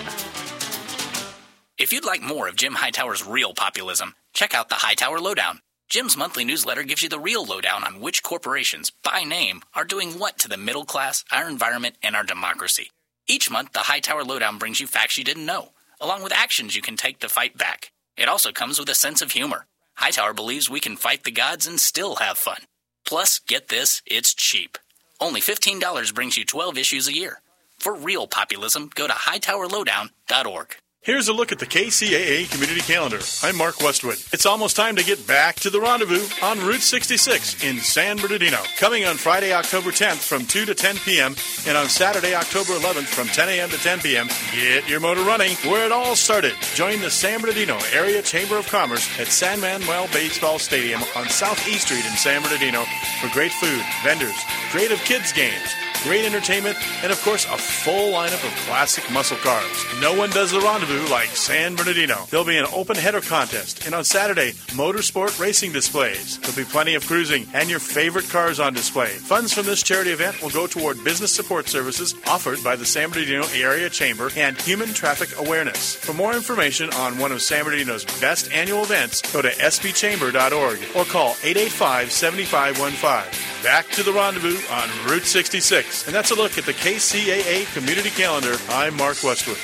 If 1.77 1.93
you'd 1.93 2.05
like 2.05 2.23
more 2.23 2.47
of 2.47 2.55
Jim 2.55 2.73
Hightower's 2.73 3.23
real 3.23 3.53
populism, 3.53 4.15
check 4.33 4.55
out 4.55 4.69
the 4.69 4.75
Hightower 4.75 5.19
Lowdown. 5.19 5.59
Jim's 5.93 6.17
monthly 6.17 6.43
newsletter 6.43 6.81
gives 6.81 7.03
you 7.03 7.09
the 7.09 7.19
real 7.19 7.45
lowdown 7.45 7.83
on 7.83 8.01
which 8.01 8.23
corporations, 8.23 8.89
by 8.89 9.23
name, 9.23 9.61
are 9.75 9.85
doing 9.85 10.17
what 10.17 10.39
to 10.39 10.47
the 10.47 10.57
middle 10.57 10.85
class, 10.85 11.23
our 11.31 11.47
environment, 11.47 11.97
and 12.01 12.15
our 12.15 12.23
democracy. 12.23 12.89
Each 13.27 13.51
month, 13.51 13.73
the 13.73 13.81
Hightower 13.91 14.23
Lowdown 14.23 14.57
brings 14.57 14.79
you 14.79 14.87
facts 14.87 15.19
you 15.19 15.23
didn't 15.23 15.45
know, 15.45 15.73
along 16.01 16.23
with 16.23 16.33
actions 16.33 16.75
you 16.75 16.81
can 16.81 16.97
take 16.97 17.19
to 17.19 17.29
fight 17.29 17.59
back. 17.59 17.91
It 18.17 18.27
also 18.27 18.51
comes 18.51 18.79
with 18.79 18.89
a 18.89 18.95
sense 18.95 19.21
of 19.21 19.33
humor. 19.33 19.67
Hightower 19.93 20.33
believes 20.33 20.67
we 20.67 20.79
can 20.79 20.95
fight 20.95 21.25
the 21.25 21.29
gods 21.29 21.67
and 21.67 21.79
still 21.79 22.15
have 22.15 22.39
fun. 22.39 22.61
Plus, 23.05 23.37
get 23.37 23.67
this, 23.67 24.01
it's 24.07 24.33
cheap. 24.33 24.79
Only 25.21 25.41
$15 25.41 26.15
brings 26.15 26.39
you 26.39 26.43
12 26.43 26.75
issues 26.75 27.07
a 27.07 27.15
year. 27.15 27.43
For 27.77 27.93
real 27.93 28.25
populism, 28.25 28.89
go 28.95 29.05
to 29.05 29.13
hightowerlowdown.org. 29.13 30.75
Here's 31.03 31.27
a 31.27 31.33
look 31.33 31.51
at 31.51 31.59
the 31.59 31.65
KCAA 31.65 32.49
community 32.49 32.79
calendar. 32.79 33.19
I'm 33.41 33.57
Mark 33.57 33.81
Westwood. 33.81 34.19
It's 34.31 34.45
almost 34.45 34.77
time 34.77 34.95
to 34.95 35.03
get 35.03 35.27
back 35.27 35.57
to 35.57 35.69
the 35.69 35.81
rendezvous 35.81 36.23
on 36.41 36.61
Route 36.61 36.79
66 36.79 37.61
in 37.61 37.79
San 37.79 38.15
Bernardino. 38.15 38.59
Coming 38.77 39.03
on 39.03 39.17
Friday, 39.17 39.51
October 39.51 39.91
10th 39.91 40.25
from 40.25 40.45
2 40.45 40.63
to 40.63 40.73
10 40.73 40.95
p.m. 40.99 41.35
and 41.67 41.75
on 41.75 41.89
Saturday, 41.89 42.33
October 42.35 42.71
11th 42.79 43.07
from 43.07 43.27
10 43.27 43.49
a.m. 43.49 43.69
to 43.71 43.77
10 43.79 43.99
p.m. 43.99 44.29
Get 44.53 44.87
your 44.87 45.01
motor 45.01 45.23
running 45.23 45.57
where 45.67 45.85
it 45.85 45.91
all 45.91 46.15
started. 46.15 46.53
Join 46.73 47.01
the 47.01 47.11
San 47.11 47.41
Bernardino 47.41 47.77
Area 47.91 48.21
Chamber 48.21 48.55
of 48.55 48.67
Commerce 48.67 49.05
at 49.19 49.27
San 49.27 49.59
Manuel 49.59 50.07
Baseball 50.13 50.57
Stadium 50.57 51.01
on 51.17 51.27
South 51.27 51.67
East 51.67 51.87
Street 51.87 52.05
in 52.05 52.15
San 52.15 52.41
Bernardino 52.41 52.85
for 53.19 53.27
great 53.33 53.51
food, 53.51 53.83
vendors, 54.05 54.39
creative 54.71 54.99
kids 54.99 55.33
games, 55.33 55.75
great 56.03 56.25
entertainment, 56.25 56.77
and 57.03 57.11
of 57.11 57.21
course, 57.21 57.45
a 57.45 57.57
full 57.57 58.13
lineup 58.13 58.43
of 58.45 58.55
classic 58.65 59.09
muscle 59.11 59.37
cars. 59.37 59.85
No 60.01 60.13
one 60.13 60.29
does 60.31 60.51
the 60.51 60.59
rendezvous 60.59 61.07
like 61.11 61.29
San 61.29 61.75
Bernardino. 61.75 62.25
There'll 62.29 62.45
be 62.45 62.57
an 62.57 62.65
open 62.73 62.95
header 62.95 63.21
contest, 63.21 63.85
and 63.85 63.93
on 63.93 64.03
Saturday, 64.03 64.53
motorsport 64.73 65.39
racing 65.39 65.71
displays. 65.71 66.39
There'll 66.39 66.55
be 66.55 66.63
plenty 66.63 66.95
of 66.95 67.05
cruising 67.05 67.47
and 67.53 67.69
your 67.69 67.79
favorite 67.79 68.29
cars 68.29 68.59
on 68.59 68.73
display. 68.73 69.09
Funds 69.09 69.53
from 69.53 69.65
this 69.65 69.83
charity 69.83 70.11
event 70.11 70.41
will 70.41 70.49
go 70.49 70.67
toward 70.67 71.03
business 71.03 71.31
support 71.31 71.67
services 71.67 72.15
offered 72.27 72.63
by 72.63 72.75
the 72.75 72.85
San 72.85 73.09
Bernardino 73.09 73.45
Area 73.53 73.89
Chamber 73.89 74.29
and 74.35 74.59
Human 74.61 74.93
Traffic 74.93 75.29
Awareness. 75.37 75.95
For 75.95 76.13
more 76.13 76.33
information 76.33 76.89
on 76.93 77.17
one 77.17 77.31
of 77.31 77.41
San 77.41 77.63
Bernardino's 77.63 78.05
best 78.19 78.51
annual 78.51 78.83
events, 78.83 79.21
go 79.31 79.41
to 79.41 79.49
sbchamber.org 79.49 80.79
or 80.95 81.05
call 81.05 81.35
885 81.43 82.11
7515. 82.11 83.52
Back 83.63 83.87
to 83.91 84.03
the 84.03 84.11
rendezvous 84.11 84.57
on 84.73 84.89
Route 85.09 85.23
66. 85.23 86.07
And 86.07 86.13
that's 86.13 86.31
a 86.31 86.35
look 86.35 86.57
at 86.57 86.65
the 86.65 86.73
KCAA 86.73 87.73
community 87.73 88.09
calendar. 88.09 88.55
I'm 88.67 88.97
Mark 88.97 89.23
Westwood. 89.23 89.55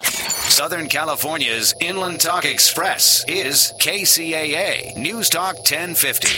Southern 0.00 0.88
California's 0.88 1.74
Inland 1.80 2.20
Talk 2.20 2.44
Express 2.44 3.24
is 3.26 3.72
KCAA 3.80 4.96
News 4.96 5.28
Talk 5.28 5.56
1050. 5.56 6.28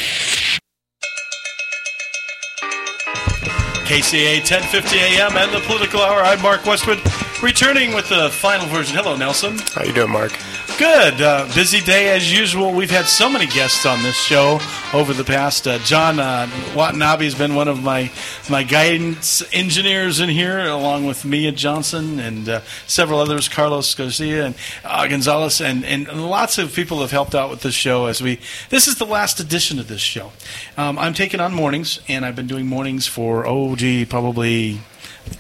KCA 3.85 4.39
1050 4.39 4.97
AM 4.99 5.37
and 5.37 5.53
the 5.53 5.61
Political 5.67 6.01
Hour. 6.01 6.23
I'm 6.23 6.41
Mark 6.41 6.65
Westwood, 6.65 7.03
returning 7.43 7.95
with 7.95 8.09
the 8.09 8.31
final 8.31 8.67
version. 8.69 8.97
Hello, 8.97 9.15
Nelson. 9.15 9.59
How 9.75 9.85
you 9.85 9.93
doing, 9.93 10.11
Mark? 10.11 10.33
Good. 10.79 11.23
Uh, 11.23 11.51
busy 11.55 11.81
day 11.81 12.15
as 12.15 12.31
usual. 12.31 12.71
We've 12.71 12.91
had 12.91 13.07
so 13.07 13.31
many 13.31 13.47
guests 13.47 13.87
on 13.87 14.03
this 14.03 14.15
show 14.15 14.61
over 14.93 15.15
the 15.15 15.25
past. 15.25 15.67
Uh, 15.67 15.79
John 15.79 16.21
uh, 16.21 16.51
Watanabe 16.75 17.25
has 17.25 17.35
been 17.35 17.55
one 17.55 17.67
of 17.67 17.83
my 17.83 18.13
my 18.51 18.63
guidance 18.63 19.43
engineers 19.55 20.21
in 20.21 20.29
here, 20.29 20.67
along 20.67 21.07
with 21.07 21.25
Mia 21.25 21.53
Johnson 21.53 22.21
and 22.21 22.47
uh, 22.47 22.61
several 22.87 23.21
others, 23.21 23.49
Carlos 23.49 23.95
Garcia 23.95 24.45
and 24.45 24.55
uh, 24.85 25.07
Gonzalez, 25.07 25.63
and, 25.63 25.83
and 25.83 26.09
lots 26.09 26.59
of 26.59 26.75
people 26.75 27.01
have 27.01 27.11
helped 27.11 27.35
out 27.35 27.49
with 27.49 27.63
this 27.63 27.75
show. 27.75 28.05
As 28.05 28.21
we, 28.21 28.39
this 28.69 28.87
is 28.87 28.97
the 28.97 29.07
last 29.07 29.41
edition 29.41 29.79
of 29.79 29.89
this 29.89 30.03
show. 30.03 30.33
Um, 30.77 30.99
I'm 30.99 31.15
taking 31.15 31.41
on 31.41 31.55
mornings, 31.55 32.01
and 32.07 32.23
I've 32.23 32.37
been 32.37 32.49
doing 32.49 32.67
mornings 32.67 33.07
for 33.07 33.47
oh 33.47 33.77
gee, 33.77 34.05
probably 34.05 34.81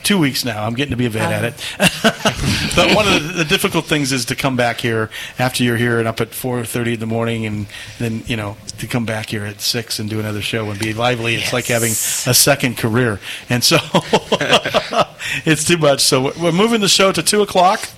two 0.02 0.18
weeks 0.18 0.44
now. 0.44 0.64
I'm 0.64 0.74
getting 0.74 0.92
to 0.92 0.96
be 0.96 1.06
a 1.06 1.10
vet 1.10 1.32
at 1.32 1.44
it. 1.44 1.54
but 2.76 2.94
one 2.94 3.06
of 3.08 3.14
the, 3.22 3.32
the 3.38 3.44
difficult 3.44 3.86
things 3.86 4.12
is 4.12 4.26
to 4.26 4.36
come 4.36 4.56
back 4.56 4.80
here 4.80 5.10
after 5.38 5.64
you're 5.64 5.76
here 5.76 5.98
and 5.98 6.06
up 6.06 6.20
at 6.20 6.30
4:30 6.30 6.94
in 6.94 7.00
the 7.00 7.06
morning, 7.06 7.44
and 7.44 7.66
then 7.98 8.22
you 8.26 8.36
know 8.36 8.56
to 8.78 8.86
come 8.86 9.04
back 9.04 9.30
here 9.30 9.44
at 9.44 9.60
six 9.60 9.98
and 9.98 10.08
do 10.08 10.20
another 10.20 10.42
show 10.42 10.70
and 10.70 10.78
be 10.78 10.92
lively. 10.92 11.34
It's 11.34 11.52
like 11.52 11.66
having 11.66 11.90
a 11.90 12.34
second 12.34 12.78
career, 12.78 13.20
and 13.50 13.62
so 13.62 13.78
it's 15.44 15.64
too 15.64 15.78
much. 15.78 16.02
So 16.02 16.32
we're 16.40 16.52
moving 16.52 16.80
the 16.80 16.88
show 16.88 17.12
to 17.12 17.22
two 17.22 17.42
o'clock, 17.42 17.88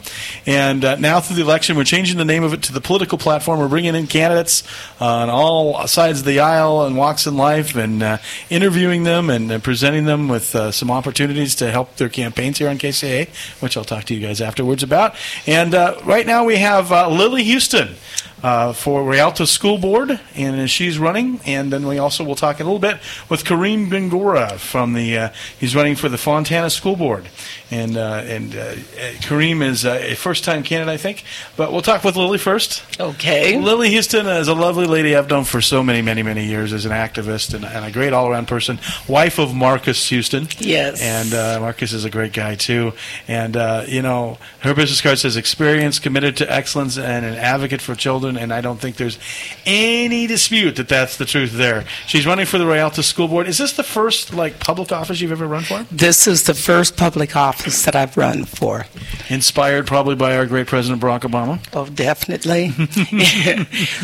and 0.46 0.84
uh, 0.84 0.96
now 0.96 1.20
through 1.20 1.36
the 1.36 1.42
election, 1.42 1.76
we're 1.76 1.84
changing 1.84 2.18
the 2.18 2.24
name 2.24 2.42
of 2.42 2.52
it 2.52 2.62
to 2.64 2.72
the 2.72 2.80
political 2.80 3.18
platform. 3.18 3.60
We're 3.60 3.68
bringing 3.68 3.94
in 3.94 4.06
candidates 4.06 4.62
on 5.00 5.28
all 5.28 5.86
sides 5.86 6.20
of 6.20 6.24
the 6.24 6.40
aisle 6.40 6.84
and 6.84 6.96
walks 6.96 7.26
in 7.26 7.36
life, 7.36 7.76
and 7.76 8.02
uh, 8.02 8.18
interviewing 8.50 9.04
them 9.04 9.30
and 9.30 9.52
uh, 9.52 9.58
presenting 9.58 10.04
them 10.04 10.28
with 10.28 10.54
uh, 10.54 10.72
some 10.72 10.90
opportunities 10.90 11.54
to 11.56 11.70
help 11.70 11.77
their 11.96 12.08
campaigns 12.08 12.58
here 12.58 12.68
on 12.68 12.78
KCA, 12.78 13.28
which 13.60 13.76
I'll 13.76 13.84
talk 13.84 14.04
to 14.04 14.14
you 14.14 14.20
guys 14.26 14.40
afterwards 14.40 14.82
about. 14.82 15.14
And 15.46 15.74
uh, 15.74 16.00
right 16.04 16.26
now 16.26 16.44
we 16.44 16.56
have 16.56 16.92
uh, 16.92 17.08
Lily 17.08 17.44
Houston 17.44 17.96
uh, 18.42 18.72
for 18.72 19.04
Rialto 19.04 19.44
School 19.44 19.78
Board, 19.78 20.20
and 20.34 20.70
she's 20.70 20.98
running. 20.98 21.40
And 21.44 21.72
then 21.72 21.86
we 21.86 21.98
also 21.98 22.24
will 22.24 22.36
talk 22.36 22.60
a 22.60 22.64
little 22.64 22.78
bit 22.78 22.98
with 23.28 23.44
Kareem 23.44 23.88
Gongora 23.88 24.58
from 24.58 24.92
the. 24.92 25.18
Uh, 25.18 25.28
he's 25.58 25.74
running 25.74 25.96
for 25.96 26.08
the 26.08 26.18
Fontana 26.18 26.70
School 26.70 26.96
Board, 26.96 27.28
and 27.70 27.96
uh, 27.96 28.22
and 28.24 28.54
uh, 28.54 28.74
Kareem 29.20 29.62
is 29.62 29.84
uh, 29.84 29.98
a 30.02 30.14
first-time 30.14 30.62
candidate, 30.62 30.92
I 30.92 30.96
think. 30.96 31.24
But 31.56 31.72
we'll 31.72 31.82
talk 31.82 32.02
with 32.04 32.16
Lily 32.16 32.38
first. 32.38 32.82
Okay. 32.98 33.58
Lily 33.58 33.90
Houston 33.90 34.26
is 34.26 34.48
a 34.48 34.54
lovely 34.54 34.86
lady 34.86 35.14
I've 35.14 35.28
known 35.28 35.44
for 35.44 35.60
so 35.60 35.82
many, 35.82 36.00
many, 36.00 36.22
many 36.22 36.46
years 36.46 36.72
as 36.72 36.86
an 36.86 36.92
activist 36.92 37.52
and, 37.54 37.64
and 37.64 37.84
a 37.84 37.90
great 37.90 38.12
all-around 38.12 38.48
person. 38.48 38.78
Wife 39.06 39.38
of 39.38 39.54
Marcus 39.54 40.08
Houston. 40.08 40.48
Yes. 40.58 41.02
And 41.02 41.34
uh, 41.34 41.60
Marcus 41.60 41.92
is 41.92 42.04
a 42.04 42.10
great 42.10 42.32
guy 42.32 42.54
too. 42.54 42.92
And 43.26 43.56
uh, 43.56 43.84
you 43.86 44.00
know, 44.00 44.38
her 44.60 44.74
business 44.74 45.00
card 45.00 45.18
says 45.18 45.36
experience, 45.36 45.98
committed 45.98 46.38
to 46.38 46.50
excellence, 46.50 46.96
and 46.96 47.26
an 47.26 47.34
advocate 47.34 47.82
for 47.82 47.94
children. 47.94 48.38
And 48.38 48.52
I 48.52 48.62
don't 48.62 48.80
think 48.80 48.96
there's 48.96 49.18
any 49.66 50.26
dispute 50.26 50.76
that 50.76 50.88
that's 50.88 51.18
the 51.18 51.26
truth 51.26 51.52
there. 51.52 51.84
She's 52.06 52.26
running 52.26 52.46
for 52.46 52.56
the 52.56 52.66
Rialto 52.66 53.02
School 53.02 53.28
Board. 53.28 53.46
Is 53.46 53.58
this 53.58 53.72
the 53.72 53.82
first 53.82 54.32
like 54.32 54.58
public 54.58 54.90
office 54.90 55.20
you've 55.20 55.32
ever 55.32 55.46
run 55.46 55.64
for? 55.64 55.84
This 55.90 56.26
is 56.26 56.44
the 56.44 56.54
first 56.54 56.96
public 56.96 57.36
office 57.36 57.57
that 57.64 57.94
I've 57.96 58.16
run 58.16 58.44
for. 58.44 58.86
Inspired 59.28 59.86
probably 59.86 60.14
by 60.14 60.36
our 60.36 60.46
great 60.46 60.66
President 60.66 61.02
Barack 61.02 61.20
Obama. 61.20 61.58
Oh, 61.74 61.86
definitely. 61.86 62.72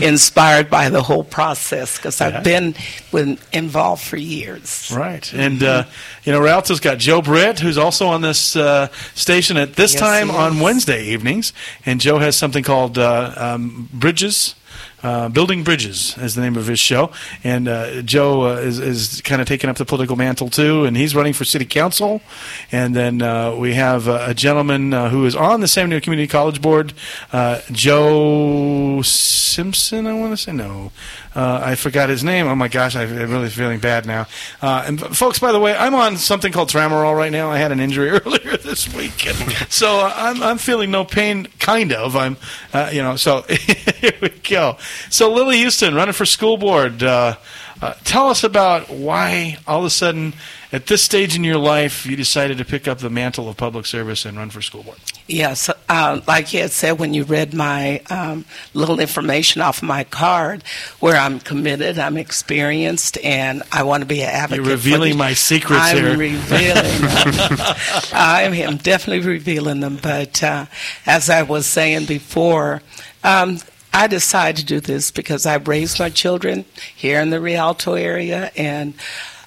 Inspired 0.07 0.71
by 0.71 0.89
the 0.89 1.03
whole 1.03 1.25
process 1.25 1.97
because 1.97 2.21
Yeah. 2.21 2.27
I've 2.39 2.45
been 2.45 2.75
with, 3.13 3.41
involved 3.55 4.03
for 4.03 4.17
years. 4.17 4.93
Right. 4.95 5.33
And, 5.33 5.63
uh, 5.63 5.85
you 6.25 6.33
know, 6.33 6.41
Rialto's 6.41 6.81
got 6.81 6.99
Joe 6.99 7.23
Britt, 7.23 7.61
who's 7.61 7.79
also 7.79 8.07
on 8.07 8.21
this 8.23 8.57
uh, 8.57 8.89
station 9.15 9.57
at 9.57 9.75
this 9.75 9.93
Yes, 9.95 10.01
time 10.01 10.31
on. 10.31 10.61
Wednesday 10.61 11.05
evenings. 11.07 11.53
And 11.87 12.01
Joe 12.01 12.19
has 12.19 12.37
something 12.37 12.63
called 12.65 12.99
uh, 12.99 13.33
um, 13.37 13.89
Bridges. 13.93 14.55
Uh, 15.05 15.29
Building 15.29 15.63
Bridges 15.63 16.17
is 16.17 16.35
the 16.35 16.41
name 16.41 16.57
of 16.57 16.67
his 16.67 16.81
show, 16.81 17.11
and 17.45 17.69
uh, 17.69 18.01
Joe 18.01 18.47
uh, 18.47 18.57
is, 18.57 18.79
is 18.79 19.21
kind 19.21 19.43
of 19.43 19.47
taking 19.47 19.69
up 19.69 19.77
the 19.77 19.85
political 19.85 20.17
mantle 20.17 20.49
too, 20.49 20.87
and 20.87 20.97
he's 20.97 21.15
running 21.15 21.35
for 21.35 21.45
city 21.45 21.67
council. 21.67 22.23
And 22.73 22.97
then 22.97 23.21
uh, 23.21 23.55
we 23.55 23.75
have 23.75 24.09
uh, 24.09 24.25
a 24.29 24.33
gentleman 24.33 24.93
who 24.93 25.27
is 25.27 25.37
on 25.37 25.61
the 25.61 25.69
San 25.69 25.91
Diego 25.91 26.03
Community 26.03 26.27
College 26.27 26.63
Board, 26.63 26.95
Joe 27.71 29.03
Simpson. 29.03 30.07
I 30.07 30.15
want 30.15 30.33
to 30.33 30.39
say 30.39 30.53
no, 30.53 30.91
uh, 31.35 31.61
I 31.63 31.75
forgot 31.75 32.09
his 32.09 32.23
name. 32.23 32.47
Oh 32.47 32.55
my 32.55 32.69
gosh, 32.69 32.95
I'm 32.95 33.13
really 33.13 33.49
feeling 33.49 33.81
bad 33.81 34.07
now. 34.07 34.27
Uh, 34.63 34.85
and 34.87 35.01
folks, 35.17 35.39
by 35.39 35.53
the 35.53 35.59
way, 35.59 35.77
I'm 35.77 35.95
on 35.95 36.17
something 36.17 36.53
called 36.53 36.69
Tramadol 36.69 37.17
right 37.17 37.33
now. 37.33 37.51
I 37.51 37.59
had 37.59 37.73
an 37.73 37.81
injury 37.81 38.11
earlier 38.25 38.57
this 38.57 38.93
week, 38.95 39.21
so 39.69 40.01
uh, 40.01 40.13
I'm 40.15 40.43
I'm 40.43 40.59
feeling 40.59 40.91
no 40.91 41.05
pain. 41.05 41.49
Kind 41.59 41.93
of. 41.93 42.17
I'm, 42.17 42.37
uh, 42.73 42.91
you 42.93 43.03
know. 43.03 43.17
So 43.17 43.43
here 43.49 44.13
we 44.21 44.29
go. 44.29 44.77
So 45.11 45.33
Lily 45.33 45.57
Houston 45.59 45.95
running 45.95 46.13
for 46.13 46.27
school 46.27 46.57
board. 46.57 47.03
Uh, 47.03 47.37
tell 48.05 48.29
us 48.29 48.45
about 48.45 48.89
why 48.89 49.59
all 49.67 49.81
of 49.81 49.85
a 49.85 49.91
sudden, 49.91 50.35
at 50.73 50.87
this 50.87 51.03
stage 51.03 51.37
in 51.37 51.45
your 51.45 51.59
life, 51.59 52.07
you 52.07 52.17
decided 52.17 52.59
to 52.59 52.65
pick 52.65 52.89
up 52.89 52.99
the 52.99 53.11
mantle 53.11 53.49
of 53.49 53.57
public 53.57 53.87
service 53.87 54.25
and 54.25 54.39
run 54.39 54.51
for 54.51 54.63
school 54.63 54.83
board. 54.83 54.99
Yes, 55.27 55.71
uh, 55.89 56.21
like 56.27 56.53
you 56.53 56.61
had 56.61 56.71
said 56.71 56.99
when 56.99 57.15
you 57.15 57.25
read 57.25 57.55
my 57.55 58.01
um, 58.11 58.45
little 58.75 59.01
information 59.01 59.63
off 59.63 59.83
my 59.83 60.05
card, 60.05 60.63
where 61.01 61.17
I'm 61.17 61.41
committed, 61.41 61.99
I'm 61.99 62.19
experienced, 62.19 63.17
and 63.25 63.63
I 63.73 63.85
want 63.85 64.03
to 64.03 64.07
be 64.07 64.21
an 64.21 64.29
advocate. 64.29 64.67
You're 64.67 64.75
revealing 64.75 65.17
my 65.17 65.33
secrets 65.33 65.81
I'm 65.83 65.97
here. 65.97 66.17
revealing. 66.19 66.37
I 68.13 68.51
am 68.67 68.77
definitely 68.77 69.27
revealing 69.27 69.81
them. 69.81 69.99
But 70.03 70.43
uh, 70.43 70.67
as 71.07 71.31
I 71.31 71.43
was 71.43 71.65
saying 71.65 72.05
before, 72.05 72.83
um, 73.23 73.61
I 73.95 74.09
decided 74.09 74.57
to 74.59 74.67
do 74.67 74.81
this 74.81 75.11
because 75.11 75.47
I 75.47 75.55
raised 75.55 76.01
my 76.01 76.11
children 76.11 76.67
here 76.95 77.21
in 77.23 77.31
the 77.31 77.41
Rialto 77.41 77.95
area, 77.95 78.51
and 78.57 78.93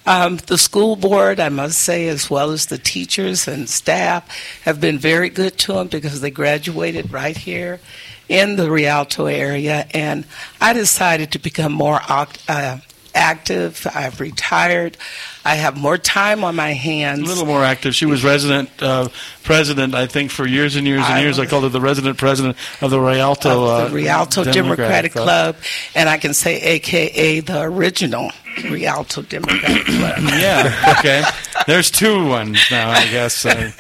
um, 0.08 0.38
the 0.48 0.58
school 0.58 0.96
board, 0.96 1.40
I 1.42 1.50
must 1.50 1.80
say, 1.80 2.08
as 2.08 2.30
well 2.30 2.52
as 2.52 2.68
the 2.68 2.78
teachers 2.78 3.46
and 3.48 3.70
staff, 3.70 4.26
have 4.62 4.80
been 4.80 4.98
very 4.98 5.30
good 5.30 5.58
to 5.60 5.74
them 5.74 5.88
because 5.90 6.22
they 6.22 6.32
graduated 6.32 7.12
right 7.12 7.36
here 7.36 7.82
in 8.30 8.56
the 8.56 8.72
Rialto 8.72 9.26
area. 9.26 9.86
And 9.94 10.26
I 10.62 10.72
decided 10.72 11.32
to 11.34 11.40
become 11.40 11.74
more 11.74 12.00
uh, 12.08 12.78
active. 13.18 13.86
I've 13.94 14.20
retired. 14.22 14.96
I 15.44 15.56
have 15.56 15.76
more 15.78 15.98
time 15.98 16.44
on 16.44 16.56
my 16.56 16.74
hands. 16.74 17.22
A 17.22 17.26
little 17.26 17.46
more 17.46 17.64
active. 17.64 17.96
She 17.96 18.06
was 18.06 18.24
resident 18.24 18.70
uh, 18.82 19.10
president, 19.44 19.96
I 19.96 20.06
think, 20.08 20.30
for 20.32 20.46
years 20.46 20.76
and 20.76 20.86
years 20.86 21.04
and 21.04 21.14
I 21.16 21.22
years. 21.22 21.40
I 21.40 21.46
called 21.46 21.64
her 21.64 21.70
the 21.70 21.82
resident 21.82 22.18
president 22.18 22.58
of 22.82 22.92
the 22.92 23.00
Rialto, 23.00 23.50
of 23.66 23.92
the 23.92 23.98
uh, 23.98 24.02
Rialto 24.02 24.44
Democratic, 24.44 25.14
Club, 25.14 25.56
and 25.96 26.08
I 26.08 26.18
can 26.18 26.34
say 26.34 26.62
AKA 26.62 27.40
the 27.42 27.62
original 27.64 28.32
Rialto 28.64 29.22
Democratic 29.24 29.86
Club. 29.86 30.16
yeah. 30.20 30.96
Okay. 31.00 31.24
There's 31.66 31.90
two 31.92 32.28
ones 32.28 32.60
now. 32.72 32.90
I 32.92 33.08
guess 33.10 33.46
uh, 33.46 33.72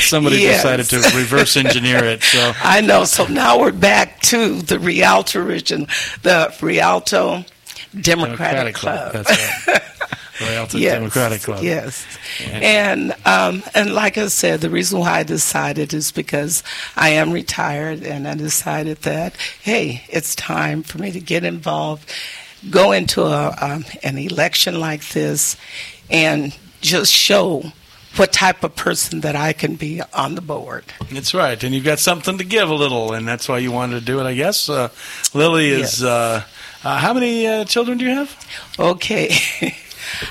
somebody 0.00 0.36
Yes. 0.38 0.62
decided 0.62 0.86
to 0.90 1.16
reverse 1.16 1.56
engineer 1.56 2.04
it. 2.04 2.22
So 2.22 2.52
I 2.62 2.80
know. 2.80 3.04
So 3.04 3.26
now 3.26 3.60
we're 3.60 3.72
back 3.72 4.20
to 4.22 4.60
the 4.62 4.78
Rialto 4.78 5.40
original, 5.40 5.86
the 6.22 6.52
Rialto 6.60 7.44
Democratic, 8.00 8.74
Club. 8.74 9.12
That's 9.12 9.30
right. 9.66 9.82
Rialto 10.40 10.78
Yes, 10.78 10.94
Democratic 10.94 11.42
Club. 11.42 11.62
Yes. 11.62 12.04
And 12.40 13.14
um, 13.24 13.62
and 13.74 13.94
like 13.94 14.18
I 14.18 14.28
said, 14.28 14.60
the 14.60 14.70
reason 14.70 14.98
why 15.00 15.18
I 15.18 15.22
decided 15.22 15.92
is 15.94 16.10
because 16.12 16.62
I 16.96 17.10
am 17.10 17.32
retired, 17.32 18.02
and 18.02 18.26
I 18.26 18.34
decided 18.34 18.98
that 19.02 19.36
hey, 19.62 20.04
it's 20.08 20.34
time 20.34 20.82
for 20.82 20.98
me 20.98 21.10
to 21.12 21.20
get 21.20 21.44
involved. 21.44 22.10
go 22.70 22.92
into 22.92 23.22
a, 23.22 23.54
um, 23.60 23.84
an 24.02 24.18
election 24.18 24.78
like 24.80 25.06
this 25.10 25.56
and 26.10 26.56
just 26.80 27.12
show 27.12 27.72
what 28.16 28.32
type 28.32 28.62
of 28.62 28.76
person 28.76 29.20
that 29.22 29.34
I 29.34 29.52
can 29.52 29.76
be 29.76 30.02
on 30.12 30.34
the 30.34 30.42
board. 30.42 30.84
That's 31.10 31.32
right, 31.34 31.62
and 31.62 31.74
you've 31.74 31.84
got 31.84 31.98
something 31.98 32.38
to 32.38 32.44
give 32.44 32.68
a 32.68 32.74
little, 32.74 33.12
and 33.14 33.26
that's 33.26 33.48
why 33.48 33.58
you 33.58 33.72
wanted 33.72 34.00
to 34.00 34.04
do 34.04 34.20
it, 34.20 34.24
I 34.24 34.34
guess. 34.34 34.68
Uh, 34.68 34.88
Lily 35.34 35.68
is. 35.68 36.00
Yes. 36.00 36.02
Uh, 36.02 36.42
uh, 36.84 36.98
how 36.98 37.12
many 37.14 37.46
uh, 37.46 37.64
children 37.64 37.98
do 37.98 38.04
you 38.04 38.14
have? 38.14 38.74
Okay, 38.78 39.30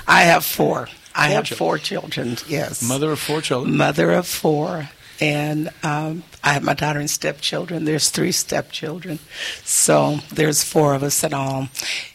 I 0.07 0.21
have 0.23 0.43
four. 0.45 0.87
I 1.13 1.27
Four 1.27 1.35
have 1.35 1.45
children. 1.45 1.57
four 1.57 1.77
children. 1.77 2.37
Yes, 2.47 2.81
Mother 2.87 3.11
of 3.11 3.19
four 3.19 3.41
children. 3.41 3.75
mother 3.77 4.11
of 4.11 4.25
four, 4.27 4.89
and 5.19 5.69
um, 5.83 6.23
I 6.43 6.53
have 6.53 6.63
my 6.63 6.73
daughter 6.73 6.99
and 6.99 7.09
stepchildren. 7.09 7.83
There's 7.85 8.09
three 8.09 8.31
stepchildren, 8.31 9.19
so 9.63 10.19
there's 10.33 10.63
four 10.63 10.93
of 10.93 11.03
us 11.03 11.23
in 11.23 11.33
all, 11.33 11.67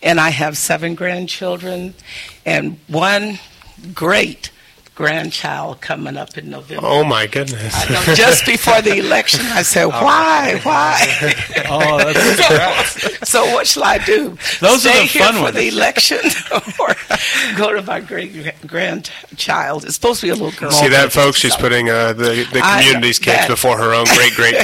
and 0.03 0.19
I 0.19 0.31
have 0.31 0.57
seven 0.57 0.95
grandchildren, 0.95 1.95
and 2.47 2.79
one 2.89 3.39
great 3.93 4.51
grandchild 4.97 5.81
coming 5.81 6.17
up 6.17 6.37
in 6.37 6.51
November. 6.51 6.85
Oh 6.85 7.05
my 7.05 7.27
goodness! 7.29 7.73
I 7.77 7.93
know, 7.93 8.15
just 8.15 8.45
before 8.47 8.81
the 8.83 8.99
election, 8.99 9.41
I 9.47 9.63
said, 9.63 9.87
"Why? 9.87 10.59
Why?" 10.65 11.35
Oh, 11.69 12.13
that's 12.13 13.29
so 13.29 13.45
what 13.53 13.67
shall 13.67 13.85
I 13.85 13.99
do? 13.99 14.31
Those 14.61 14.87
are 14.87 14.91
Stay 14.91 15.01
the 15.01 15.05
here 15.07 15.23
fun 15.25 15.35
for 15.35 15.43
ones. 15.43 15.57
the 15.57 15.69
election, 15.69 16.19
or 16.81 16.95
go 17.57 17.73
to 17.75 17.83
my 17.83 18.01
great 18.01 18.55
grandchild? 18.67 19.85
It's 19.85 19.95
supposed 19.95 20.21
to 20.21 20.27
be 20.27 20.31
a 20.31 20.35
little 20.35 20.53
girl. 20.59 20.71
See 20.71 20.89
that, 20.89 21.13
folks? 21.13 21.39
She's 21.39 21.53
something. 21.53 21.71
putting 21.71 21.91
uh, 21.91 22.13
the 22.13 22.47
the 22.53 22.61
I- 22.63 22.83
community's 22.83 23.19
kids 23.19 23.39
that- 23.41 23.49
before 23.49 23.77
her 23.79 23.93
own 23.95 24.07
great 24.17 24.33
great 24.35 24.57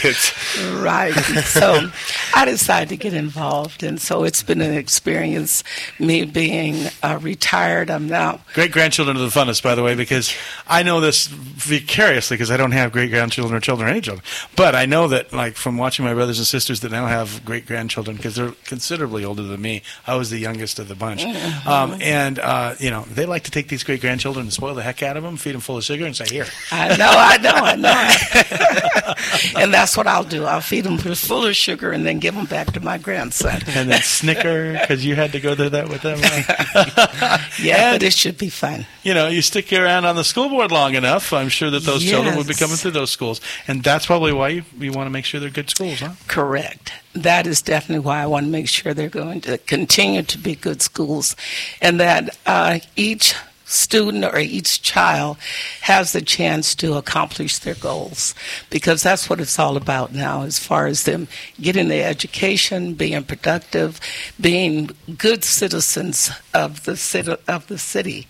kids. 0.00 0.32
Right. 0.80 1.12
So 1.44 1.90
I 2.34 2.44
decided 2.46 2.88
to 2.90 2.96
get 2.96 3.14
involved, 3.14 3.82
and 3.82 4.00
so 4.00 4.24
it's 4.24 4.42
been 4.42 4.60
an 4.60 4.74
experience. 4.74 5.62
Me 5.98 6.24
being 6.24 6.88
uh, 7.02 7.18
retired, 7.22 7.90
I'm 7.90 8.08
now 8.08 8.40
Great 8.54 8.72
grandchildren 8.72 9.16
of 9.16 9.22
the 9.22 9.30
funnest, 9.44 9.62
by 9.62 9.74
the 9.74 9.82
way, 9.82 9.94
because 9.94 10.34
I 10.66 10.82
know 10.82 11.00
this 11.00 11.26
vicariously 11.26 12.36
because 12.36 12.50
I 12.50 12.56
don't 12.56 12.72
have 12.72 12.92
great 12.92 13.10
grandchildren 13.10 13.56
or 13.56 13.60
children 13.60 13.88
or 13.88 13.90
any 13.90 14.00
children. 14.00 14.24
But 14.56 14.74
I 14.74 14.86
know 14.86 15.08
that, 15.08 15.32
like, 15.32 15.56
from 15.56 15.76
watching 15.78 16.04
my 16.04 16.14
brothers 16.14 16.38
and 16.38 16.46
sisters 16.46 16.80
that 16.80 16.90
now 16.92 17.06
have 17.06 17.44
great 17.44 17.66
grandchildren 17.66 18.16
because 18.16 18.34
they're 18.36 18.52
considerably 18.64 19.24
older 19.24 19.42
than 19.42 19.60
me. 19.60 19.82
I 20.06 20.16
was 20.16 20.30
the 20.30 20.38
youngest 20.38 20.78
of 20.78 20.88
the 20.88 20.94
bunch. 20.94 21.22
Mhm. 21.22 21.66
Um, 21.66 21.98
and, 22.00 22.38
uh, 22.38 22.74
you 22.78 22.90
know, 22.90 23.04
they 23.10 23.26
like 23.26 23.44
to 23.44 23.50
take 23.50 23.68
these 23.68 23.82
great 23.84 24.00
grandchildren 24.00 24.44
and 24.46 24.52
spoil 24.52 24.74
the 24.74 24.82
heck 24.82 25.02
out 25.02 25.16
of 25.16 25.22
them, 25.22 25.36
feed 25.36 25.52
them 25.52 25.60
full 25.60 25.76
of 25.76 25.84
sugar, 25.84 26.04
and 26.06 26.16
say, 26.16 26.26
here. 26.30 26.46
I 26.70 26.96
know, 26.96 27.10
I 27.10 27.36
know, 27.38 27.50
I 27.52 27.76
know. 27.76 29.14
and 29.60 29.72
that's 29.72 29.96
what 29.96 30.06
I'll 30.06 30.24
do. 30.24 30.44
I'll 30.44 30.60
feed 30.60 30.84
them 30.84 30.98
full 30.98 31.46
of 31.46 31.56
sugar 31.56 31.92
and 31.92 32.06
then 32.06 32.18
give 32.18 32.34
them 32.34 32.46
back 32.46 32.72
to 32.72 32.80
my 32.80 32.98
grandson. 32.98 33.62
And 33.74 33.90
then 33.90 34.02
snicker 34.02 34.72
because 34.72 35.04
you 35.04 35.16
had 35.16 35.32
to 35.32 35.40
go 35.40 35.54
through 35.56 35.70
that 35.70 35.88
with 35.88 36.02
them. 36.02 36.18
Yeah, 37.60 37.92
but 37.92 38.02
it 38.02 38.12
should 38.12 38.38
be 38.38 38.48
fun. 38.48 38.86
you 39.02 39.14
know, 39.14 39.28
you 39.34 39.42
stick 39.42 39.72
around 39.72 40.04
on 40.04 40.16
the 40.16 40.24
school 40.24 40.48
board 40.48 40.72
long 40.72 40.94
enough, 40.94 41.32
I'm 41.32 41.48
sure 41.48 41.70
that 41.70 41.82
those 41.82 42.04
children 42.04 42.36
would 42.36 42.46
be 42.46 42.54
coming 42.54 42.76
through 42.76 42.92
those 42.92 43.10
schools. 43.10 43.40
And 43.68 43.82
that's 43.82 44.06
probably 44.06 44.32
why 44.32 44.48
you, 44.48 44.62
you 44.78 44.92
want 44.92 45.06
to 45.06 45.10
make 45.10 45.24
sure 45.24 45.40
they're 45.40 45.50
good 45.50 45.70
schools, 45.70 46.00
huh? 46.00 46.12
Correct. 46.28 46.92
That 47.14 47.46
is 47.46 47.62
definitely 47.62 48.04
why 48.04 48.22
I 48.22 48.26
want 48.26 48.46
to 48.46 48.50
make 48.50 48.68
sure 48.68 48.94
they're 48.94 49.08
going 49.08 49.40
to 49.42 49.58
continue 49.58 50.22
to 50.22 50.38
be 50.38 50.54
good 50.54 50.82
schools 50.82 51.36
and 51.80 52.00
that 52.00 52.36
uh, 52.46 52.78
each 52.96 53.34
student 53.64 54.24
or 54.24 54.38
each 54.38 54.82
child 54.82 55.38
has 55.82 56.12
the 56.12 56.20
chance 56.20 56.74
to 56.74 56.94
accomplish 56.94 57.58
their 57.58 57.74
goals 57.74 58.34
because 58.70 59.02
that's 59.02 59.28
what 59.30 59.40
it's 59.40 59.58
all 59.58 59.76
about 59.76 60.12
now 60.12 60.42
as 60.42 60.58
far 60.58 60.86
as 60.86 61.04
them 61.04 61.26
getting 61.60 61.88
their 61.88 62.08
education 62.08 62.94
being 62.94 63.22
productive 63.24 63.98
being 64.40 64.90
good 65.16 65.42
citizens 65.42 66.30
of 66.52 66.84
the 66.84 66.96
city 66.96 67.34
of 67.48 67.66
the 67.68 67.78
city 67.78 68.26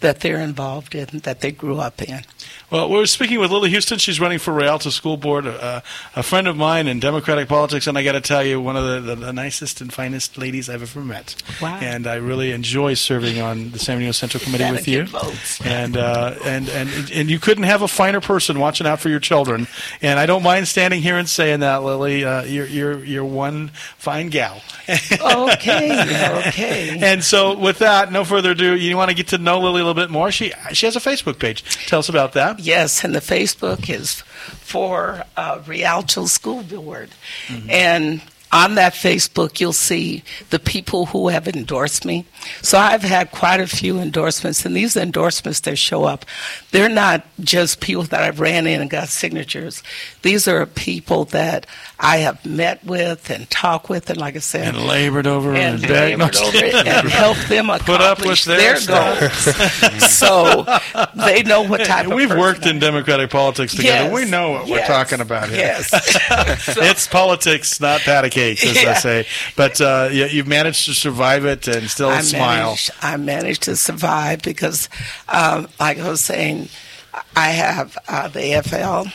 that 0.00 0.20
they're 0.20 0.40
involved 0.40 0.94
in 0.94 1.20
that 1.20 1.40
they 1.40 1.52
grew 1.52 1.78
up 1.78 2.02
in 2.02 2.22
Well, 2.70 2.88
we're 2.90 3.06
speaking 3.06 3.38
with 3.38 3.50
Lily 3.50 3.70
Houston. 3.70 3.98
She's 3.98 4.18
running 4.20 4.38
for 4.38 4.52
Rialto 4.52 4.90
School 4.90 5.16
Board, 5.16 5.46
uh, 5.46 5.80
a 6.16 6.22
friend 6.22 6.48
of 6.48 6.56
mine 6.56 6.86
in 6.86 7.00
Democratic 7.00 7.48
politics, 7.48 7.86
and 7.86 7.96
I 7.96 8.02
got 8.02 8.12
to 8.12 8.20
tell 8.20 8.44
you, 8.44 8.60
one 8.60 8.76
of 8.76 8.84
the, 8.84 9.14
the, 9.14 9.26
the 9.26 9.32
nicest 9.32 9.80
and 9.80 9.92
finest 9.92 10.38
ladies 10.38 10.68
I've 10.68 10.82
ever 10.82 11.00
met. 11.00 11.40
Wow. 11.60 11.78
And 11.80 12.06
I 12.06 12.16
really 12.16 12.52
enjoy 12.52 12.94
serving 12.94 13.40
on 13.40 13.70
the 13.70 13.78
San 13.78 13.96
Bernardino 13.96 14.12
Central 14.12 14.42
Committee 14.42 14.70
with 14.70 14.88
you. 14.88 15.06
votes. 15.06 15.60
And, 15.64 15.96
uh, 15.96 16.34
and 16.44 16.68
and 16.68 17.10
and 17.10 17.30
you 17.30 17.38
couldn't 17.38 17.64
have 17.64 17.82
a 17.82 17.88
finer 17.88 18.20
person 18.20 18.58
watching 18.58 18.86
out 18.86 19.00
for 19.00 19.08
your 19.08 19.20
children. 19.20 19.66
And 20.00 20.18
I 20.18 20.26
don't 20.26 20.42
mind 20.42 20.68
standing 20.68 21.02
here 21.02 21.18
and 21.18 21.28
saying 21.28 21.60
that, 21.60 21.82
Lily. 21.82 22.24
Uh, 22.24 22.44
you're 22.44 22.66
you're 22.66 23.04
you're 23.04 23.24
one 23.24 23.68
fine 23.98 24.28
gal. 24.28 24.62
okay 25.20 25.92
okay 26.48 26.98
And 27.02 27.22
so, 27.22 27.56
with 27.56 27.78
that, 27.78 28.12
no 28.12 28.24
further 28.24 28.52
ado, 28.52 28.74
you 28.74 28.96
want 28.96 29.10
to 29.10 29.16
get 29.16 29.28
to 29.28 29.38
know 29.38 29.60
Lily 29.60 29.82
little 29.90 30.02
bit 30.02 30.10
more. 30.10 30.30
She 30.30 30.52
she 30.72 30.86
has 30.86 30.96
a 30.96 31.00
Facebook 31.00 31.38
page. 31.38 31.62
Tell 31.86 31.98
us 31.98 32.08
about 32.08 32.32
that. 32.32 32.60
Yes, 32.60 33.04
and 33.04 33.14
the 33.14 33.20
Facebook 33.20 33.88
is 33.90 34.22
for 34.60 35.24
uh, 35.36 35.60
Rialto 35.66 36.26
School 36.26 36.62
Board. 36.62 37.10
And 37.68 38.22
on 38.52 38.74
that 38.74 38.94
Facebook, 38.94 39.60
you'll 39.60 39.72
see 39.72 40.24
the 40.50 40.58
people 40.58 41.06
who 41.06 41.28
have 41.28 41.46
endorsed 41.46 42.04
me. 42.04 42.26
So 42.62 42.78
I've 42.78 43.02
had 43.02 43.30
quite 43.30 43.60
a 43.60 43.66
few 43.66 43.98
endorsements, 43.98 44.64
and 44.64 44.74
these 44.74 44.96
endorsements 44.96 45.60
that 45.60 45.76
show 45.76 46.04
up, 46.04 46.24
they're 46.72 46.88
not 46.88 47.24
just 47.40 47.80
people 47.80 48.04
that 48.04 48.22
I've 48.22 48.38
ran 48.40 48.66
in 48.66 48.80
and 48.80 48.88
got 48.90 49.08
signatures. 49.08 49.82
These 50.22 50.46
are 50.46 50.64
people 50.66 51.24
that 51.26 51.66
I 51.98 52.18
have 52.18 52.44
met 52.46 52.84
with 52.84 53.28
and 53.30 53.48
talked 53.50 53.88
with, 53.88 54.08
and 54.10 54.18
like 54.18 54.36
I 54.36 54.38
said, 54.38 54.74
And 54.74 54.86
labored 54.86 55.26
over 55.26 55.52
and 55.54 55.82
and, 55.82 55.90
labored 55.90 56.36
over 56.36 56.56
it 56.64 56.74
and 56.86 57.08
helped 57.08 57.48
them 57.48 57.66
Put 57.66 58.00
up 58.00 58.18
with 58.18 58.44
accomplish 58.44 58.44
their 58.44 58.78
their 58.78 59.18
goals. 59.20 60.10
so 60.14 60.64
they 61.16 61.42
know 61.42 61.62
what 61.62 61.84
type 61.84 62.06
of 62.06 62.12
We've 62.12 62.30
worked 62.30 62.66
in 62.66 62.78
Democratic 62.78 63.30
politics 63.30 63.74
together. 63.74 64.04
Yes, 64.04 64.12
We 64.14 64.30
know 64.30 64.50
what 64.50 64.68
we're 64.68 64.86
talking 64.86 65.20
about 65.20 65.48
here. 65.48 65.58
yes. 65.58 65.88
it's 66.78 67.06
politics, 67.06 67.80
not 67.80 68.00
patty 68.02 68.30
cakes, 68.30 68.64
as 68.64 68.76
I 68.86 68.94
say. 68.94 69.26
But 69.56 69.80
uh, 69.80 70.08
yeah, 70.12 70.26
you've 70.26 70.46
managed 70.46 70.86
to 70.86 70.94
survive 70.94 71.44
it 71.44 71.66
and 71.68 71.88
still 71.90 72.08
I 72.10 72.20
smile. 72.20 72.64
Managed, 72.64 72.90
I 73.02 73.16
managed 73.16 73.62
to 73.64 73.76
survive 73.76 74.42
because, 74.42 74.88
um, 75.28 75.68
like 75.78 75.98
I 75.98 76.08
was 76.08 76.20
saying, 76.20 76.59
I 77.36 77.48
have 77.50 77.96
uh, 78.08 78.28
the 78.28 78.40
AFL. 78.40 79.12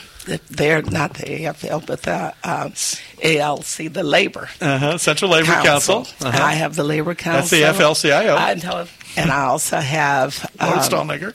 They're 0.49 0.81
not 0.81 1.13
the 1.13 1.23
AFL, 1.25 1.85
but 1.85 2.01
the 2.01 2.33
um, 2.43 2.73
ALC, 3.23 3.93
the 3.93 4.03
Labor 4.03 4.49
Uh-huh. 4.59 4.97
Central 4.97 5.29
Labor 5.31 5.51
Council. 5.63 6.07
Uh-huh. 6.21 6.43
I 6.43 6.53
have 6.53 6.75
the 6.75 6.83
Labor 6.83 7.13
Council. 7.13 7.59
That's 7.59 7.77
the 7.77 7.83
FLCIO. 7.83 8.35
I 8.35 8.55
know, 8.55 8.87
and 9.17 9.29
I 9.31 9.41
also 9.45 9.77
have 9.77 10.49
Lori 10.59 10.73
um, 10.73 10.79
Stallmaker. 10.79 11.33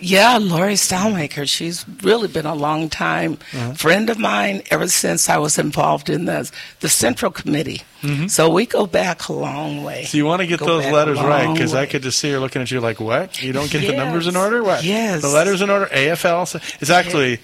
Yeah, 0.00 0.38
Lori 0.38 0.74
Stalmaker. 0.74 1.48
She's 1.48 1.84
really 2.02 2.28
been 2.28 2.46
a 2.46 2.54
long 2.54 2.88
time 2.88 3.38
Uh-huh. 3.52 3.72
friend 3.74 4.08
of 4.10 4.18
mine 4.18 4.62
ever 4.70 4.86
since 4.88 5.28
I 5.28 5.38
was 5.38 5.58
involved 5.58 6.08
in 6.08 6.24
the 6.26 6.50
the 6.80 6.88
Central 6.88 7.30
Committee. 7.32 7.82
Mhm. 8.02 8.30
So 8.30 8.48
we 8.48 8.64
go 8.66 8.86
back 8.86 9.28
a 9.28 9.32
long 9.32 9.82
way. 9.82 10.04
So 10.04 10.16
you 10.16 10.24
want 10.24 10.40
to 10.40 10.46
get 10.46 10.60
Go 10.60 10.66
those 10.66 10.86
letters 10.92 11.18
right 11.20 11.52
because 11.52 11.74
I 11.74 11.86
could 11.86 12.02
just 12.02 12.18
see 12.20 12.30
her 12.30 12.38
looking 12.38 12.62
at 12.62 12.70
you 12.70 12.80
like, 12.80 13.00
"What? 13.00 13.42
You 13.42 13.52
don't 13.52 13.70
get 13.70 13.86
the 13.86 13.92
numbers 13.96 14.26
in 14.28 14.36
order? 14.36 14.62
What? 14.62 14.84
Yes. 14.84 15.20
the 15.22 15.28
letters 15.28 15.60
in 15.62 15.68
order." 15.70 15.86
AFL. 15.92 16.42
It's 16.80 16.90
actually 16.90 17.40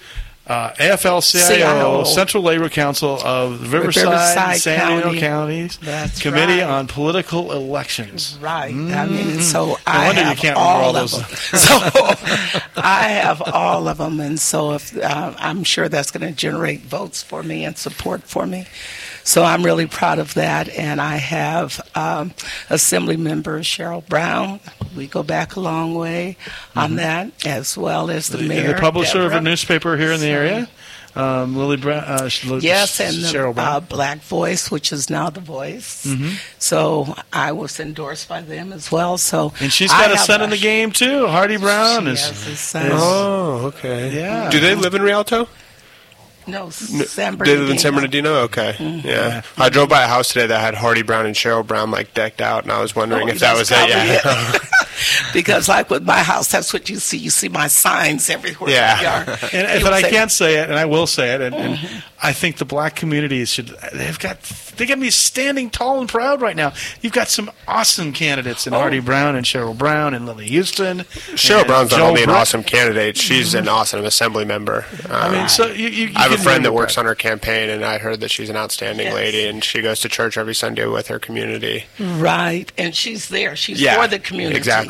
uh, 0.47 0.71
AFL-CIO, 0.73 1.55
CIO. 1.55 2.03
Central 2.03 2.43
Labor 2.43 2.69
Council 2.69 3.19
of 3.25 3.73
Riverside, 3.73 4.03
Riverside 4.05 4.57
San 4.57 4.87
Diego 4.91 5.07
County. 5.09 5.19
counties 5.19 5.77
That's 5.77 6.21
Committee 6.21 6.59
right. 6.61 6.69
on 6.69 6.87
Political 6.87 7.51
Elections. 7.51 8.37
Right. 8.39 8.73
I 8.73 9.05
mean, 9.07 9.41
so 9.41 9.65
No 9.65 9.77
I 9.87 10.07
wonder 10.07 10.21
you 10.21 10.27
have 10.27 10.37
can't 10.37 10.57
all, 10.57 10.81
all 10.83 10.95
of 10.95 11.11
those. 11.11 11.11
them. 11.13 11.37
so 11.59 11.77
I 12.77 13.07
have 13.23 13.41
all 13.41 13.87
of 13.87 13.97
them, 13.97 14.19
and 14.19 14.39
so 14.39 14.73
if 14.73 14.95
uh, 14.97 15.33
I'm 15.37 15.63
sure 15.63 15.89
that's 15.89 16.11
going 16.11 16.27
to 16.27 16.35
generate 16.35 16.81
votes 16.81 17.23
for 17.23 17.41
me 17.41 17.65
and 17.65 17.77
support 17.77 18.23
for 18.23 18.45
me. 18.45 18.65
So 19.27 19.43
I'm 19.43 19.63
really 19.63 19.87
proud 19.87 20.19
of 20.19 20.35
that, 20.35 20.69
and 20.69 21.01
I 21.01 21.15
have 21.17 21.81
um, 21.95 22.31
Assembly 22.69 23.17
Member 23.17 23.59
Cheryl 23.61 24.07
Brown. 24.07 24.59
We 24.95 25.07
go 25.07 25.23
back 25.23 25.55
a 25.55 25.59
long 25.59 25.95
way 25.95 26.37
on 26.75 26.95
that, 26.97 27.31
as 27.45 27.75
well 27.77 28.09
as 28.11 28.27
the, 28.27 28.37
Mm-hmm. 28.37 28.47
The, 28.47 28.53
mayor, 28.53 28.73
the 28.75 28.79
publisher 28.79 29.25
of 29.25 29.33
a 29.33 29.41
newspaper 29.41 29.97
here 29.97 30.11
in 30.11 30.19
the 30.19 30.27
So- 30.27 30.31
area, 30.31 30.67
um, 31.15 31.57
Lily 31.57 31.77
Brown. 31.77 32.03
Uh, 32.03 32.29
Yes, 32.61 32.99
and 32.99 33.15
the 33.17 33.27
Cheryl 33.27 33.55
Brown. 33.55 33.67
uh, 33.67 33.79
Black 33.79 34.19
Voice, 34.21 34.69
which 34.69 34.91
is 34.93 35.09
now 35.09 35.31
the 35.31 35.39
Voice. 35.41 36.05
Mhm. 36.05 36.35
So 36.59 37.15
I 37.33 37.51
was 37.53 37.79
endorsed 37.79 38.29
by 38.29 38.41
them 38.41 38.71
as 38.71 38.91
well. 38.91 39.17
So 39.17 39.53
And 39.59 39.73
she's 39.73 39.89
got 39.91 40.11
a 40.11 40.17
have 40.17 40.25
son 40.25 40.41
in 40.43 40.49
the 40.51 40.57
game 40.57 40.91
too. 40.91 41.27
Hardy 41.27 41.57
Brown 41.57 42.05
She 42.05 42.11
is. 42.11 42.21
has 42.29 42.47
a 42.47 42.55
son. 42.57 42.85
is- 42.87 42.91
Oh, 42.93 43.71
okay. 43.73 44.11
Yeah. 44.15 44.49
Do 44.51 44.59
they 44.59 44.75
live 44.75 44.93
in 44.93 45.01
Rialto? 45.01 45.47
No, 46.47 46.69
San 46.69 47.37
They 47.37 47.57
live 47.57 47.69
in 47.69 47.77
San 47.79 47.93
Bernardino. 47.95 48.29
Bernardino. 48.29 48.33
Okay. 48.43 48.73
Mhm. 48.77 49.03
Yeah. 49.03 49.41
I 49.57 49.69
drove 49.69 49.89
by 49.89 50.03
a 50.03 50.07
house 50.07 50.27
today 50.29 50.47
that 50.47 50.59
had 50.61 50.75
Hardy 50.75 51.01
Brown 51.01 51.25
and 51.25 51.35
Cheryl 51.35 51.65
Brown 51.65 51.89
like 51.91 52.13
decked 52.13 52.41
out, 52.41 52.63
and 52.63 52.71
I 52.71 52.81
was 52.81 52.95
wondering 52.95 53.29
Oh, 53.29 53.31
if 53.31 53.39
that 53.39 53.57
was 53.57 53.71
it. 53.71 53.89
Yeah. 53.89 54.57
probably 54.95 55.31
because 55.41 55.67
like 55.69 55.89
with 55.89 56.03
my 56.03 56.19
house, 56.19 56.47
that's 56.51 56.73
what 56.73 56.89
you 56.89 56.97
see. 56.97 57.17
You 57.17 57.29
see 57.29 57.49
my 57.49 57.67
signs 57.67 58.29
everywhere. 58.29 58.69
Yeah. 58.71 58.91
in 58.93 58.97
the 58.97 59.03
yard. 59.03 59.39
And, 59.53 59.67
People 59.79 59.89
but 59.91 59.93
I 59.93 60.09
can't 60.09 60.31
say 60.31 60.55
it, 60.59 60.69
and 60.69 60.77
I 60.79 60.85
will 60.85 61.07
say 61.07 61.33
it. 61.35 61.41
And, 61.41 61.55
and 61.55 61.75
Mhm. 61.77 62.03
I 62.23 62.33
think 62.33 62.57
the 62.57 62.65
black 62.65 62.95
community 62.95 63.43
should. 63.45 63.67
They've 63.93 64.17
got 64.17 64.41
they 64.77 64.85
got 64.85 64.97
me 64.99 65.09
standing 65.09 65.69
tall 65.69 65.99
and 65.99 66.09
proud 66.09 66.41
right 66.41 66.55
now. 66.55 66.73
You've 67.01 67.13
got 67.13 67.29
some 67.29 67.49
awesome 67.67 68.11
candidates 68.13 68.65
in 68.67 68.73
Oh. 68.73 68.79
Hardy 68.79 68.99
Brown 68.99 69.35
and 69.35 69.45
Cheryl 69.45 69.77
Brown 69.77 70.13
and 70.13 70.25
Lily 70.25 70.47
Houston. 70.47 70.99
Cheryl 71.35 71.65
Brown's 71.67 71.91
not 71.91 71.97
Joe 71.97 72.07
only 72.07 72.23
an 72.23 72.27
Brett. 72.29 72.39
awesome 72.41 72.63
candidate; 72.63 73.17
she's 73.17 73.53
an 73.53 73.67
awesome 73.67 74.03
assembly 74.05 74.43
member. 74.45 74.85
I 75.09 75.29
mean, 75.29 75.41
Um, 75.41 75.49
so 75.49 75.67
you, 75.67 75.87
you, 75.87 76.07
you 76.07 76.13
I 76.15 76.23
have 76.23 76.31
a 76.31 76.37
friend 76.37 76.65
that 76.65 76.73
works 76.73 76.95
back. 76.95 76.99
on 77.01 77.05
her 77.05 77.15
campaign, 77.15 77.69
and 77.69 77.85
I 77.85 77.99
heard 77.99 78.19
that 78.21 78.31
she's 78.31 78.49
an 78.49 78.55
outstanding 78.57 79.05
Yes. 79.07 79.15
lady, 79.15 79.45
and 79.47 79.63
she 79.63 79.81
goes 79.81 79.99
to 80.01 80.09
church 80.09 80.37
every 80.37 80.55
Sunday 80.55 80.85
with 80.85 81.07
her 81.07 81.19
community. 81.19 81.85
Right, 81.99 82.71
and 82.77 82.95
she's 82.95 83.29
there. 83.29 83.55
She's 83.55 83.79
Yeah, 83.79 84.01
for 84.01 84.07
the 84.07 84.19
community. 84.19 84.57
exactly. 84.57 84.84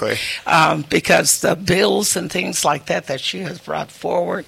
Um, 0.46 0.86
because 0.90 1.42
the 1.42 1.56
bills 1.56 2.16
and 2.16 2.32
things 2.32 2.64
like 2.66 2.86
that 2.88 3.08
that 3.08 3.22
she 3.22 3.40
has 3.40 3.60
brought 3.60 3.92
forward, 3.92 4.46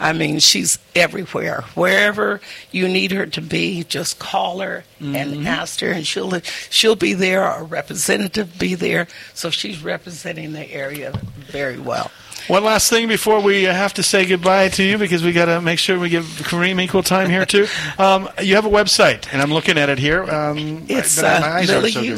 I 0.00 0.12
mean, 0.12 0.40
she's 0.40 0.78
everywhere. 0.94 1.62
Wherever 1.74 2.40
you 2.72 2.88
need 2.88 3.12
her 3.12 3.26
to 3.26 3.40
be, 3.40 3.84
just 3.84 4.18
call 4.18 4.58
her 4.60 4.84
Mm-hmm. 5.00 5.16
and 5.16 5.48
ask 5.48 5.80
her, 5.80 5.90
and 5.90 6.06
she'll 6.06 6.40
she'll 6.70 6.96
be 6.96 7.12
there. 7.14 7.42
A 7.44 7.62
representative 7.62 8.58
be 8.58 8.74
there. 8.74 9.06
So 9.34 9.50
she's 9.50 9.82
representing 9.82 10.52
the 10.52 10.70
area 10.72 11.12
very 11.50 11.78
well. 11.78 12.10
One 12.48 12.62
last 12.64 12.90
thing 12.90 13.08
before 13.08 13.40
we 13.40 13.66
uh, 13.66 13.72
have 13.72 13.94
to 13.94 14.02
say 14.02 14.26
goodbye 14.26 14.68
to 14.70 14.82
you 14.82 14.98
because 14.98 15.22
we 15.22 15.32
got 15.32 15.46
to 15.46 15.60
make 15.62 15.78
sure 15.78 15.98
we 15.98 16.10
give 16.10 16.24
Kareem 16.24 16.80
equal 16.80 17.02
time 17.02 17.30
here 17.30 17.46
too. 17.46 17.66
Um, 17.98 18.28
you 18.42 18.54
have 18.56 18.66
a 18.66 18.70
website, 18.70 19.26
and 19.32 19.40
I'm 19.40 19.52
looking 19.52 19.78
at 19.78 19.88
it 19.88 19.98
here. 19.98 20.22
Um, 20.24 20.84
It's 20.88 21.18
uh, 21.18 21.38
my 21.40 21.48
eyes 21.48 21.68
aren't 21.70 21.82
so 21.94 22.00
good. 22.00 22.08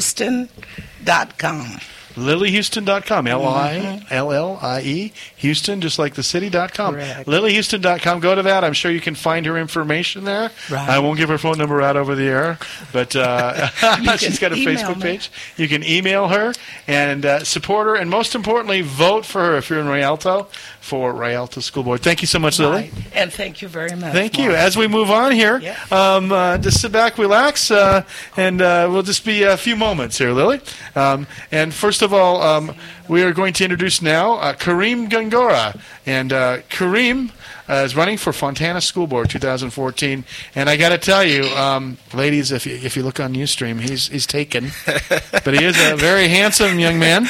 lilyhouston.com. 2.17 3.27
L 3.27 3.47
I 3.47 3.67
Mm-hmm. 3.77 4.05
L 4.13 4.31
L 4.31 4.59
I 4.61 4.81
E 4.81 5.13
Houston, 5.37 5.81
just 5.81 5.99
like 5.99 6.15
the 6.15 6.23
city.com. 6.23 6.95
Correct. 6.95 7.27
LilyHouston.com. 7.27 8.19
Go 8.19 8.35
to 8.35 8.41
that. 8.43 8.63
I'm 8.63 8.73
sure 8.73 8.91
you 8.91 9.01
can 9.01 9.15
find 9.15 9.45
her 9.45 9.57
information 9.57 10.23
there. 10.23 10.51
Right. 10.69 10.89
I 10.89 10.99
won't 10.99 11.17
give 11.17 11.29
her 11.29 11.37
phone 11.37 11.57
number 11.57 11.81
out 11.81 11.95
over 11.97 12.15
the 12.15 12.27
air, 12.27 12.59
but 12.91 13.15
uh, 13.15 13.67
she's 14.17 14.39
got 14.39 14.51
a 14.51 14.55
Facebook 14.55 14.97
me. 14.97 15.01
page. 15.03 15.31
You 15.57 15.67
can 15.67 15.83
email 15.83 16.27
her 16.29 16.53
and 16.87 17.25
uh, 17.25 17.43
support 17.43 17.87
her, 17.87 17.95
and 17.95 18.09
most 18.09 18.35
importantly, 18.35 18.81
vote 18.81 19.25
for 19.25 19.41
her 19.41 19.57
if 19.57 19.69
you're 19.69 19.79
in 19.79 19.87
Rialto 19.87 20.47
for 20.87 21.11
Rialto 21.13 21.59
School 21.59 21.83
Board. 21.83 22.01
Thank 22.01 22.21
you 22.21 22.27
so 22.27 22.39
much, 22.39 22.59
Lily. 22.59 22.71
Right. 22.83 22.93
And 23.13 23.31
thank 23.33 23.61
you 23.61 23.67
very 23.67 23.93
much. 23.93 24.13
Thank 24.13 24.37
you. 24.37 24.51
As 24.55 24.77
we 24.77 24.87
move 24.87 25.11
on 25.11 25.33
here, 25.33 25.59
Yeah. 25.59 25.75
um, 25.91 26.31
uh, 26.31 26.57
just 26.59 26.79
sit 26.79 26.93
back, 26.93 27.17
relax, 27.17 27.69
uh, 27.69 28.03
and 28.37 28.61
uh, 28.61 28.87
we'll 28.89 29.03
just 29.03 29.25
be 29.25 29.43
a 29.43 29.57
few 29.57 29.75
moments 29.75 30.17
here, 30.17 30.31
Lily. 30.31 30.61
Um, 30.95 31.27
and 31.51 31.73
first 31.73 32.01
of 32.01 32.13
all, 32.13 32.41
um, 32.41 32.73
we 33.09 33.21
are 33.23 33.33
going 33.33 33.51
to 33.55 33.65
introduce 33.65 34.01
now 34.01 34.35
uh, 34.35 34.53
Kareem 34.53 35.09
Gongora. 35.09 35.77
And 36.05 36.31
uh, 36.31 36.59
Kareem 36.69 37.31
uh, 37.69 37.83
is 37.85 37.95
running 37.95 38.17
for 38.17 38.33
Fontana 38.33 38.81
School 38.81 39.07
Board 39.07 39.29
2014. 39.29 40.23
And 40.55 40.69
I 40.69 40.77
got 40.77 40.89
to 40.89 40.97
tell 40.97 41.23
you, 41.23 41.43
um, 41.55 41.97
ladies, 42.13 42.51
if 42.51 42.65
you, 42.65 42.75
if 42.75 42.95
you 42.95 43.03
look 43.03 43.19
on 43.19 43.33
Ustream, 43.33 43.79
he's 43.79 44.07
he's 44.07 44.25
taken, 44.25 44.71
but 45.31 45.53
he 45.53 45.63
is 45.63 45.77
a 45.79 45.95
very 45.95 46.27
handsome 46.27 46.79
young 46.79 46.99
man. 46.99 47.27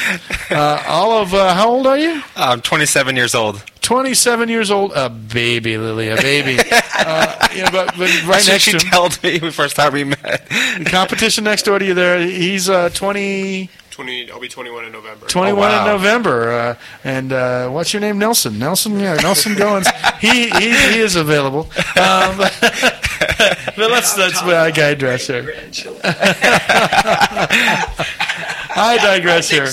Uh, 0.50 0.82
Olive, 0.86 1.34
uh, 1.34 1.54
how 1.54 1.68
old 1.70 1.86
are 1.86 1.98
you? 1.98 2.22
I'm 2.36 2.60
27 2.60 3.16
years 3.16 3.34
old. 3.34 3.62
27 3.88 4.50
years 4.50 4.70
old, 4.70 4.92
a 4.94 5.08
baby, 5.08 5.78
Lily, 5.78 6.08
a 6.08 6.16
baby. 6.16 6.58
uh, 6.98 7.48
you 7.54 7.62
know, 7.62 7.70
but, 7.72 7.86
but 7.96 8.26
right 8.26 8.46
next 8.46 8.64
she 8.64 8.72
to 8.72 8.84
him, 8.84 8.92
told 8.92 9.22
me 9.22 9.38
the 9.38 9.50
first 9.50 9.76
time 9.76 9.94
we 9.94 10.04
met. 10.04 10.46
competition 10.86 11.44
next 11.44 11.62
door 11.62 11.78
to 11.78 11.86
you 11.86 11.94
there, 11.94 12.20
he's 12.20 12.68
uh, 12.68 12.90
20, 12.90 13.70
Twenty, 13.98 14.30
I'll 14.30 14.38
be 14.38 14.46
twenty-one 14.48 14.84
in 14.84 14.92
November. 14.92 15.26
21 15.26 15.58
Oh, 15.58 15.60
wow. 15.60 15.80
in 15.80 15.86
November. 15.92 16.52
Uh, 16.52 16.76
and 17.02 17.32
uh, 17.32 17.68
what's 17.68 17.92
your 17.92 17.98
name? 18.00 18.16
Nelson. 18.16 18.56
Nelson, 18.56 19.00
yeah, 19.00 19.14
Nelson 19.16 19.54
Goins. 19.56 19.88
he, 20.20 20.50
he, 20.50 20.70
he 20.70 21.00
is 21.00 21.16
available. 21.16 21.62
Um, 22.00 22.36
but 22.38 23.76
let's, 23.76 24.14
that's 24.14 24.40
where 24.44 24.60
I 24.60 24.70
digress 24.70 25.26
here. 25.26 25.52
I 28.80 28.98
digress 29.02 29.50
here. 29.54 29.66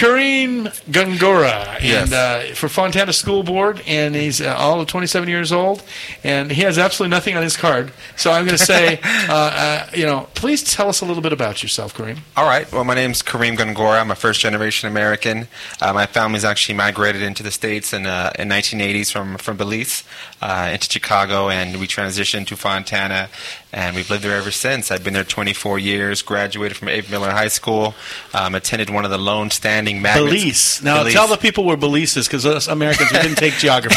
Kareem 0.00 0.64
Gongora, 0.90 1.74
and 1.76 1.84
Yes. 1.84 2.12
uh, 2.12 2.54
for 2.54 2.70
Fontana 2.70 3.12
School 3.12 3.42
Board, 3.42 3.82
and 3.86 4.14
he's 4.14 4.40
uh, 4.40 4.54
all 4.56 4.80
of 4.80 4.86
27 4.86 5.28
years 5.28 5.52
old, 5.52 5.82
and 6.24 6.50
he 6.50 6.62
has 6.62 6.78
absolutely 6.78 7.10
nothing 7.14 7.36
on 7.36 7.42
his 7.42 7.54
card. 7.54 7.92
So 8.16 8.32
I'm 8.32 8.46
going 8.46 8.56
to 8.56 8.64
say, 8.64 8.98
uh, 9.04 9.32
uh, 9.34 9.86
you 9.92 10.06
know, 10.06 10.26
please 10.34 10.62
tell 10.64 10.88
us 10.88 11.02
a 11.02 11.04
little 11.04 11.22
bit 11.22 11.34
about 11.34 11.62
yourself, 11.62 11.92
Kareem. 11.94 12.20
All 12.34 12.46
right. 12.46 12.70
Well, 12.72 12.84
my 12.84 12.94
name's 12.94 13.22
Kareem 13.22 13.58
Gongora. 13.58 14.00
I'm 14.00 14.10
a 14.10 14.14
first 14.14 14.40
generation 14.40 14.88
American. 14.88 15.48
Uh, 15.82 15.92
my 15.92 16.06
family's 16.06 16.46
actually 16.46 16.76
migrated 16.76 17.20
into 17.20 17.42
the 17.42 17.50
States 17.50 17.92
in, 17.92 18.06
uh, 18.06 18.32
in 18.38 18.48
1980s 18.48 19.12
from, 19.12 19.36
from 19.36 19.58
Belize 19.58 20.02
uh, 20.40 20.70
into 20.72 20.88
Chicago, 20.90 21.50
and 21.50 21.78
we 21.78 21.86
transitioned 21.86 22.46
to 22.46 22.56
Fontana, 22.56 23.28
and 23.72 23.94
we've 23.96 24.10
lived 24.10 24.24
there 24.24 24.36
ever 24.36 24.50
since. 24.50 24.90
I've 24.90 25.04
been 25.04 25.14
there 25.14 25.24
24 25.24 25.78
years, 25.78 26.22
graduated 26.22 26.76
from 26.76 26.88
A.B. 26.88 27.06
Miller 27.10 27.30
High 27.30 27.48
School, 27.48 27.94
um, 28.34 28.54
attended 28.54 28.90
one 28.90 29.04
of 29.04 29.10
the 29.10 29.18
lone 29.18 29.50
standing 29.50 30.02
magnets. 30.02 30.30
Belize. 30.32 30.82
Now 30.82 30.98
Belize. 30.98 31.12
tell 31.12 31.28
the 31.28 31.36
people 31.36 31.64
where 31.64 31.76
Belize 31.76 32.16
is, 32.16 32.26
because 32.26 32.44
us 32.46 32.66
Americans 32.68 33.12
we 33.12 33.18
didn't 33.18 33.36
take 33.36 33.54
geography. 33.58 33.96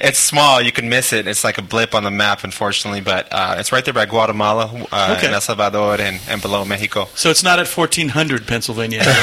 it's 0.00 0.18
small. 0.18 0.60
You 0.62 0.72
can 0.72 0.88
miss 0.88 1.12
it. 1.12 1.26
It's 1.26 1.44
like 1.44 1.58
a 1.58 1.62
blip 1.62 1.94
on 1.94 2.04
the 2.04 2.10
map, 2.10 2.44
unfortunately. 2.44 3.00
But 3.02 3.28
uh, 3.30 3.56
it's 3.58 3.72
right 3.72 3.84
there 3.84 3.94
by 3.94 4.06
Guatemala, 4.06 4.66
uh, 4.92 5.14
Okay. 5.16 5.26
and 5.26 5.34
El 5.34 5.40
Salvador, 5.40 6.00
and, 6.00 6.20
and 6.28 6.40
below 6.40 6.64
Mexico. 6.64 7.08
So 7.14 7.30
it's 7.30 7.42
not 7.42 7.58
at 7.58 7.66
1400 7.68 8.46
Pennsylvania. 8.46 9.02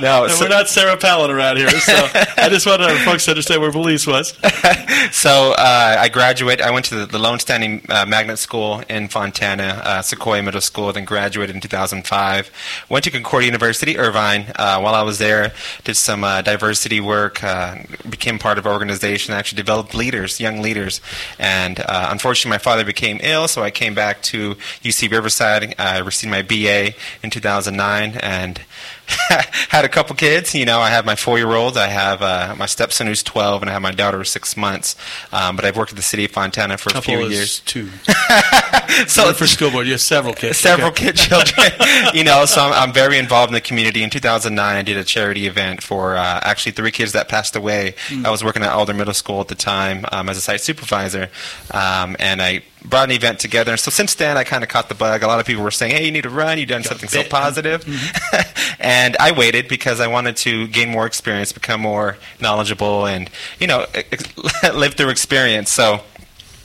No, 0.00 0.26
so- 0.28 0.44
we're 0.44 0.48
not 0.48 0.68
Sarah 0.68 0.96
Palin 0.96 1.30
around 1.30 1.56
here. 1.56 1.68
So 1.70 1.92
I 2.36 2.48
just 2.50 2.66
want 2.66 2.82
our 2.82 2.96
folks 3.04 3.24
to 3.26 3.30
understand 3.30 3.60
where 3.60 3.70
Belize 3.70 4.06
was. 4.06 4.28
so 5.12 5.52
uh, 5.52 5.96
I 5.98 6.08
graduated. 6.08 6.64
I 6.64 6.70
went 6.70 6.86
to 6.86 6.96
the, 6.96 7.03
the 7.06 7.18
Lone 7.18 7.38
Standing 7.38 7.84
uh, 7.88 8.06
Magnet 8.06 8.38
School 8.38 8.82
in 8.88 9.08
Fontana, 9.08 9.80
uh, 9.84 10.02
Sequoia 10.02 10.42
Middle 10.42 10.60
School. 10.60 10.92
Then 10.92 11.04
graduated 11.04 11.54
in 11.54 11.60
2005. 11.60 12.50
Went 12.88 13.04
to 13.04 13.10
Concordia 13.10 13.46
University, 13.46 13.98
Irvine. 13.98 14.52
Uh, 14.56 14.80
while 14.80 14.94
I 14.94 15.02
was 15.02 15.18
there, 15.18 15.52
did 15.84 15.96
some 15.96 16.24
uh, 16.24 16.42
diversity 16.42 17.00
work. 17.00 17.42
Uh, 17.42 17.76
became 18.08 18.38
part 18.38 18.58
of 18.58 18.66
an 18.66 18.72
organization. 18.72 19.34
Actually 19.34 19.56
developed 19.56 19.94
leaders, 19.94 20.40
young 20.40 20.60
leaders. 20.60 21.00
And 21.38 21.80
uh, 21.80 22.08
unfortunately, 22.10 22.50
my 22.50 22.58
father 22.58 22.84
became 22.84 23.18
ill, 23.22 23.48
so 23.48 23.62
I 23.62 23.70
came 23.70 23.94
back 23.94 24.22
to 24.22 24.54
UC 24.82 25.10
Riverside. 25.10 25.74
I 25.78 25.98
received 25.98 26.30
my 26.30 26.42
BA 26.42 26.94
in 27.22 27.30
2009, 27.30 28.16
and 28.22 28.60
had 29.68 29.84
a 29.84 29.88
couple 29.88 30.14
kids. 30.16 30.54
You 30.54 30.64
know, 30.64 30.80
I 30.80 30.90
have 30.90 31.04
my 31.04 31.14
four-year-old, 31.16 31.76
I 31.76 31.88
have 31.88 32.22
uh, 32.22 32.54
my 32.56 32.66
stepson 32.66 33.06
who's 33.06 33.22
12, 33.22 33.62
and 33.62 33.70
I 33.70 33.72
have 33.74 33.82
my 33.82 33.92
daughter 33.92 34.18
who's 34.18 34.30
six 34.30 34.56
months. 34.56 34.96
Um, 35.32 35.56
but 35.56 35.64
I've 35.64 35.76
worked 35.76 35.92
at 35.92 35.96
the 35.96 36.02
city 36.02 36.24
of 36.24 36.30
Fontana 36.30 36.78
for 36.78 36.96
a 36.96 37.00
few 37.02 37.20
years. 37.26 37.60
two. 37.60 37.88
so 39.06 39.32
for 39.32 39.46
school 39.46 39.70
board, 39.70 39.86
you 39.86 39.92
have 39.92 40.00
several 40.00 40.34
kids. 40.34 40.58
Several 40.58 40.88
Okay. 40.88 41.06
kid 41.06 41.16
children. 41.16 41.70
you 42.14 42.24
know, 42.24 42.44
so 42.44 42.62
I'm, 42.62 42.72
I'm 42.72 42.92
very 42.92 43.18
involved 43.18 43.50
in 43.50 43.54
the 43.54 43.60
community. 43.60 44.02
In 44.02 44.10
2009, 44.10 44.76
I 44.76 44.82
did 44.82 44.96
a 44.96 45.04
charity 45.04 45.46
event 45.46 45.82
for 45.82 46.16
uh, 46.16 46.40
actually 46.42 46.72
three 46.72 46.90
kids 46.90 47.12
that 47.12 47.28
passed 47.28 47.56
away. 47.56 47.94
Mm. 48.08 48.24
I 48.26 48.30
was 48.30 48.44
working 48.44 48.62
at 48.62 48.70
Alder 48.70 48.94
Middle 48.94 49.14
School 49.14 49.40
at 49.40 49.48
the 49.48 49.54
time 49.54 50.04
um, 50.12 50.28
as 50.28 50.36
a 50.36 50.40
site 50.40 50.60
supervisor, 50.60 51.30
um, 51.72 52.16
and 52.18 52.40
I 52.42 52.62
brought 52.84 53.08
an 53.08 53.14
event 53.16 53.38
together. 53.40 53.72
And 53.72 53.80
so 53.80 53.90
since 53.90 54.14
then, 54.14 54.36
I 54.36 54.44
kind 54.44 54.62
of 54.62 54.68
caught 54.68 54.88
the 54.90 54.94
bug. 54.94 55.22
A 55.22 55.26
lot 55.26 55.40
of 55.40 55.46
people 55.46 55.64
were 55.64 55.70
saying, 55.70 55.92
"Hey, 55.96 56.04
you 56.04 56.12
need 56.12 56.22
to 56.24 56.30
run. 56.30 56.58
You've 56.58 56.68
done 56.68 56.84
something 56.84 57.08
so 57.08 57.22
positive." 57.24 57.84
Mm-hmm. 57.84 58.53
And 58.84 59.16
I 59.18 59.32
waited 59.32 59.66
because 59.66 59.98
I 59.98 60.06
wanted 60.06 60.36
to 60.38 60.68
gain 60.68 60.90
more 60.90 61.06
experience, 61.06 61.52
become 61.52 61.80
more 61.80 62.18
knowledgeable, 62.40 63.06
and 63.06 63.30
you 63.58 63.66
know, 63.66 63.86
live 64.74 64.94
through 64.94 65.10
experience. 65.10 65.70
So. 65.70 66.00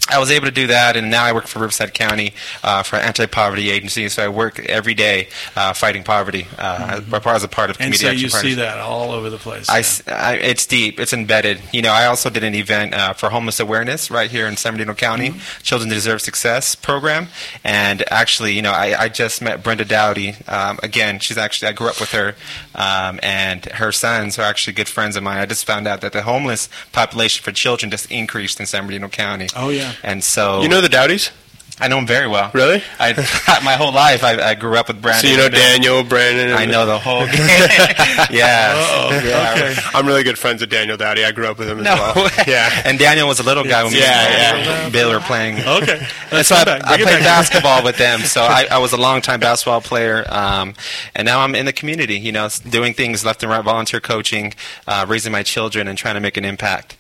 I 0.10 0.20
was 0.20 0.32
able 0.32 0.46
to 0.46 0.52
do 0.52 0.68
that, 0.68 0.96
and 0.98 1.10
now 1.10 1.24
I 1.24 1.32
work 1.34 1.48
for 1.48 1.60
Riverside 1.60 1.94
County 1.94 2.34
uh, 2.64 2.84
for 2.84 2.96
an 2.98 3.04
anti-poverty 3.04 3.70
agency. 3.70 4.10
So 4.10 4.26
I 4.26 4.28
work 4.30 4.60
every 4.60 4.94
day 4.94 5.28
uh, 5.56 5.74
fighting 5.74 6.04
poverty 6.04 6.48
uh, 6.58 7.02
as 7.26 7.44
a 7.44 7.48
part 7.48 7.70
of 7.70 7.78
Mm-hmm. 7.78 7.84
And 7.84 7.94
Community 7.94 7.98
so 7.98 8.10
Action 8.10 8.48
you 8.50 8.56
see 8.56 8.62
that 8.62 8.80
all 8.80 9.12
over 9.12 9.30
the 9.30 9.38
place. 9.38 9.70
I 9.70 9.84
I- 10.12 10.36
it's 10.36 10.66
deep. 10.66 11.00
It's 11.00 11.14
embedded. 11.14 11.62
You 11.72 11.82
know, 11.82 11.92
I 11.92 12.06
also 12.08 12.30
did 12.30 12.44
an 12.44 12.56
event 12.56 12.94
uh, 12.94 13.14
for 13.14 13.30
homeless 13.30 13.60
awareness 13.60 14.10
right 14.12 14.30
here 14.30 14.48
in 14.48 14.58
San 14.58 14.74
Bernardino 14.74 14.94
County, 14.96 15.30
Mm-hmm. 15.30 15.64
Children 15.64 15.90
Deserve 15.90 16.22
Success 16.22 16.76
program. 16.76 17.28
And 17.64 18.04
actually, 18.12 18.54
you 18.54 18.62
know, 18.62 18.72
I, 18.72 19.04
I 19.04 19.10
just 19.10 19.42
met 19.42 19.64
Brenda 19.64 19.86
Dowdy. 19.86 20.36
Um, 20.48 20.80
again, 20.84 21.20
she's 21.20 21.38
actually 21.38 21.70
I 21.70 21.72
grew 21.74 21.88
up 21.90 22.00
with 22.00 22.12
her, 22.12 22.36
um, 22.76 23.20
and 23.22 23.66
her 23.66 23.92
sons 23.92 24.38
are 24.40 24.44
actually 24.44 24.74
good 24.74 24.88
friends 24.90 25.16
of 25.16 25.24
mine. 25.24 25.38
I 25.38 25.46
just 25.46 25.66
found 25.66 25.88
out 25.88 26.02
that 26.02 26.14
the 26.14 26.24
homeless 26.24 26.70
population 26.92 27.44
for 27.44 27.52
children 27.52 27.92
just 27.92 28.10
increased 28.12 28.60
in 28.60 28.66
San 28.66 28.84
Bernardino 28.84 29.08
County. 29.10 29.48
Oh 29.56 29.70
yeah. 29.70 29.94
And 30.04 30.24
so 30.24 30.62
You 30.62 30.70
know 30.70 30.82
the 30.82 30.90
Dowdies. 30.90 31.32
I 31.82 31.88
know 31.88 31.96
them 31.96 32.08
very 32.08 32.28
well. 32.28 32.52
Really? 32.54 32.84
I 33.00 33.14
my 33.64 33.76
whole 33.78 33.94
life 33.94 34.22
I, 34.22 34.50
I 34.50 34.54
grew 34.56 34.76
up 34.76 34.90
with 34.90 35.02
Brandon. 35.02 35.22
So 35.24 35.28
you 35.32 35.38
know 35.38 35.48
Daniel, 35.48 36.04
Brandon. 36.04 36.52
I 36.52 36.66
know 36.66 36.86
the 36.86 37.00
whole 37.00 37.26
game. 37.26 37.38
yeah. 38.30 38.30
Yeah. 38.30 39.54
Okay. 39.56 39.76
I'm 39.94 40.06
really 40.06 40.24
good 40.24 40.38
friends 40.38 40.60
with 40.60 40.70
Daniel 40.70 40.98
Dowdy. 40.98 41.24
I 41.24 41.32
grew 41.32 41.48
up 41.48 41.58
with 41.58 41.70
him 41.70 41.80
as 41.80 41.86
No. 41.86 41.96
well. 41.96 42.30
Yeah. 42.46 42.70
And 42.84 43.00
Daniel 43.00 43.30
was 43.30 43.40
a 43.40 43.44
little 43.44 43.64
guy 43.64 43.84
when 43.86 43.94
me 43.94 44.04
and 44.04 44.66
yeah. 44.66 44.90
Bill 44.90 45.10
were 45.12 45.22
playing. 45.22 45.60
Okay. 45.60 46.00
And 46.00 46.08
Let's 46.34 46.50
so 46.50 46.56
I. 46.56 46.82
I 46.84 46.98
played 46.98 47.24
basketball 47.24 47.82
with 47.82 47.98
them. 47.98 48.20
So 48.22 48.42
I, 48.42 48.68
I 48.70 48.80
was 48.80 48.92
a 48.92 48.98
longtime 48.98 49.40
basketball 49.40 49.80
player. 49.80 50.26
Um, 50.28 50.74
and 51.16 51.26
now 51.26 51.40
I'm 51.40 51.56
in 51.56 51.66
the 51.66 51.72
community, 51.74 52.20
you 52.20 52.34
know, 52.34 52.50
doing 52.70 52.94
things 52.94 53.24
left 53.24 53.42
and 53.42 53.50
right, 53.50 53.64
volunteer 53.64 54.02
coaching, 54.02 54.54
uh, 54.86 55.06
raising 55.08 55.32
my 55.32 55.44
children, 55.44 55.88
and 55.88 55.98
trying 55.98 56.16
to 56.16 56.22
make 56.22 56.36
an 56.36 56.44
impact. 56.44 56.98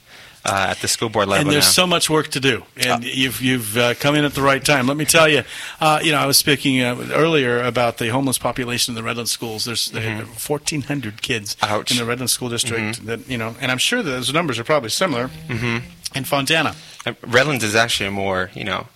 Uh, 0.49 0.67
at 0.71 0.79
the 0.79 0.87
school 0.87 1.09
board 1.09 1.27
level 1.27 1.41
and 1.41 1.51
there's 1.51 1.65
now. 1.67 1.83
so 1.83 1.87
much 1.87 2.09
work 2.09 2.27
to 2.29 2.39
do, 2.39 2.63
and 2.77 3.03
you've 3.03 3.41
you've 3.41 3.77
uh, 3.77 3.93
come 3.95 4.15
in 4.15 4.25
at 4.25 4.33
the 4.33 4.41
right 4.41 4.63
time. 4.63 4.87
Let 4.87 4.97
me 4.97 5.05
tell 5.05 5.27
you, 5.29 5.43
uh, 5.79 5.99
you 6.03 6.11
know, 6.11 6.17
I 6.17 6.25
was 6.25 6.37
speaking 6.37 6.81
uh, 6.81 6.95
earlier 7.13 7.61
about 7.63 7.97
the 7.97 8.09
homeless 8.09 8.37
population 8.37 8.91
in 8.91 8.95
the 8.95 9.03
Redlands 9.03 9.31
schools. 9.31 9.65
There's 9.65 9.89
Mhm. 9.91 10.25
1,400 10.27 11.21
kids 11.21 11.55
Ouch. 11.61 11.91
in 11.91 11.97
the 11.97 12.05
Redlands 12.05 12.33
school 12.33 12.49
district 12.49 13.01
Mhm. 13.01 13.05
that 13.05 13.29
you 13.29 13.37
know, 13.37 13.55
and 13.61 13.71
I'm 13.71 13.77
sure 13.77 14.01
that 14.03 14.09
those 14.09 14.33
numbers 14.33 14.57
are 14.59 14.63
probably 14.63 14.89
similar 14.89 15.27
hmm 15.47 15.77
in 16.15 16.23
Fontana. 16.25 16.75
Redlands 17.21 17.63
is 17.63 17.75
actually 17.75 18.07
a 18.07 18.11
more, 18.11 18.49
you 18.55 18.63
know, 18.63 18.87